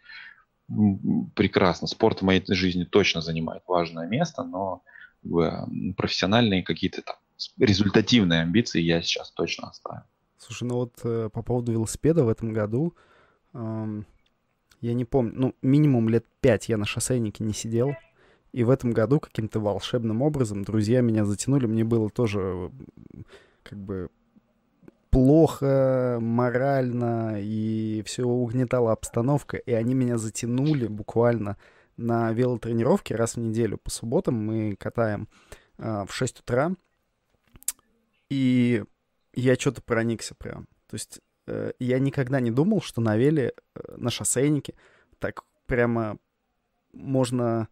Прекрасно. 1.36 1.88
Спорт 1.88 2.22
в 2.22 2.26
моей 2.26 2.44
жизни 2.48 2.86
точно 2.86 3.22
занимает 3.22 3.64
важное 3.68 4.08
место, 4.08 4.44
но 4.44 4.84
профессиональные 5.96 6.64
какие-то 6.64 7.02
там 7.02 7.16
результативные 7.58 8.42
амбиции 8.42 8.82
я 8.82 9.02
сейчас 9.02 9.32
точно 9.32 9.70
оставлю. 9.70 10.04
Слушай, 10.38 10.64
ну 10.68 10.76
вот 10.76 11.00
э, 11.04 11.30
по 11.32 11.42
поводу 11.42 11.72
велосипеда 11.72 12.26
в 12.26 12.30
этом 12.30 12.52
году 12.52 12.96
эм, 13.54 14.06
я 14.84 14.94
не 14.94 15.06
помню, 15.06 15.34
ну, 15.34 15.56
минимум 15.62 16.10
лет 16.10 16.26
пять 16.42 16.68
я 16.68 16.76
на 16.76 16.86
шоссейнике 16.86 17.44
не 17.46 17.54
сидел. 17.54 17.96
И 18.52 18.66
в 18.66 18.70
этом 18.70 18.92
году 18.92 19.22
каким-то 19.22 19.62
волшебным 19.62 20.22
образом 20.22 20.64
друзья 20.64 21.00
меня 21.00 21.24
затянули. 21.24 21.68
Мне 21.68 21.86
было 21.86 22.10
тоже 22.10 22.70
как 23.64 23.80
бы 23.80 24.10
плохо 25.10 26.18
морально, 26.20 27.38
и 27.40 28.04
все 28.06 28.26
угнетала 28.26 28.92
обстановка. 28.92 29.56
И 29.56 29.72
они 29.72 29.94
меня 29.94 30.18
затянули 30.18 30.88
буквально 30.88 31.56
на 31.96 32.34
велотренировке 32.34 33.16
раз 33.16 33.36
в 33.36 33.40
неделю. 33.40 33.78
По 33.78 33.90
субботам 33.90 34.36
мы 34.36 34.76
катаем 34.76 35.30
в 35.78 36.10
6 36.10 36.42
утра, 36.42 36.76
и 38.30 38.84
я 39.34 39.56
что-то 39.56 39.82
проникся 39.82 40.36
прям. 40.36 40.68
То 40.88 40.96
есть 40.96 41.22
я 41.80 42.00
никогда 42.00 42.40
не 42.40 42.52
думал, 42.52 42.82
что 42.82 43.02
на 43.02 43.18
веле, 43.18 43.54
э, 43.76 43.96
на 43.98 44.10
шоссейнике 44.10 44.76
так 45.20 45.44
прямо 45.66 46.18
можно 46.94 47.68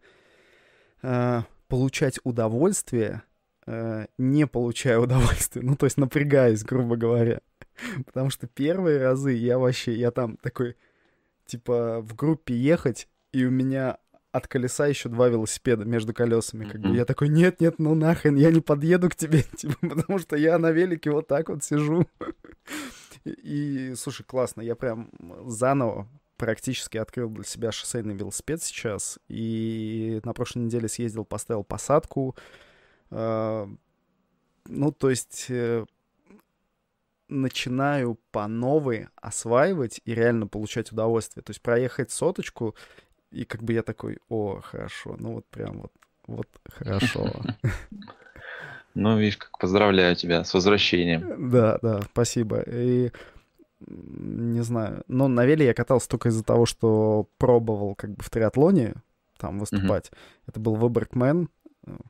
э, 1.02 1.42
получать 1.68 2.18
удовольствие, 2.24 3.22
э, 3.66 4.06
не 4.18 4.46
получая 4.46 4.98
удовольствия. 5.00 5.62
Ну, 5.62 5.76
то 5.76 5.86
есть 5.86 5.96
напрягаясь, 5.96 6.64
грубо 6.64 6.96
говоря. 6.96 7.40
Потому 8.06 8.30
что 8.30 8.46
первые 8.46 8.98
разы 8.98 9.32
я 9.32 9.58
вообще, 9.58 9.94
я 9.94 10.10
там 10.10 10.36
такой, 10.36 10.76
типа, 11.46 12.00
в 12.00 12.14
группе 12.14 12.54
ехать, 12.54 13.08
и 13.32 13.44
у 13.44 13.50
меня 13.50 13.98
от 14.32 14.48
колеса 14.48 14.86
еще 14.86 15.10
два 15.10 15.28
велосипеда 15.28 15.84
между 15.84 16.14
колесами. 16.14 16.64
Как 16.64 16.80
бы 16.80 16.96
я 16.96 17.04
такой, 17.04 17.28
нет, 17.28 17.60
нет, 17.60 17.74
ну 17.78 17.94
нахрен, 17.94 18.36
я 18.36 18.50
не 18.50 18.60
подъеду 18.60 19.10
к 19.10 19.14
тебе, 19.14 19.42
типа, 19.56 19.76
потому 19.80 20.18
что 20.18 20.36
я 20.36 20.58
на 20.58 20.72
велике 20.72 21.10
вот 21.10 21.28
так 21.28 21.50
вот 21.50 21.62
сижу. 21.62 22.06
И, 23.24 23.94
слушай, 23.96 24.24
классно, 24.24 24.62
я 24.62 24.74
прям 24.74 25.10
заново 25.46 26.08
практически 26.36 26.98
открыл 26.98 27.30
для 27.30 27.44
себя 27.44 27.70
шоссейный 27.70 28.14
велосипед 28.14 28.62
сейчас. 28.62 29.18
И 29.28 30.20
на 30.24 30.32
прошлой 30.32 30.64
неделе 30.64 30.88
съездил, 30.88 31.24
поставил 31.24 31.62
посадку. 31.62 32.36
Э, 33.10 33.66
ну, 34.66 34.92
то 34.92 35.10
есть 35.10 35.46
э, 35.50 35.84
начинаю 37.28 38.18
по 38.32 38.48
новой 38.48 39.08
осваивать 39.16 40.00
и 40.04 40.14
реально 40.14 40.46
получать 40.48 40.90
удовольствие. 40.90 41.42
То 41.44 41.50
есть 41.50 41.62
проехать 41.62 42.10
соточку 42.10 42.74
и 43.30 43.44
как 43.44 43.62
бы 43.62 43.72
я 43.72 43.82
такой, 43.82 44.18
о, 44.28 44.60
хорошо, 44.60 45.16
ну 45.18 45.34
вот 45.34 45.46
прям 45.46 45.80
вот, 45.80 45.92
вот 46.26 46.48
хорошо. 46.64 47.30
Ну, 48.94 49.18
видишь, 49.18 49.38
как 49.38 49.58
поздравляю 49.58 50.16
тебя 50.16 50.44
с 50.44 50.52
возвращением. 50.52 51.50
Да, 51.50 51.78
да, 51.82 52.00
спасибо. 52.12 52.62
И 52.66 53.10
не 53.86 54.62
знаю, 54.62 55.02
но 55.08 55.28
на 55.28 55.44
веле 55.44 55.66
я 55.66 55.74
катался 55.74 56.08
только 56.08 56.28
из-за 56.28 56.44
того, 56.44 56.66
что 56.66 57.28
пробовал 57.38 57.94
как 57.94 58.10
бы 58.10 58.22
в 58.22 58.30
триатлоне 58.30 58.94
там 59.38 59.58
выступать. 59.58 60.08
Uh-huh. 60.08 60.48
Это 60.48 60.60
был 60.60 60.76
Выборгмен, 60.76 61.48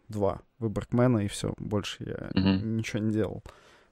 два 0.09 0.43
Выборгмена, 0.59 1.19
и 1.19 1.29
все, 1.29 1.55
больше 1.59 2.05
я 2.05 2.31
uh-huh. 2.31 2.63
ничего 2.63 3.03
не 3.03 3.13
делал. 3.13 3.43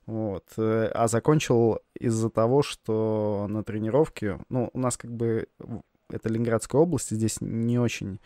Вот. 0.07 0.45
Э, 0.59 0.91
а 0.95 1.09
закончил 1.09 1.79
из-за 1.99 2.31
того, 2.31 2.63
что 2.63 3.47
на 3.49 3.63
тренировке, 3.63 4.41
ну, 4.49 4.71
у 4.73 4.79
нас 4.79 4.97
как 4.97 5.13
бы 5.13 5.47
это 6.11 6.29
Ленинградская 6.29 6.81
область, 6.81 7.11
здесь 7.11 7.41
не 7.41 7.79
очень, 7.79 8.21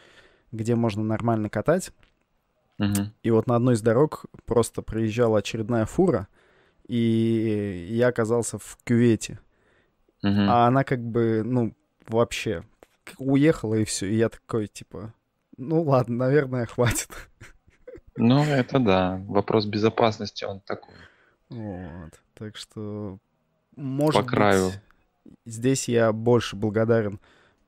где 0.50 0.74
можно 0.74 1.02
нормально 1.04 1.48
катать. 1.48 1.92
Uh-huh. 2.78 3.08
И 3.22 3.30
вот 3.30 3.46
на 3.46 3.56
одной 3.56 3.74
из 3.74 3.82
дорог 3.82 4.26
просто 4.46 4.82
проезжала 4.82 5.38
очередная 5.38 5.86
фура, 5.86 6.28
и 6.86 7.86
я 7.90 8.08
оказался 8.08 8.58
в 8.58 8.78
кювете. 8.84 9.38
Uh-huh. 10.24 10.46
А 10.48 10.66
она 10.66 10.84
как 10.84 11.00
бы, 11.00 11.42
ну, 11.44 11.74
вообще 12.08 12.64
уехала, 13.18 13.74
и 13.74 13.84
все. 13.84 14.06
И 14.06 14.16
я 14.16 14.28
такой, 14.28 14.66
типа, 14.66 15.14
ну 15.56 15.82
ладно, 15.82 16.16
наверное, 16.16 16.66
хватит. 16.66 17.10
Ну, 18.16 18.44
это 18.44 18.78
да. 18.78 19.20
Вопрос 19.26 19.66
безопасности, 19.66 20.44
он 20.44 20.60
такой. 20.60 20.94
Вот. 21.50 22.12
Так 22.34 22.56
что, 22.56 23.18
может 23.74 24.22
По 24.22 24.28
краю. 24.28 24.66
быть, 24.66 25.34
здесь 25.44 25.88
я 25.88 26.12
больше 26.12 26.54
благодарен 26.54 27.18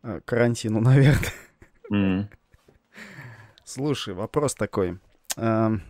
Э, 0.07 0.20
карантину, 0.24 0.80
наверное. 0.80 1.32
Mm. 1.90 2.28
Слушай, 3.67 4.14
вопрос 4.14 4.55
такой. 4.55 5.01
Эм, 5.37 5.83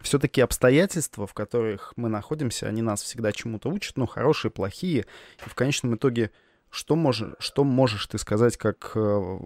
Все-таки 0.00 0.40
обстоятельства, 0.40 1.26
в 1.26 1.34
которых 1.34 1.92
мы 1.96 2.08
находимся, 2.08 2.66
они 2.66 2.80
нас 2.80 3.02
всегда 3.02 3.30
чему-то 3.30 3.68
учат, 3.68 3.98
ну, 3.98 4.06
хорошие, 4.06 4.50
плохие. 4.50 5.04
И 5.44 5.48
в 5.50 5.54
конечном 5.54 5.96
итоге, 5.96 6.30
что, 6.70 6.96
мож... 6.96 7.22
что 7.40 7.62
можешь 7.62 8.06
ты 8.06 8.16
сказать 8.16 8.56
как 8.56 8.92
э, 8.94 9.38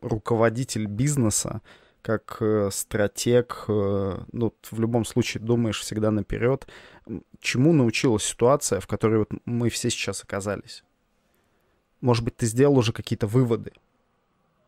руководитель 0.00 0.86
бизнеса, 0.86 1.62
как 2.02 2.38
э, 2.40 2.70
стратег, 2.72 3.64
ну, 3.68 4.52
в 4.68 4.80
любом 4.80 5.04
случае 5.04 5.44
думаешь 5.44 5.78
всегда 5.78 6.10
наперед, 6.10 6.66
чему 7.40 7.72
научилась 7.72 8.24
ситуация, 8.24 8.80
в 8.80 8.88
которой 8.88 9.18
вот 9.18 9.30
мы 9.44 9.70
все 9.70 9.88
сейчас 9.88 10.24
оказались? 10.24 10.82
Может 12.00 12.24
быть, 12.24 12.36
ты 12.36 12.46
сделал 12.46 12.76
уже 12.76 12.92
какие-то 12.92 13.28
выводы? 13.28 13.72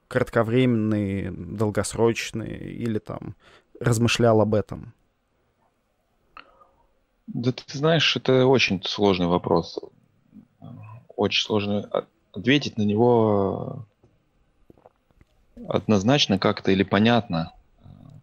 Кратковременные, 0.09 1.31
долгосрочные, 1.31 2.73
или 2.73 2.99
там 2.99 3.37
размышлял 3.79 4.41
об 4.41 4.55
этом? 4.55 4.95
Да 7.27 7.53
ты 7.53 7.63
знаешь, 7.77 8.17
это 8.17 8.47
очень 8.47 8.83
сложный 8.83 9.27
вопрос. 9.27 9.79
Очень 11.17 11.45
сложно 11.45 12.07
ответить 12.33 12.79
на 12.79 12.83
него 12.83 13.87
однозначно 15.69 16.39
как-то 16.39 16.71
или 16.71 16.85
понятно, 16.85 17.53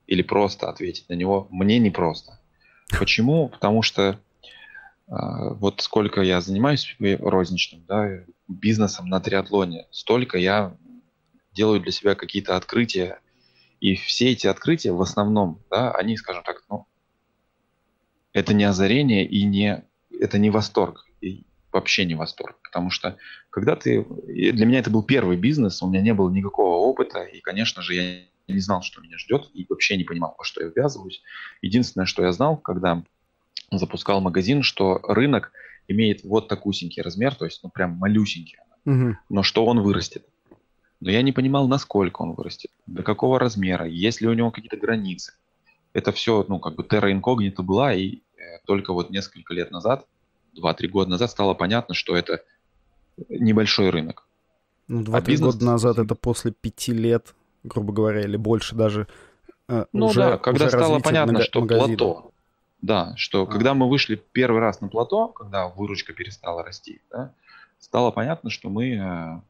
или 0.08 0.22
просто 0.22 0.70
ответить 0.70 1.08
на 1.10 1.14
него 1.14 1.48
мне 1.52 1.78
непросто. 1.80 2.40
Почему? 2.98 3.50
Потому 3.50 3.82
что 3.82 4.20
а, 5.08 5.50
вот 5.50 5.82
сколько 5.82 6.22
я 6.22 6.42
занимаюсь 6.42 6.96
розничным 7.00 7.84
да, 7.88 8.22
бизнесом 8.48 9.08
на 9.08 9.20
триатлоне, 9.20 9.88
столько 9.92 10.38
я 10.38 10.76
делаю 11.56 11.80
для 11.80 11.92
себя 11.92 12.16
какие-то 12.16 12.56
открытия. 12.56 13.20
И 13.80 13.96
все 13.96 14.32
эти 14.32 14.48
открытия 14.48 14.92
в 14.92 15.02
основном, 15.02 15.62
да, 15.72 15.92
они, 15.92 16.18
скажем 16.18 16.44
так, 16.44 16.64
ну, 16.70 16.86
это 18.34 18.54
не 18.54 18.64
озарение 18.66 19.26
и 19.26 19.44
не, 19.44 19.84
это 20.20 20.38
не 20.38 20.50
восторг, 20.50 21.06
и 21.22 21.46
вообще 21.72 22.06
не 22.06 22.16
восторг. 22.16 22.60
Потому 22.64 22.90
что 22.90 23.18
когда 23.50 23.76
ты... 23.76 24.04
Для 24.04 24.66
меня 24.66 24.80
это 24.80 24.90
был 24.90 25.04
первый 25.04 25.38
бизнес, 25.38 25.82
у 25.82 25.88
меня 25.88 26.02
не 26.02 26.14
было 26.14 26.30
никакого 26.30 26.76
опыта, 26.78 27.24
и, 27.24 27.42
конечно 27.42 27.82
же, 27.82 27.96
я 27.96 28.20
не 28.48 28.60
знал, 28.60 28.82
что 28.82 29.02
меня 29.02 29.18
ждет, 29.18 29.50
и 29.54 29.66
вообще 29.68 29.98
не 29.98 30.04
понимал, 30.04 30.36
во 30.38 30.44
что 30.44 30.64
я 30.64 30.72
ввязываюсь. 30.74 31.22
Единственное, 31.62 32.06
что 32.06 32.24
я 32.24 32.32
знал, 32.32 32.58
когда 32.58 33.04
запускал 33.72 34.22
магазин, 34.22 34.62
что 34.64 35.00
рынок 35.04 35.52
имеет 35.88 36.24
вот 36.24 36.48
такусенький 36.48 37.02
размер, 37.02 37.36
то 37.36 37.46
есть 37.46 37.62
ну 37.64 37.70
прям 37.70 37.92
малюсенький, 37.92 38.58
угу. 38.86 39.18
но 39.30 39.44
что 39.44 39.66
он 39.66 39.82
вырастет. 39.82 40.26
Но 41.02 41.12
я 41.12 41.22
не 41.22 41.32
понимал, 41.32 41.68
насколько 41.68 42.22
он 42.22 42.34
вырастет, 42.34 42.72
до 42.88 43.04
какого 43.04 43.40
размера, 43.40 43.86
есть 43.86 44.22
ли 44.22 44.28
у 44.28 44.34
него 44.34 44.52
какие-то 44.52 44.78
границы. 44.78 45.34
Это 45.94 46.12
все, 46.12 46.46
ну, 46.48 46.60
как 46.60 46.76
бы 46.76 46.84
терра 46.84 47.12
инкогнито 47.12 47.64
была, 47.64 47.94
и 47.94 48.18
э, 48.38 48.60
только 48.66 48.94
вот 48.94 49.10
несколько 49.10 49.54
лет 49.54 49.72
назад, 49.72 50.06
2-3 50.56 50.88
года 50.88 51.10
назад 51.12 51.32
стало 51.32 51.54
понятно, 51.54 51.94
что 51.94 52.16
это 52.16 52.44
небольшой 53.30 53.90
рынок. 53.90 54.28
Ну, 54.88 55.02
2-3 55.02 55.16
а 55.16 55.22
бизнес... 55.22 55.54
года 55.56 55.66
назад 55.66 55.98
это 55.98 56.16
после 56.16 56.52
пяти 56.52 56.94
лет, 56.94 57.36
грубо 57.64 57.94
говоря, 57.94 58.22
или 58.22 58.38
больше 58.38 58.76
даже. 58.76 59.08
Э, 59.68 59.86
ну 59.94 60.08
уже, 60.08 60.20
да, 60.20 60.38
когда 60.38 60.66
уже 60.66 60.78
стало 60.78 61.00
понятно, 61.00 61.42
что 61.42 61.62
магазина. 61.62 61.98
плато, 61.98 62.32
да, 62.82 63.14
что 63.18 63.44
а. 63.44 63.48
когда 63.48 63.74
мы 63.74 63.90
вышли 63.90 64.22
первый 64.32 64.62
раз 64.62 64.82
на 64.82 64.88
плато, 64.88 65.30
когда 65.30 65.68
выручка 65.68 66.14
перестала 66.14 66.64
расти, 66.64 67.02
да, 67.10 67.34
стало 67.80 68.12
понятно, 68.12 68.50
что 68.50 68.70
мы, 68.70 68.96
э, 68.96 69.42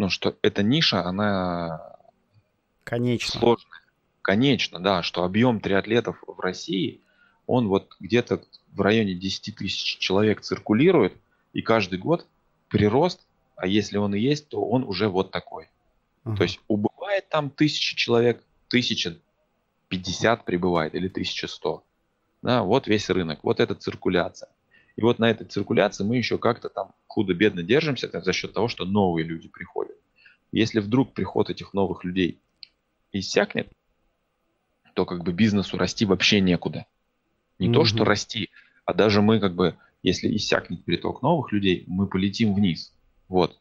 ну, 0.00 0.08
что 0.08 0.34
эта 0.40 0.62
ниша, 0.62 1.04
она 1.04 1.94
Конечно. 2.84 3.38
сложная. 3.38 3.82
Конечно, 4.22 4.80
да, 4.80 5.02
что 5.02 5.24
объем 5.24 5.60
триатлетов 5.60 6.24
в 6.26 6.40
России, 6.40 7.02
он 7.46 7.68
вот 7.68 7.96
где-то 8.00 8.42
в 8.72 8.80
районе 8.80 9.14
10 9.14 9.56
тысяч 9.56 9.98
человек 9.98 10.40
циркулирует, 10.40 11.12
и 11.52 11.60
каждый 11.60 11.98
год 11.98 12.26
прирост, 12.68 13.20
а 13.56 13.66
если 13.66 13.98
он 13.98 14.14
и 14.14 14.20
есть, 14.20 14.48
то 14.48 14.64
он 14.64 14.84
уже 14.84 15.06
вот 15.08 15.32
такой. 15.32 15.68
Uh-huh. 16.24 16.34
То 16.34 16.44
есть 16.44 16.60
убывает 16.66 17.28
там 17.28 17.50
тысяча 17.50 17.94
человек, 17.94 18.42
тысяча 18.68 19.18
пятьдесят 19.88 20.46
прибывает 20.46 20.94
или 20.94 21.08
тысяча 21.08 21.46
сто. 21.46 21.84
Да, 22.40 22.62
вот 22.62 22.86
весь 22.86 23.10
рынок, 23.10 23.40
вот 23.42 23.60
эта 23.60 23.74
циркуляция. 23.74 24.48
И 25.00 25.02
вот 25.02 25.18
на 25.18 25.30
этой 25.30 25.46
циркуляции 25.46 26.04
мы 26.04 26.18
еще 26.18 26.36
как-то 26.36 26.68
там 26.68 26.92
худо-бедно 27.06 27.62
держимся 27.62 28.06
так, 28.06 28.22
за 28.22 28.34
счет 28.34 28.52
того, 28.52 28.68
что 28.68 28.84
новые 28.84 29.24
люди 29.24 29.48
приходят. 29.48 29.96
Если 30.52 30.78
вдруг 30.78 31.14
приход 31.14 31.48
этих 31.48 31.72
новых 31.72 32.04
людей 32.04 32.38
иссякнет, 33.10 33.72
то 34.92 35.06
как 35.06 35.24
бы 35.24 35.32
бизнесу 35.32 35.78
расти 35.78 36.04
вообще 36.04 36.42
некуда. 36.42 36.84
Не 37.58 37.68
mm-hmm. 37.68 37.72
то, 37.72 37.84
что 37.86 38.04
расти, 38.04 38.50
а 38.84 38.92
даже 38.92 39.22
мы 39.22 39.40
как 39.40 39.54
бы, 39.54 39.78
если 40.02 40.36
иссякнет 40.36 40.84
приток 40.84 41.22
новых 41.22 41.50
людей, 41.50 41.84
мы 41.86 42.06
полетим 42.06 42.52
вниз. 42.52 42.92
Вот. 43.26 43.58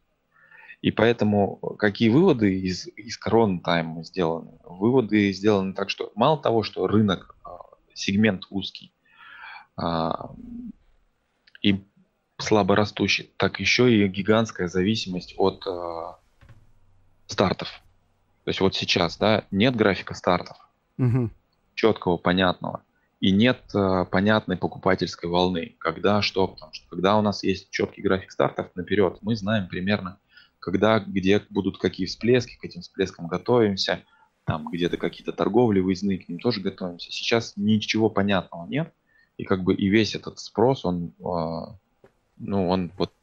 И 0.81 0.91
поэтому 0.91 1.55
какие 1.77 2.09
выводы 2.09 2.59
из, 2.59 2.85
из 2.85 3.17
корона 3.17 3.61
тайм 3.61 4.03
сделаны? 4.03 4.59
Выводы 4.65 5.31
сделаны 5.31 5.73
так, 5.73 5.89
что 5.89 6.11
мало 6.15 6.37
того, 6.41 6.63
что 6.63 6.85
рынок 6.85 7.37
сегмент 7.93 8.43
узкий 8.49 8.91
а, 9.77 10.31
и 11.61 11.83
слабо 12.37 12.75
растущий, 12.75 13.31
так 13.37 13.59
еще 13.59 13.93
и 13.93 14.07
гигантская 14.07 14.67
зависимость 14.67 15.35
от 15.37 15.65
а, 15.67 16.17
стартов. 17.27 17.69
То 18.43 18.49
есть 18.49 18.61
вот 18.61 18.75
сейчас, 18.75 19.17
да, 19.17 19.45
нет 19.51 19.75
графика 19.75 20.13
стартов. 20.13 20.57
Угу. 20.97 21.29
четкого, 21.75 22.17
понятного. 22.17 22.83
И 23.21 23.31
нет 23.31 23.61
э, 23.73 24.05
понятной 24.09 24.57
покупательской 24.57 25.29
волны. 25.29 25.75
Когда 25.77 26.21
что? 26.21 26.47
Потому 26.47 26.73
что 26.73 26.87
когда 26.89 27.17
у 27.17 27.21
нас 27.21 27.43
есть 27.43 27.69
четкий 27.69 28.01
график 28.01 28.31
стартов 28.31 28.67
наперед, 28.75 29.17
мы 29.21 29.35
знаем 29.35 29.67
примерно, 29.67 30.19
когда, 30.59 30.99
где 30.99 31.41
будут 31.49 31.77
какие 31.77 32.05
всплески, 32.05 32.57
к 32.57 32.65
этим 32.65 32.81
всплескам 32.81 33.27
готовимся, 33.27 34.03
там 34.45 34.67
где-то 34.69 34.97
какие-то 34.97 35.31
торговли 35.31 35.79
выездные, 35.79 36.19
к 36.19 36.27
ним 36.27 36.39
тоже 36.39 36.61
готовимся. 36.61 37.11
Сейчас 37.11 37.53
ничего 37.55 38.09
понятного 38.09 38.65
нет, 38.67 38.93
и 39.39 39.45
как 39.45 39.63
бы 39.63 39.73
и 39.73 39.87
весь 39.87 40.15
этот 40.15 40.37
спрос, 40.37 40.83
он, 40.83 41.13
э, 41.19 41.71
ну, 42.39 42.69
он 42.69 42.91
вот... 42.97 43.13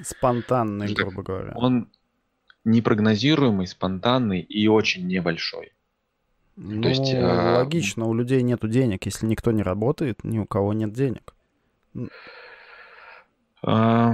Спонтанный, 0.00 0.94
грубо 0.94 1.24
говоря. 1.24 1.52
Он 1.56 1.88
непрогнозируемый, 2.64 3.66
спонтанный 3.66 4.40
и 4.40 4.68
очень 4.68 5.08
небольшой. 5.08 5.72
Ну, 6.54 6.82
То 6.82 6.88
есть, 6.90 7.12
э, 7.12 7.56
логично, 7.56 8.06
у 8.06 8.14
людей 8.14 8.40
нет 8.42 8.60
денег. 8.70 9.04
Если 9.04 9.26
никто 9.26 9.50
не 9.50 9.64
работает, 9.64 10.22
ни 10.22 10.38
у 10.38 10.46
кого 10.46 10.72
нет 10.72 10.92
денег. 10.92 11.34
Э, 13.66 14.12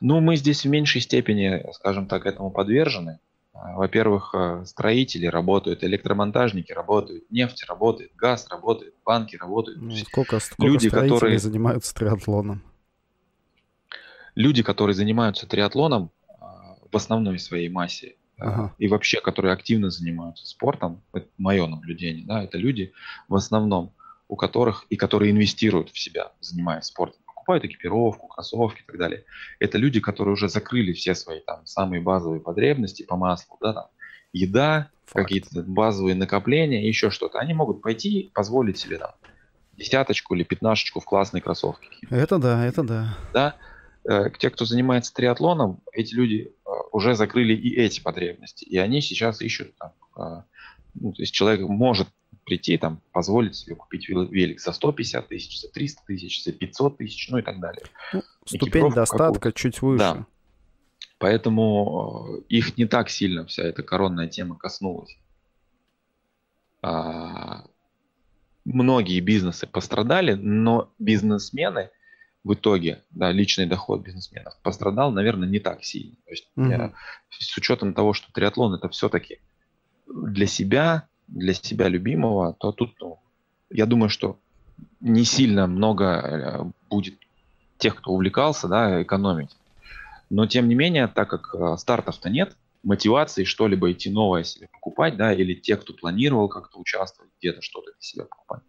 ну, 0.00 0.20
мы 0.20 0.36
здесь 0.36 0.64
в 0.64 0.68
меньшей 0.68 1.00
степени, 1.00 1.60
скажем 1.72 2.06
так, 2.06 2.24
этому 2.24 2.52
подвержены. 2.52 3.18
А, 3.52 3.76
во-первых, 3.76 4.34
э, 4.34 4.64
строители 4.64 5.26
работают, 5.26 5.82
электромонтажники 5.82 6.72
работают, 6.72 7.30
нефть 7.30 7.64
работает, 7.68 8.14
газ 8.16 8.46
работает, 8.48 8.94
банки 9.04 9.36
работают. 9.36 9.80
Ну, 9.80 9.94
сколько, 9.96 10.38
сколько 10.38 10.64
люди, 10.64 10.88
которые 10.88 11.38
занимаются 11.38 11.94
триатлоном? 11.94 12.62
Люди, 14.36 14.62
которые 14.62 14.94
занимаются 14.94 15.48
триатлоном 15.48 16.12
а, 16.38 16.76
в 16.90 16.96
основной 16.96 17.40
своей 17.40 17.68
массе, 17.68 18.14
ага. 18.38 18.72
и 18.78 18.86
вообще, 18.86 19.20
которые 19.20 19.52
активно 19.52 19.90
занимаются 19.90 20.46
спортом, 20.46 21.02
это 21.12 21.26
мое 21.36 21.66
наблюдение, 21.66 22.24
да, 22.24 22.44
это 22.44 22.56
люди 22.56 22.92
в 23.28 23.34
основном, 23.34 23.92
у 24.28 24.36
которых 24.36 24.86
и 24.90 24.96
которые 24.96 25.32
инвестируют 25.32 25.90
в 25.90 25.98
себя, 25.98 26.30
занимаясь 26.40 26.84
спортом, 26.84 27.19
покупают 27.50 27.64
экипировку, 27.64 28.28
кроссовки 28.28 28.82
и 28.82 28.86
так 28.86 28.96
далее. 28.96 29.24
Это 29.58 29.78
люди, 29.78 30.00
которые 30.00 30.34
уже 30.34 30.48
закрыли 30.48 30.92
все 30.92 31.14
свои 31.14 31.40
там 31.40 31.66
самые 31.66 32.00
базовые 32.00 32.40
потребности 32.40 33.02
по 33.02 33.16
маслу, 33.16 33.56
да, 33.60 33.72
там, 33.72 33.86
еда, 34.32 34.88
какие-то 35.12 35.62
базовые 35.62 36.14
накопления, 36.14 36.86
еще 36.86 37.10
что-то. 37.10 37.38
Они 37.40 37.54
могут 37.54 37.82
пойти 37.82 38.20
и 38.20 38.28
позволить 38.30 38.78
себе 38.78 38.98
там 38.98 39.10
десяточку 39.76 40.34
или 40.34 40.44
пятнашечку 40.44 41.00
в 41.00 41.04
классные 41.04 41.40
кроссовки. 41.40 41.88
Это 42.10 42.38
да, 42.38 42.64
это 42.64 42.82
да. 42.84 43.18
Да, 43.32 43.56
э, 44.08 44.30
те, 44.38 44.50
кто 44.50 44.64
занимается 44.64 45.12
триатлоном, 45.12 45.80
эти 45.92 46.14
люди 46.14 46.52
э, 46.64 46.70
уже 46.92 47.14
закрыли 47.14 47.54
и 47.54 47.74
эти 47.74 48.00
потребности. 48.00 48.64
И 48.64 48.78
они 48.78 49.00
сейчас 49.00 49.40
ищут 49.40 49.74
там, 49.76 49.92
э, 50.16 50.42
ну, 50.94 51.12
то 51.12 51.22
есть 51.22 51.34
человек 51.34 51.68
может 51.68 52.08
прийти, 52.50 52.76
там, 52.78 53.00
позволить 53.12 53.54
себе 53.54 53.76
купить 53.76 54.08
велик 54.08 54.60
за 54.60 54.72
150 54.72 55.28
тысяч, 55.28 55.60
за 55.60 55.68
300 55.68 56.02
тысяч, 56.04 56.42
за 56.42 56.50
500 56.50 56.98
тысяч, 56.98 57.28
ну 57.28 57.38
и 57.38 57.42
так 57.42 57.60
далее. 57.60 57.84
Ну, 58.12 58.22
ступень 58.44 58.90
достатка 58.90 59.52
чуть 59.52 59.80
выше. 59.80 59.98
Да. 59.98 60.26
Поэтому 61.18 62.42
их 62.48 62.76
не 62.76 62.86
так 62.86 63.08
сильно 63.08 63.46
вся 63.46 63.62
эта 63.62 63.84
коронная 63.84 64.26
тема 64.26 64.56
коснулась. 64.56 65.16
А, 66.82 67.66
многие 68.64 69.20
бизнесы 69.20 69.68
пострадали, 69.68 70.32
но 70.32 70.92
бизнесмены 70.98 71.90
в 72.42 72.54
итоге, 72.54 73.04
да, 73.10 73.30
личный 73.30 73.66
доход 73.66 74.02
бизнесменов 74.02 74.58
пострадал, 74.64 75.12
наверное, 75.12 75.48
не 75.48 75.60
так 75.60 75.84
сильно. 75.84 76.16
То 76.24 76.30
есть 76.32 76.50
угу. 76.56 76.68
я, 76.68 76.92
с 77.28 77.56
учетом 77.56 77.94
того, 77.94 78.12
что 78.12 78.32
триатлон 78.32 78.74
это 78.74 78.88
все-таки 78.88 79.38
для 80.08 80.46
себя, 80.46 81.06
для 81.30 81.54
себя 81.54 81.88
любимого, 81.88 82.54
то 82.54 82.72
тут, 82.72 82.94
ну, 83.00 83.18
я 83.70 83.86
думаю, 83.86 84.10
что 84.10 84.38
не 85.00 85.24
сильно 85.24 85.66
много 85.66 86.04
э, 86.04 86.64
будет 86.88 87.14
тех, 87.78 87.96
кто 87.96 88.12
увлекался, 88.12 88.68
да, 88.68 89.02
экономить. 89.02 89.56
Но 90.28 90.46
тем 90.46 90.68
не 90.68 90.74
менее, 90.74 91.08
так 91.08 91.28
как 91.30 91.54
э, 91.54 91.76
стартов-то 91.76 92.30
нет, 92.30 92.56
мотивации 92.82 93.44
что-либо 93.44 93.92
идти 93.92 94.10
новое 94.10 94.44
себе 94.44 94.68
покупать, 94.72 95.16
да, 95.16 95.32
или 95.32 95.54
те, 95.54 95.76
кто 95.76 95.92
планировал 95.92 96.48
как-то 96.48 96.78
участвовать, 96.78 97.30
где-то 97.38 97.62
что-то 97.62 97.92
для 97.92 98.00
себя 98.00 98.24
покупать, 98.24 98.62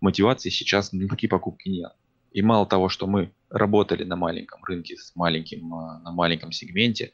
мотивации 0.00 0.50
сейчас 0.50 0.92
на 0.92 1.08
такие 1.08 1.28
покупки 1.28 1.68
нет. 1.68 1.92
И 2.32 2.42
мало 2.42 2.66
того, 2.66 2.88
что 2.88 3.06
мы 3.06 3.32
работали 3.50 4.04
на 4.04 4.16
маленьком 4.16 4.62
рынке, 4.64 4.96
с 4.96 5.14
маленьким, 5.16 5.74
а, 5.74 5.98
на 5.98 6.12
маленьком 6.12 6.52
сегменте, 6.52 7.12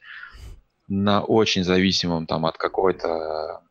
на 0.87 1.21
очень 1.21 1.63
зависимом 1.63 2.27
там 2.27 2.45
от 2.45 2.57
какой-то 2.57 3.61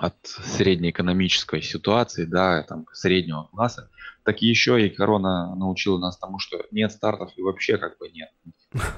от 0.00 0.26
средней 0.26 0.90
экономической 0.90 1.62
ситуации, 1.62 2.24
да, 2.24 2.62
там, 2.62 2.86
среднего 2.92 3.44
класса, 3.44 3.90
так 4.24 4.40
еще 4.42 4.84
и 4.84 4.90
корона 4.90 5.54
научила 5.54 5.98
нас 5.98 6.16
тому, 6.16 6.38
что 6.38 6.64
нет 6.70 6.92
стартов 6.92 7.32
и 7.36 7.42
вообще 7.42 7.78
как 7.78 7.98
бы 7.98 8.08
нет. 8.08 8.30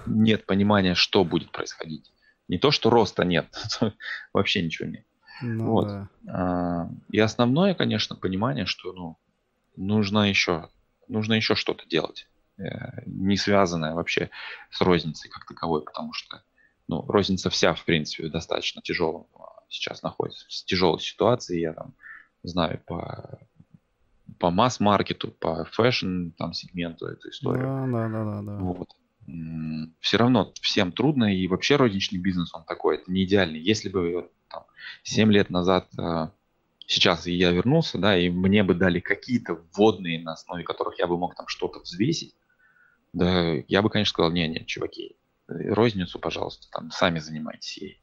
Нет 0.06 0.46
понимания, 0.46 0.94
что 0.94 1.24
будет 1.24 1.50
происходить. 1.50 2.12
Не 2.48 2.58
то, 2.58 2.70
что 2.70 2.90
роста 2.90 3.24
нет, 3.24 3.46
вообще 4.32 4.62
ничего 4.62 4.88
нет. 4.88 5.04
Ну, 5.42 5.70
вот. 5.70 5.88
Да. 5.88 6.08
А, 6.28 6.88
и 7.10 7.18
основное, 7.18 7.74
конечно, 7.74 8.14
понимание, 8.14 8.66
что 8.66 8.92
ну, 8.92 9.18
нужно 9.76 10.28
еще 10.28 10.68
нужно 11.08 11.34
еще 11.34 11.54
что-то 11.54 11.86
делать, 11.86 12.28
э, 12.58 13.02
не 13.06 13.36
связанное 13.36 13.94
вообще 13.94 14.30
с 14.70 14.80
розницей 14.80 15.30
как 15.30 15.46
таковой, 15.46 15.84
потому 15.84 16.12
что 16.12 16.42
ну, 16.88 17.02
розница 17.06 17.50
вся, 17.50 17.74
в 17.74 17.84
принципе, 17.84 18.28
достаточно 18.28 18.82
тяжелом 18.82 19.26
а, 19.34 19.51
сейчас 19.72 20.02
находится, 20.02 20.46
в 20.46 20.50
тяжелой 20.50 21.00
ситуации, 21.00 21.60
я 21.60 21.72
там 21.72 21.94
знаю 22.42 22.80
по 22.86 23.38
по 24.38 24.50
масс-маркету, 24.50 25.30
по 25.30 25.64
fashion 25.66 26.30
там 26.30 26.52
сегменту 26.52 27.06
эту 27.06 27.30
историю. 27.30 27.64
Да, 27.64 27.86
да, 27.86 28.08
да, 28.08 28.24
да. 28.24 28.42
да. 28.42 28.56
Вот. 28.58 28.88
Все 30.00 30.16
равно 30.16 30.52
всем 30.60 30.90
трудно, 30.90 31.32
и 31.32 31.46
вообще 31.46 31.76
розничный 31.76 32.18
бизнес, 32.18 32.52
он 32.54 32.64
такой, 32.64 32.96
это 32.96 33.12
не 33.12 33.22
идеальный. 33.24 33.60
Если 33.60 33.88
бы 33.88 34.28
там, 34.48 34.64
7 35.04 35.30
лет 35.30 35.48
назад 35.48 35.86
э, 35.96 36.28
сейчас 36.86 37.26
я 37.26 37.52
вернулся, 37.52 37.98
да, 37.98 38.18
и 38.18 38.30
мне 38.30 38.64
бы 38.64 38.74
дали 38.74 38.98
какие-то 38.98 39.60
вводные, 39.74 40.20
на 40.20 40.32
основе 40.32 40.64
которых 40.64 40.98
я 40.98 41.06
бы 41.06 41.16
мог 41.16 41.36
там 41.36 41.46
что-то 41.46 41.78
взвесить, 41.78 42.34
да, 43.12 43.54
я 43.68 43.82
бы, 43.82 43.90
конечно, 43.90 44.12
сказал, 44.12 44.32
не-не, 44.32 44.64
чуваки, 44.66 45.16
розницу, 45.46 46.18
пожалуйста, 46.18 46.66
там, 46.70 46.90
сами 46.90 47.18
занимайтесь 47.18 47.78
ей. 47.78 48.01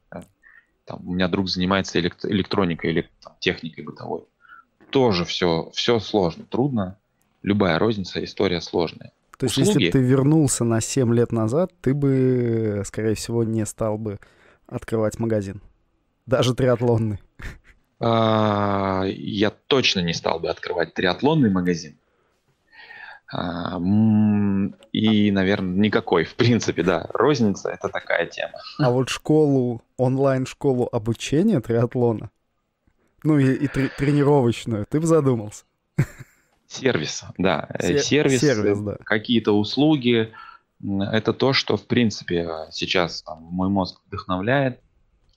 Там, 0.90 1.06
у 1.06 1.12
меня 1.12 1.28
друг 1.28 1.48
занимается 1.48 2.00
элект- 2.00 2.26
электроникой 2.26 2.90
или 2.90 3.08
там, 3.22 3.34
техникой 3.38 3.84
бытовой. 3.84 4.24
Тоже 4.90 5.24
все, 5.24 5.70
все 5.72 6.00
сложно, 6.00 6.44
трудно. 6.44 6.98
Любая 7.42 7.78
розница, 7.78 8.24
история 8.24 8.60
сложная. 8.60 9.12
То 9.38 9.46
есть, 9.46 9.56
Услуги... 9.56 9.84
если 9.84 9.86
бы 9.86 9.92
ты 9.92 9.98
вернулся 10.04 10.64
на 10.64 10.80
7 10.80 11.14
лет 11.14 11.30
назад, 11.30 11.70
ты 11.80 11.94
бы, 11.94 12.82
скорее 12.84 13.14
всего, 13.14 13.44
не 13.44 13.64
стал 13.66 13.98
бы 13.98 14.18
открывать 14.66 15.20
магазин. 15.20 15.62
Даже 16.26 16.56
триатлонный. 16.56 17.20
А, 18.00 19.04
я 19.06 19.50
точно 19.50 20.00
не 20.00 20.12
стал 20.12 20.40
бы 20.40 20.50
открывать 20.50 20.92
триатлонный 20.92 21.50
магазин. 21.50 21.99
А, 23.32 23.78
и, 24.92 25.30
наверное, 25.30 25.76
никакой, 25.76 26.24
в 26.24 26.34
принципе, 26.34 26.82
да. 26.82 27.06
Розница— 27.12 27.68
это 27.70 27.88
такая 27.88 28.26
тема. 28.26 28.54
А 28.78 28.90
вот 28.90 29.08
школу, 29.08 29.82
онлайн-школу 29.96 30.88
обучения 30.90 31.60
триатлона, 31.60 32.30
ну 33.22 33.38
и, 33.38 33.54
и 33.54 33.68
трени- 33.68 33.90
тренировочную, 33.96 34.86
ты 34.88 35.00
бы 35.00 35.06
задумался? 35.06 35.64
Сервис, 36.66 37.24
да. 37.38 37.68
Се- 37.78 37.98
сервис, 37.98 38.40
сервис 38.40 38.80
да. 38.80 38.96
какие-то 39.04 39.52
услуги. 39.52 40.32
Это 40.82 41.32
то, 41.32 41.52
что, 41.52 41.76
в 41.76 41.86
принципе, 41.86 42.48
сейчас 42.72 43.22
там, 43.22 43.42
мой 43.42 43.68
мозг 43.68 44.00
вдохновляет. 44.06 44.80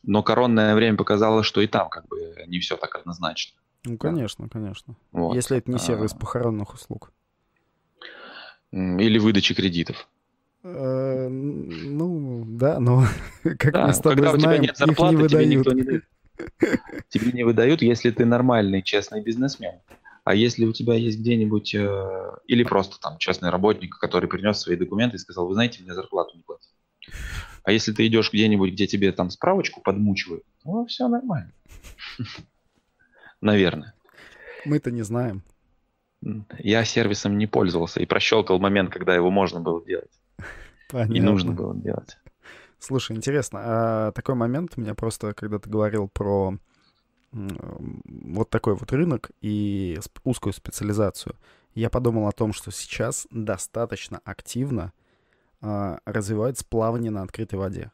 Но 0.01 0.23
коронное 0.23 0.75
время 0.75 0.97
показало, 0.97 1.43
что 1.43 1.61
и 1.61 1.67
там 1.67 1.89
как 1.89 2.07
бы 2.07 2.35
не 2.47 2.59
все 2.59 2.75
так 2.75 2.95
однозначно. 2.95 3.59
Ну, 3.83 3.97
конечно, 3.97 4.45
да. 4.45 4.49
конечно. 4.49 4.95
Вот. 5.11 5.35
Если 5.35 5.57
это 5.57 5.71
не 5.71 5.79
сервис 5.79 6.13
а... 6.13 6.17
похоронных 6.17 6.73
услуг. 6.73 7.11
Или 8.73 9.19
выдачи 9.19 9.53
кредитов. 9.53 10.07
Э, 10.63 11.27
ну, 11.29 12.43
да, 12.47 12.79
но 12.79 13.05
как 13.43 13.73
да, 13.73 13.87
мы 13.87 13.93
с 13.93 13.99
тобой 13.99 14.15
когда 14.15 14.37
знаем, 14.37 14.61
у 14.61 14.63
тебя 14.63 14.67
нет 14.67 14.77
зарплаты, 14.77 15.15
не 15.15 15.27
тебе 15.27 15.45
никто 15.45 15.71
не 15.73 15.83
дает. 15.83 16.03
Тебе 17.09 17.31
не 17.31 17.43
выдают, 17.43 17.83
если 17.83 18.09
ты 18.09 18.25
нормальный, 18.25 18.81
честный 18.81 19.21
бизнесмен. 19.21 19.75
А 20.23 20.33
если 20.33 20.65
у 20.65 20.73
тебя 20.73 20.95
есть 20.95 21.19
где-нибудь, 21.19 21.75
э, 21.75 22.31
или 22.47 22.63
просто 22.63 22.99
там 22.99 23.19
честный 23.19 23.51
работник, 23.51 23.95
который 23.99 24.27
принес 24.27 24.59
свои 24.59 24.75
документы 24.75 25.17
и 25.17 25.19
сказал, 25.19 25.47
вы 25.47 25.53
знаете, 25.53 25.83
мне 25.83 25.93
зарплату 25.93 26.35
не 26.35 26.41
платят. 26.41 26.71
А 27.63 27.71
если 27.71 27.91
ты 27.91 28.07
идешь 28.07 28.31
где-нибудь, 28.31 28.71
где 28.71 28.87
тебе 28.87 29.11
там 29.11 29.29
справочку 29.29 29.81
подмучивают, 29.81 30.43
ну, 30.63 30.85
все 30.87 31.07
нормально. 31.07 31.51
Наверное. 33.41 33.93
Мы-то 34.65 34.89
не 34.89 35.03
знаем. 35.03 35.43
Я 36.59 36.85
сервисом 36.85 37.37
не 37.37 37.47
пользовался 37.47 37.99
и 38.01 38.05
прощелкал 38.05 38.59
момент, 38.59 38.91
когда 38.91 39.15
его 39.15 39.29
можно 39.29 39.59
было 39.59 39.83
делать. 39.85 40.11
Понятно. 40.89 41.13
И 41.13 41.21
нужно 41.21 41.51
было 41.51 41.75
делать. 41.75 42.17
Слушай, 42.79 43.15
интересно, 43.15 43.59
а 43.63 44.11
такой 44.11 44.35
момент 44.35 44.73
у 44.75 44.81
меня 44.81 44.93
просто, 44.93 45.33
когда 45.33 45.57
ты 45.57 45.69
говорил 45.69 46.09
про 46.09 46.57
вот 47.31 48.49
такой 48.49 48.75
вот 48.75 48.91
рынок 48.91 49.31
и 49.41 49.99
узкую 50.23 50.53
специализацию, 50.53 51.35
я 51.73 51.89
подумал 51.89 52.27
о 52.27 52.31
том, 52.31 52.53
что 52.53 52.71
сейчас 52.71 53.25
достаточно 53.31 54.19
активно 54.23 54.93
э, 55.61 55.97
развивается 56.05 56.65
плавание 56.65 57.09
на 57.09 57.23
открытой 57.23 57.57
воде. 57.57 57.91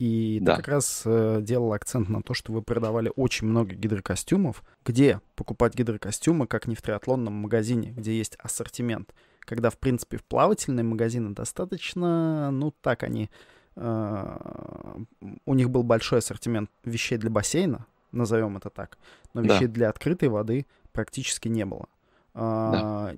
И 0.00 0.38
да. 0.40 0.56
ты 0.56 0.62
как 0.62 0.68
раз 0.68 1.02
э, 1.04 1.40
делал 1.42 1.74
акцент 1.74 2.08
на 2.08 2.22
то, 2.22 2.32
что 2.32 2.54
вы 2.54 2.62
продавали 2.62 3.12
очень 3.16 3.46
много 3.46 3.74
гидрокостюмов. 3.74 4.64
Где 4.82 5.20
покупать 5.36 5.74
гидрокостюмы, 5.74 6.46
как 6.46 6.66
не 6.66 6.74
в 6.74 6.80
триатлонном 6.80 7.34
магазине, 7.34 7.92
где 7.94 8.16
есть 8.16 8.34
ассортимент? 8.36 9.14
Когда, 9.40 9.68
в 9.68 9.76
принципе, 9.76 10.16
в 10.16 10.24
плавательные 10.24 10.84
магазины 10.84 11.34
достаточно, 11.34 12.50
ну 12.50 12.72
так 12.80 13.02
они... 13.02 13.28
Э, 13.76 14.96
у 15.44 15.52
них 15.52 15.68
был 15.68 15.82
большой 15.82 16.20
ассортимент 16.20 16.70
вещей 16.82 17.18
для 17.18 17.28
бассейна, 17.28 17.84
назовем 18.10 18.56
это 18.56 18.70
так, 18.70 18.96
но 19.34 19.42
вещей 19.42 19.66
да. 19.66 19.74
для 19.74 19.90
открытой 19.90 20.30
воды 20.30 20.64
практически 20.92 21.48
не 21.48 21.66
было. 21.66 21.88
Да. 22.32 23.14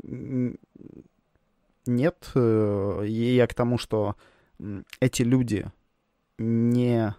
Нет, 1.86 2.30
э, 2.34 3.04
и 3.06 3.36
я 3.36 3.46
к 3.46 3.54
тому, 3.54 3.78
что 3.78 4.16
эти 4.98 5.22
люди 5.22 5.70
не 6.42 7.14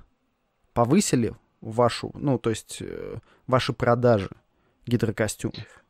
повысили 0.74 1.34
вашу, 1.62 2.12
ну, 2.14 2.38
то 2.38 2.50
есть 2.50 2.78
э, 2.82 3.20
ваши 3.48 3.74
продажи 3.74 4.30
гидрокостюмов? 4.86 5.84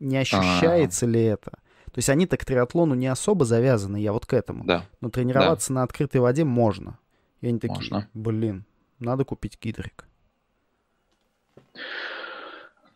Не 0.00 0.18
ощущается 0.18 1.06
А-а-а. 1.06 1.12
ли 1.12 1.22
это? 1.22 1.50
То 1.92 1.98
есть 1.98 2.08
они-то 2.08 2.36
к 2.38 2.44
триатлону 2.44 2.94
не 2.94 3.06
особо 3.06 3.44
завязаны, 3.44 3.98
я 3.98 4.12
вот 4.12 4.24
к 4.24 4.32
этому. 4.32 4.64
Да. 4.64 4.86
Но 5.00 5.10
тренироваться 5.10 5.68
да. 5.68 5.74
на 5.74 5.82
открытой 5.82 6.20
воде 6.20 6.44
можно. 6.44 6.98
И 7.42 7.48
они 7.48 7.58
такие, 7.58 7.76
можно. 7.76 8.08
блин, 8.14 8.64
надо 8.98 9.24
купить 9.24 9.58
гидрик. 9.60 10.06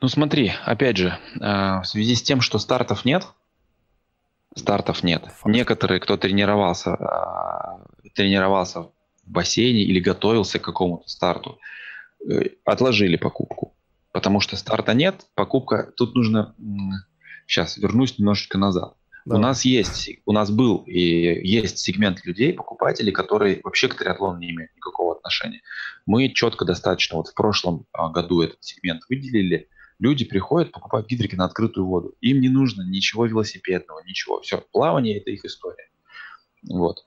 Ну 0.00 0.08
смотри, 0.08 0.52
опять 0.64 0.96
же, 0.96 1.18
э, 1.34 1.40
в 1.40 1.84
связи 1.84 2.14
с 2.14 2.22
тем, 2.22 2.40
что 2.40 2.58
стартов 2.58 3.04
нет, 3.04 3.26
стартов 4.54 5.02
нет. 5.02 5.24
Факт. 5.24 5.46
Некоторые, 5.46 6.00
кто 6.00 6.16
тренировался, 6.16 6.90
э, 8.04 8.10
тренировался 8.14 8.90
в 9.26 9.30
бассейне 9.30 9.82
или 9.82 10.00
готовился 10.00 10.58
к 10.58 10.64
какому-то 10.64 11.08
старту, 11.08 11.58
э, 12.28 12.50
отложили 12.64 13.16
покупку. 13.16 13.74
Потому 14.12 14.40
что 14.40 14.56
старта 14.56 14.94
нет, 14.94 15.26
покупка, 15.34 15.92
тут 15.96 16.14
нужно, 16.14 16.54
сейчас 17.46 17.76
вернусь 17.76 18.18
немножечко 18.18 18.56
назад. 18.56 18.94
Да. 19.26 19.36
У 19.36 19.38
нас 19.38 19.64
есть, 19.64 20.08
у 20.24 20.32
нас 20.32 20.52
был 20.52 20.84
и 20.86 21.00
есть 21.00 21.78
сегмент 21.78 22.24
людей, 22.24 22.52
покупателей, 22.52 23.12
которые 23.12 23.60
вообще 23.64 23.88
к 23.88 23.96
триатлону 23.96 24.38
не 24.38 24.52
имеют 24.52 24.74
никакого 24.76 25.16
отношения. 25.16 25.62
Мы 26.06 26.28
четко 26.28 26.64
достаточно 26.64 27.16
вот 27.16 27.28
в 27.28 27.34
прошлом 27.34 27.86
а, 27.92 28.08
году 28.08 28.42
этот 28.42 28.62
сегмент 28.62 29.02
выделили. 29.08 29.68
Люди 29.98 30.24
приходят 30.24 30.70
покупать 30.70 31.06
гидрики 31.06 31.34
на 31.34 31.46
открытую 31.46 31.86
воду. 31.86 32.14
Им 32.20 32.40
не 32.40 32.48
нужно 32.48 32.82
ничего 32.82 33.26
велосипедного, 33.26 34.00
ничего. 34.06 34.40
Все, 34.42 34.64
плавание– 34.70 35.18
это 35.18 35.30
их 35.32 35.44
история. 35.44 35.90
Вот. 36.68 37.04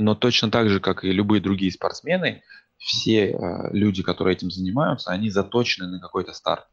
Но 0.00 0.14
точно 0.14 0.50
так 0.50 0.68
же, 0.68 0.80
как 0.80 1.04
и 1.04 1.12
любые 1.12 1.40
другие 1.40 1.70
спортсмены, 1.70 2.42
все 2.78 3.32
э, 3.32 3.70
люди, 3.72 4.02
которые 4.02 4.34
этим 4.34 4.50
занимаются, 4.50 5.10
они 5.10 5.30
заточены 5.30 5.86
на 5.88 6.00
какой-то 6.00 6.32
старт. 6.32 6.66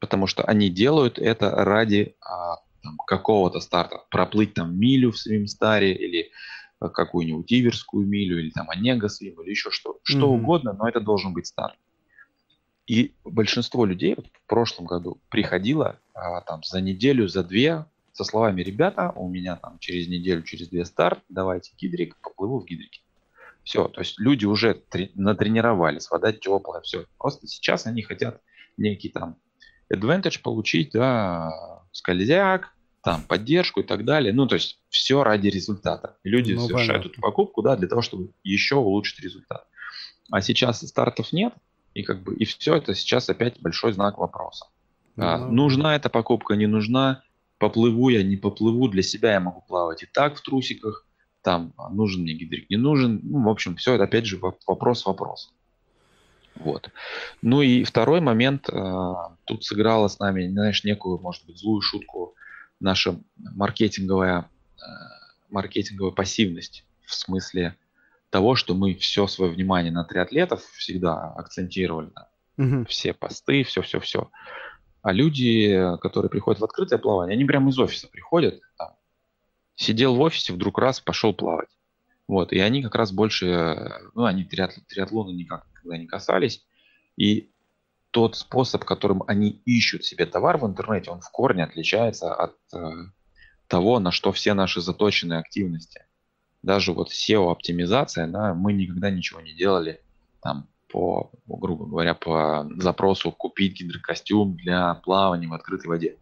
Потому 0.00 0.26
что 0.26 0.42
они 0.42 0.68
делают 0.68 1.18
это 1.18 1.50
ради 1.50 2.16
а, 2.20 2.56
какого-то 3.06 3.60
старта. 3.60 4.04
Проплыть 4.10 4.54
там 4.54 4.78
милю 4.78 5.12
в 5.12 5.18
своем 5.18 5.46
старе 5.46 5.94
или 5.94 6.30
э, 6.80 6.88
какую-нибудь 6.88 7.50
иверскую 7.52 8.06
милю, 8.06 8.40
или 8.40 8.50
там 8.50 8.68
Онега 8.70 9.08
свим, 9.08 9.40
или 9.42 9.50
еще 9.50 9.70
что, 9.70 10.00
что 10.02 10.26
mm-hmm. 10.26 10.40
угодно, 10.40 10.72
но 10.72 10.88
это 10.88 11.00
должен 11.00 11.32
быть 11.32 11.46
старт. 11.46 11.76
И 12.86 13.14
большинство 13.24 13.84
людей 13.84 14.14
вот 14.16 14.26
в 14.26 14.46
прошлом 14.48 14.86
году 14.86 15.18
приходило 15.28 15.98
а, 16.14 16.40
там 16.42 16.62
за 16.64 16.80
неделю, 16.80 17.28
за 17.28 17.42
две 17.42 17.86
со 18.16 18.24
словами 18.24 18.62
«Ребята, 18.62 19.12
у 19.14 19.28
меня 19.28 19.56
там 19.56 19.78
через 19.78 20.08
неделю, 20.08 20.42
через 20.42 20.68
две 20.68 20.86
старт, 20.86 21.20
давайте 21.28 21.72
гидрик, 21.76 22.16
поплыву 22.22 22.60
в 22.60 22.64
гидрике». 22.64 23.02
Все, 23.62 23.88
то 23.88 24.00
есть 24.00 24.18
люди 24.18 24.46
уже 24.46 24.80
трени- 24.90 25.10
натренировались, 25.14 26.10
вода 26.10 26.32
теплая, 26.32 26.80
все. 26.80 27.04
Просто 27.18 27.46
сейчас 27.46 27.86
они 27.86 28.02
хотят 28.02 28.40
некий 28.78 29.10
там 29.10 29.36
advantage 29.92 30.40
получить, 30.40 30.92
да, 30.92 31.82
скользяк, 31.92 32.72
там 33.02 33.22
поддержку 33.22 33.80
и 33.80 33.82
так 33.82 34.04
далее. 34.04 34.32
Ну, 34.32 34.46
то 34.46 34.54
есть 34.54 34.80
все 34.88 35.22
ради 35.22 35.48
результата. 35.48 36.16
Люди 36.24 36.54
ну, 36.54 36.60
совершают 36.60 37.02
понятно. 37.02 37.10
эту 37.10 37.20
покупку, 37.20 37.62
да, 37.62 37.76
для 37.76 37.88
того, 37.88 38.02
чтобы 38.02 38.30
еще 38.44 38.76
улучшить 38.76 39.20
результат. 39.20 39.66
А 40.30 40.40
сейчас 40.40 40.80
стартов 40.80 41.32
нет, 41.32 41.52
и 41.92 42.02
как 42.02 42.22
бы 42.22 42.34
и 42.34 42.44
все 42.44 42.76
это 42.76 42.94
сейчас 42.94 43.28
опять 43.28 43.60
большой 43.60 43.92
знак 43.92 44.16
вопроса. 44.16 44.66
Ну, 45.16 45.24
а, 45.24 45.38
нужна 45.38 45.96
эта 45.96 46.08
покупка, 46.08 46.54
не 46.54 46.66
нужна? 46.66 47.22
Поплыву 47.58 48.08
я, 48.08 48.22
не 48.22 48.36
поплыву, 48.36 48.88
для 48.88 49.02
себя 49.02 49.32
я 49.32 49.40
могу 49.40 49.62
плавать 49.62 50.02
и 50.02 50.06
так 50.06 50.36
в 50.36 50.42
трусиках, 50.42 51.06
там 51.42 51.72
а, 51.76 51.90
нужен 51.90 52.22
мне 52.22 52.34
гидрик, 52.34 52.68
не 52.70 52.76
нужен. 52.76 53.20
Ну, 53.22 53.44
в 53.44 53.48
общем, 53.48 53.76
все 53.76 53.94
это 53.94 54.04
опять 54.04 54.26
же 54.26 54.40
вопрос-вопрос. 54.66 55.52
Вот. 56.56 56.90
Ну 57.42 57.62
и 57.62 57.84
второй 57.84 58.20
момент, 58.20 58.68
э, 58.68 59.14
тут 59.44 59.64
сыграла 59.64 60.08
с 60.08 60.18
нами, 60.18 60.48
знаешь, 60.48 60.84
некую, 60.84 61.18
может 61.20 61.46
быть, 61.46 61.58
злую 61.58 61.82
шутку 61.82 62.34
наша 62.80 63.20
маркетинговая, 63.36 64.50
э, 64.78 64.82
маркетинговая 65.50 66.12
пассивность 66.12 66.84
в 67.04 67.14
смысле 67.14 67.76
того, 68.30 68.56
что 68.56 68.74
мы 68.74 68.94
все 68.94 69.26
свое 69.26 69.52
внимание 69.52 69.92
на 69.92 70.04
триатлетов 70.04 70.64
всегда 70.76 71.32
акцентировали. 71.32 72.10
Угу. 72.58 72.86
Все 72.88 73.12
посты, 73.12 73.62
все-все-все. 73.64 74.30
А 75.06 75.12
люди, 75.12 75.96
которые 76.00 76.28
приходят 76.28 76.60
в 76.60 76.64
открытое 76.64 76.98
плавание, 76.98 77.34
они 77.36 77.44
прямо 77.44 77.70
из 77.70 77.78
офиса 77.78 78.08
приходят, 78.08 78.60
там, 78.76 78.96
сидел 79.76 80.16
в 80.16 80.20
офисе, 80.20 80.52
вдруг 80.52 80.80
раз 80.80 81.00
пошел 81.00 81.32
плавать. 81.32 81.68
Вот, 82.26 82.52
и 82.52 82.58
они 82.58 82.82
как 82.82 82.96
раз 82.96 83.12
больше, 83.12 84.00
ну, 84.14 84.24
они 84.24 84.42
триатл, 84.42 84.80
триатлона 84.88 85.30
никак 85.30 85.64
никогда 85.68 85.96
не 85.96 86.08
касались. 86.08 86.66
И 87.16 87.52
тот 88.10 88.34
способ, 88.34 88.84
которым 88.84 89.22
они 89.28 89.62
ищут 89.64 90.04
себе 90.04 90.26
товар 90.26 90.58
в 90.58 90.66
интернете, 90.66 91.12
он 91.12 91.20
в 91.20 91.30
корне 91.30 91.62
отличается 91.62 92.34
от 92.34 92.56
э, 92.74 92.90
того, 93.68 94.00
на 94.00 94.10
что 94.10 94.32
все 94.32 94.54
наши 94.54 94.80
заточенные 94.80 95.38
активности. 95.38 96.04
Даже 96.64 96.92
вот 96.92 97.12
SEO-оптимизация, 97.12 98.26
да, 98.26 98.54
мы 98.54 98.72
никогда 98.72 99.12
ничего 99.12 99.40
не 99.40 99.54
делали 99.54 100.00
там 100.42 100.68
по, 100.96 101.30
грубо 101.46 101.84
говоря, 101.84 102.14
по 102.14 102.66
запросу 102.78 103.30
купить 103.30 103.78
гидрокостюм 103.78 104.56
для 104.56 104.94
плавания 104.94 105.46
в 105.46 105.52
открытой 105.52 105.88
воде. 105.88 106.16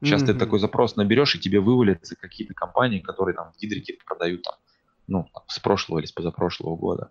Сейчас 0.00 0.22
mm-hmm. 0.22 0.26
ты 0.26 0.34
такой 0.34 0.60
запрос 0.60 0.94
наберешь, 0.94 1.34
и 1.34 1.40
тебе 1.40 1.58
вывалятся 1.58 2.14
какие-то 2.14 2.54
компании, 2.54 3.00
которые 3.00 3.34
там 3.34 3.50
гидрики 3.60 3.98
продают 4.06 4.42
там, 4.42 4.54
ну, 5.08 5.28
там, 5.34 5.42
с 5.48 5.58
прошлого 5.58 5.98
или 5.98 6.06
с 6.06 6.12
позапрошлого 6.12 6.76
года. 6.76 7.10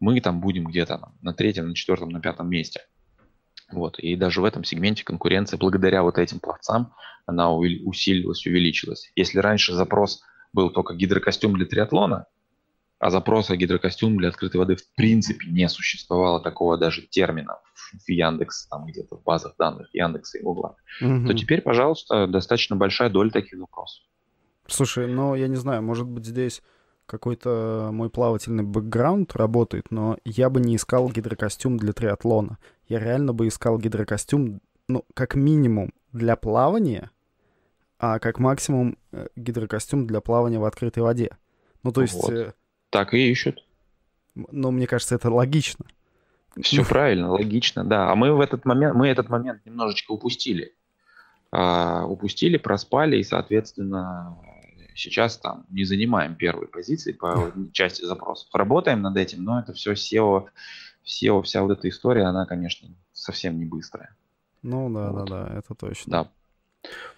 Мы 0.00 0.20
там 0.20 0.42
будем 0.42 0.66
где-то 0.66 0.98
там, 0.98 1.14
на 1.22 1.32
третьем, 1.32 1.66
на 1.66 1.74
четвертом, 1.74 2.10
на 2.10 2.20
пятом 2.20 2.50
месте. 2.50 2.82
Вот. 3.72 3.98
И 3.98 4.14
даже 4.14 4.42
в 4.42 4.44
этом 4.44 4.62
сегменте 4.62 5.02
конкуренция, 5.02 5.56
благодаря 5.56 6.02
вот 6.02 6.18
этим 6.18 6.40
пловцам, 6.40 6.92
она 7.24 7.50
усилилась, 7.54 8.44
увеличилась. 8.44 9.10
Если 9.16 9.38
раньше 9.38 9.72
запрос 9.72 10.20
был 10.52 10.68
только 10.68 10.94
гидрокостюм 10.94 11.54
для 11.54 11.64
триатлона, 11.64 12.26
а 13.00 13.10
запроса 13.10 13.56
гидрокостюм 13.56 14.18
для 14.18 14.28
открытой 14.28 14.58
воды 14.58 14.76
в 14.76 14.94
принципе 14.94 15.50
не 15.50 15.68
существовало 15.68 16.40
такого 16.40 16.76
даже 16.76 17.02
термина 17.02 17.56
в 17.74 18.08
Яндекс, 18.08 18.68
там 18.68 18.84
где-то 18.84 19.16
в 19.16 19.22
базах 19.24 19.54
данных 19.58 19.88
Яндекса 19.94 20.38
и 20.38 20.42
Гугла, 20.42 20.76
угу. 21.00 21.26
то 21.26 21.34
теперь, 21.34 21.62
пожалуйста, 21.62 22.26
достаточно 22.26 22.76
большая 22.76 23.08
доля 23.08 23.30
таких 23.30 23.58
запросов. 23.58 24.04
Слушай, 24.66 25.08
ну, 25.08 25.34
я 25.34 25.48
не 25.48 25.56
знаю, 25.56 25.82
может 25.82 26.06
быть, 26.06 26.26
здесь 26.26 26.62
какой-то 27.06 27.88
мой 27.90 28.10
плавательный 28.10 28.64
бэкграунд 28.64 29.34
работает, 29.34 29.90
но 29.90 30.18
я 30.24 30.50
бы 30.50 30.60
не 30.60 30.76
искал 30.76 31.08
гидрокостюм 31.08 31.78
для 31.78 31.92
триатлона. 31.92 32.58
Я 32.86 33.00
реально 33.00 33.32
бы 33.32 33.48
искал 33.48 33.78
гидрокостюм, 33.78 34.60
ну, 34.88 35.04
как 35.14 35.34
минимум 35.34 35.92
для 36.12 36.36
плавания, 36.36 37.10
а 37.98 38.18
как 38.18 38.38
максимум 38.38 38.98
э, 39.10 39.26
гидрокостюм 39.36 40.06
для 40.06 40.20
плавания 40.20 40.58
в 40.58 40.64
открытой 40.64 41.02
воде. 41.02 41.36
Ну, 41.82 41.92
то 41.92 42.02
есть 42.02 42.14
вот. 42.14 42.54
Так 42.90 43.14
и 43.14 43.30
ищут. 43.30 43.64
Но 44.34 44.70
мне 44.70 44.86
кажется, 44.86 45.14
это 45.14 45.30
логично. 45.30 45.86
Все 46.60 46.84
правильно, 46.84 47.30
логично, 47.30 47.84
да. 47.84 48.10
А 48.10 48.14
мы 48.16 48.32
в 48.34 48.40
этот 48.40 48.64
момент, 48.64 48.94
мы 48.94 49.08
этот 49.08 49.28
момент 49.28 49.64
немножечко 49.64 50.12
упустили. 50.12 50.74
А, 51.52 52.04
упустили, 52.06 52.58
проспали, 52.58 53.16
и, 53.16 53.24
соответственно, 53.24 54.36
сейчас 54.94 55.38
там 55.38 55.64
не 55.70 55.84
занимаем 55.84 56.34
первой 56.34 56.68
позиции 56.68 57.12
по 57.12 57.52
части 57.72 58.04
запросов. 58.04 58.48
Работаем 58.52 59.02
над 59.02 59.16
этим, 59.16 59.42
но 59.42 59.60
это 59.60 59.72
все 59.72 59.92
SEO, 59.92 60.46
SEO, 61.04 61.42
вся 61.42 61.62
вот 61.62 61.72
эта 61.72 61.88
история, 61.88 62.24
она, 62.24 62.46
конечно, 62.46 62.88
совсем 63.12 63.58
не 63.58 63.64
быстрая. 63.64 64.14
Ну 64.62 64.92
да, 64.92 65.10
вот. 65.10 65.28
да, 65.28 65.46
да, 65.46 65.58
это 65.58 65.74
точно. 65.74 66.10
Да, 66.10 66.28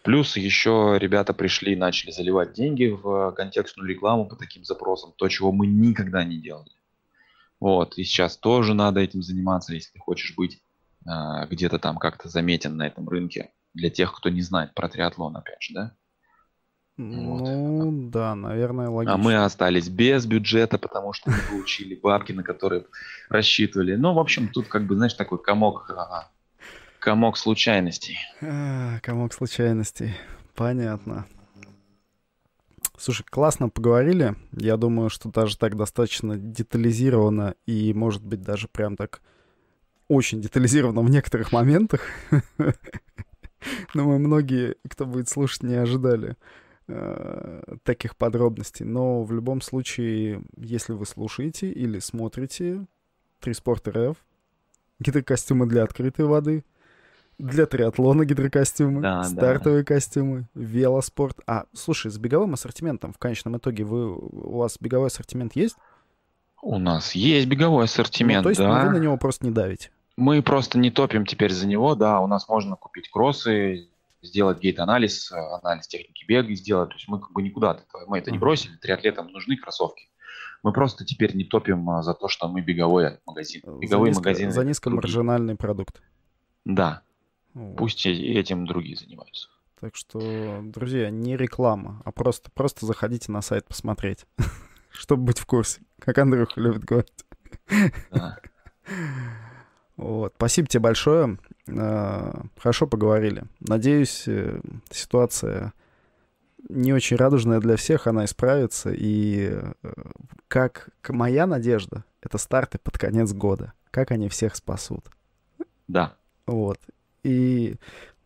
Плюс 0.02 0.36
еще 0.36 0.96
ребята 0.98 1.32
пришли 1.32 1.74
и 1.74 1.76
начали 1.76 2.10
заливать 2.10 2.52
деньги 2.52 2.86
в 2.86 3.32
контекстную 3.32 3.88
рекламу 3.88 4.26
по 4.26 4.36
таким 4.36 4.64
запросам, 4.64 5.12
то, 5.16 5.28
чего 5.28 5.52
мы 5.52 5.66
никогда 5.66 6.24
не 6.24 6.38
делали. 6.38 6.72
Вот, 7.60 7.96
и 7.96 8.02
сейчас 8.02 8.36
тоже 8.36 8.74
надо 8.74 9.00
этим 9.00 9.22
заниматься, 9.22 9.72
если 9.72 9.96
хочешь 10.00 10.34
быть 10.36 10.60
э, 11.06 11.46
где-то 11.48 11.78
там 11.78 11.96
как-то 11.98 12.28
заметен 12.28 12.76
на 12.76 12.88
этом 12.88 13.08
рынке. 13.08 13.52
Для 13.72 13.88
тех, 13.88 14.12
кто 14.12 14.30
не 14.30 14.42
знает 14.42 14.74
про 14.74 14.88
триатлон, 14.88 15.36
опять 15.36 15.62
же, 15.62 15.74
да? 15.74 15.96
Ну, 16.96 17.38
вот. 17.38 18.10
да, 18.10 18.34
наверное, 18.34 18.88
логично. 18.88 19.14
А 19.14 19.16
мы 19.16 19.36
остались 19.36 19.88
без 19.88 20.26
бюджета, 20.26 20.76
потому 20.76 21.12
что 21.12 21.30
не 21.30 21.36
получили 21.48 21.94
бабки, 21.94 22.32
на 22.32 22.42
которые 22.42 22.86
рассчитывали. 23.30 23.94
Ну, 23.94 24.12
в 24.12 24.18
общем, 24.18 24.48
тут 24.48 24.66
как 24.66 24.86
бы, 24.86 24.96
знаешь, 24.96 25.14
такой 25.14 25.40
комок, 25.40 25.88
а, 25.90 26.30
комок 27.02 27.36
случайностей. 27.36 28.16
А, 28.40 29.00
комок 29.00 29.34
случайностей. 29.34 30.14
Понятно. 30.54 31.26
Слушай, 32.96 33.26
классно 33.28 33.68
поговорили. 33.68 34.36
Я 34.52 34.76
думаю, 34.76 35.10
что 35.10 35.28
даже 35.28 35.58
так 35.58 35.76
достаточно 35.76 36.36
детализировано 36.36 37.56
и, 37.66 37.92
может 37.92 38.22
быть, 38.24 38.42
даже 38.42 38.68
прям 38.68 38.96
так 38.96 39.20
очень 40.06 40.40
детализировано 40.40 41.00
в 41.00 41.10
некоторых 41.10 41.50
моментах. 41.50 42.02
Думаю, 43.94 44.20
многие, 44.20 44.76
кто 44.88 45.04
будет 45.04 45.28
слушать, 45.28 45.64
не 45.64 45.74
ожидали 45.74 46.36
э, 46.86 47.76
таких 47.82 48.16
подробностей. 48.16 48.86
Но 48.86 49.24
в 49.24 49.32
любом 49.32 49.60
случае, 49.60 50.44
если 50.56 50.92
вы 50.92 51.06
слушаете 51.06 51.68
или 51.68 51.98
смотрите 51.98 52.86
Триспорт 53.40 53.88
РФ, 53.88 54.16
гидрокостюмы 55.00 55.66
для 55.66 55.82
открытой 55.82 56.26
воды, 56.26 56.64
для 57.42 57.66
триатлона 57.66 58.24
гидрокостюмы, 58.24 59.02
да, 59.02 59.24
стартовые 59.24 59.82
да. 59.82 59.94
костюмы, 59.94 60.48
велоспорт. 60.54 61.38
А, 61.46 61.64
слушай, 61.72 62.10
с 62.10 62.16
беговым 62.16 62.54
ассортиментом 62.54 63.12
в 63.12 63.18
конечном 63.18 63.56
итоге 63.56 63.84
вы, 63.84 64.16
у 64.16 64.58
вас 64.58 64.76
беговой 64.80 65.08
ассортимент 65.08 65.56
есть? 65.56 65.76
У 66.62 66.78
нас 66.78 67.16
есть 67.16 67.48
беговой 67.48 67.84
ассортимент, 67.84 68.38
ну, 68.38 68.42
то 68.44 68.48
есть 68.50 68.60
да. 68.60 68.84
вы 68.84 68.90
на 68.90 69.02
него 69.02 69.16
просто 69.16 69.44
не 69.44 69.50
давите? 69.50 69.90
Мы 70.16 70.40
просто 70.42 70.78
не 70.78 70.90
топим 70.92 71.26
теперь 71.26 71.52
за 71.52 71.66
него, 71.66 71.96
да, 71.96 72.20
у 72.20 72.28
нас 72.28 72.48
можно 72.48 72.76
купить 72.76 73.10
кроссы, 73.10 73.88
сделать 74.22 74.60
гейт-анализ, 74.60 75.32
анализ 75.32 75.88
техники 75.88 76.24
бега 76.26 76.54
сделать. 76.54 76.90
То 76.90 76.94
есть 76.94 77.08
мы 77.08 77.18
как 77.18 77.32
бы 77.32 77.42
никуда 77.42 77.72
от 77.72 77.80
этого, 77.80 78.04
мы 78.06 78.18
это 78.18 78.30
не 78.30 78.38
бросили, 78.38 78.76
триатлетам 78.76 79.32
нужны 79.32 79.56
кроссовки. 79.56 80.08
Мы 80.62 80.72
просто 80.72 81.04
теперь 81.04 81.34
не 81.34 81.42
топим 81.42 81.90
а, 81.90 82.04
за 82.04 82.14
то, 82.14 82.28
что 82.28 82.46
мы 82.46 82.60
беговой 82.60 83.18
магазин. 83.26 83.62
Беговые 83.80 84.12
за 84.12 84.20
низко, 84.20 84.20
магазины. 84.20 84.52
За 84.52 84.64
низкомаржинальный 84.64 85.56
продукт. 85.56 86.00
Да. 86.64 87.02
Вот. 87.54 87.76
Пусть 87.76 88.06
этим 88.06 88.66
другие 88.66 88.96
занимаются. 88.96 89.48
Так 89.80 89.96
что, 89.96 90.60
друзья, 90.62 91.10
не 91.10 91.36
реклама, 91.36 92.02
а 92.04 92.12
просто, 92.12 92.50
просто 92.52 92.86
заходите 92.86 93.32
на 93.32 93.42
сайт 93.42 93.66
посмотреть, 93.66 94.26
чтобы 94.90 95.24
быть 95.24 95.38
в 95.38 95.46
курсе, 95.46 95.80
как 95.98 96.18
Андрюха 96.18 96.60
любит 96.60 96.84
говорить. 96.84 97.24
Да. 98.10 98.38
Вот. 99.96 100.32
Спасибо 100.36 100.66
тебе 100.66 100.80
большое. 100.80 101.38
А, 101.68 102.44
хорошо 102.58 102.86
поговорили. 102.86 103.44
Надеюсь, 103.60 104.24
э, 104.26 104.60
ситуация 104.90 105.74
не 106.68 106.92
очень 106.92 107.16
радужная 107.16 107.60
для 107.60 107.76
всех, 107.76 108.06
она 108.06 108.24
исправится. 108.24 108.90
И 108.92 109.50
э, 109.52 109.92
как 110.48 110.88
моя 111.08 111.46
надежда, 111.46 112.04
это 112.20 112.38
старты 112.38 112.78
под 112.78 112.98
конец 112.98 113.32
года. 113.32 113.74
Как 113.90 114.10
они 114.10 114.28
всех 114.28 114.56
спасут. 114.56 115.06
Да. 115.86 116.16
Вот. 116.46 116.80
И 117.24 117.76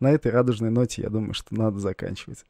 на 0.00 0.10
этой 0.10 0.30
радужной 0.30 0.70
ноте, 0.70 1.02
я 1.02 1.10
думаю, 1.10 1.34
что 1.34 1.54
надо 1.54 1.78
заканчивать. 1.78 2.44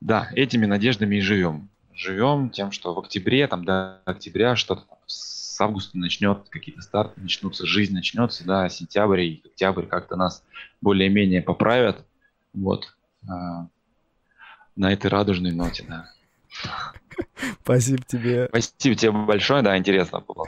Да, 0.00 0.28
этими 0.34 0.66
надеждами 0.66 1.16
и 1.16 1.20
живем. 1.20 1.70
Живем 1.94 2.50
тем, 2.50 2.70
что 2.70 2.94
в 2.94 2.98
октябре, 2.98 3.46
там 3.48 3.64
до 3.64 4.02
октября 4.04 4.54
что-то 4.54 4.84
с 5.06 5.58
августа 5.58 5.96
начнет, 5.96 6.48
какие-то 6.50 6.82
старты 6.82 7.18
начнутся, 7.20 7.66
жизнь 7.66 7.94
начнется, 7.94 8.44
да, 8.44 8.68
сентябрь 8.68 9.22
и 9.22 9.42
октябрь 9.44 9.86
как-то 9.86 10.16
нас 10.16 10.44
более-менее 10.82 11.40
поправят. 11.40 12.04
Вот. 12.52 12.94
А, 13.26 13.68
на 14.76 14.92
этой 14.92 15.10
радужной 15.10 15.52
ноте, 15.52 15.84
да. 15.88 16.10
Спасибо 17.62 18.02
тебе. 18.06 18.46
Спасибо 18.48 18.94
тебе 18.94 19.12
большое, 19.12 19.62
да, 19.62 19.78
интересно 19.78 20.20
было? 20.20 20.44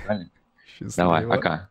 Давай, 0.80 1.26
пока. 1.26 1.70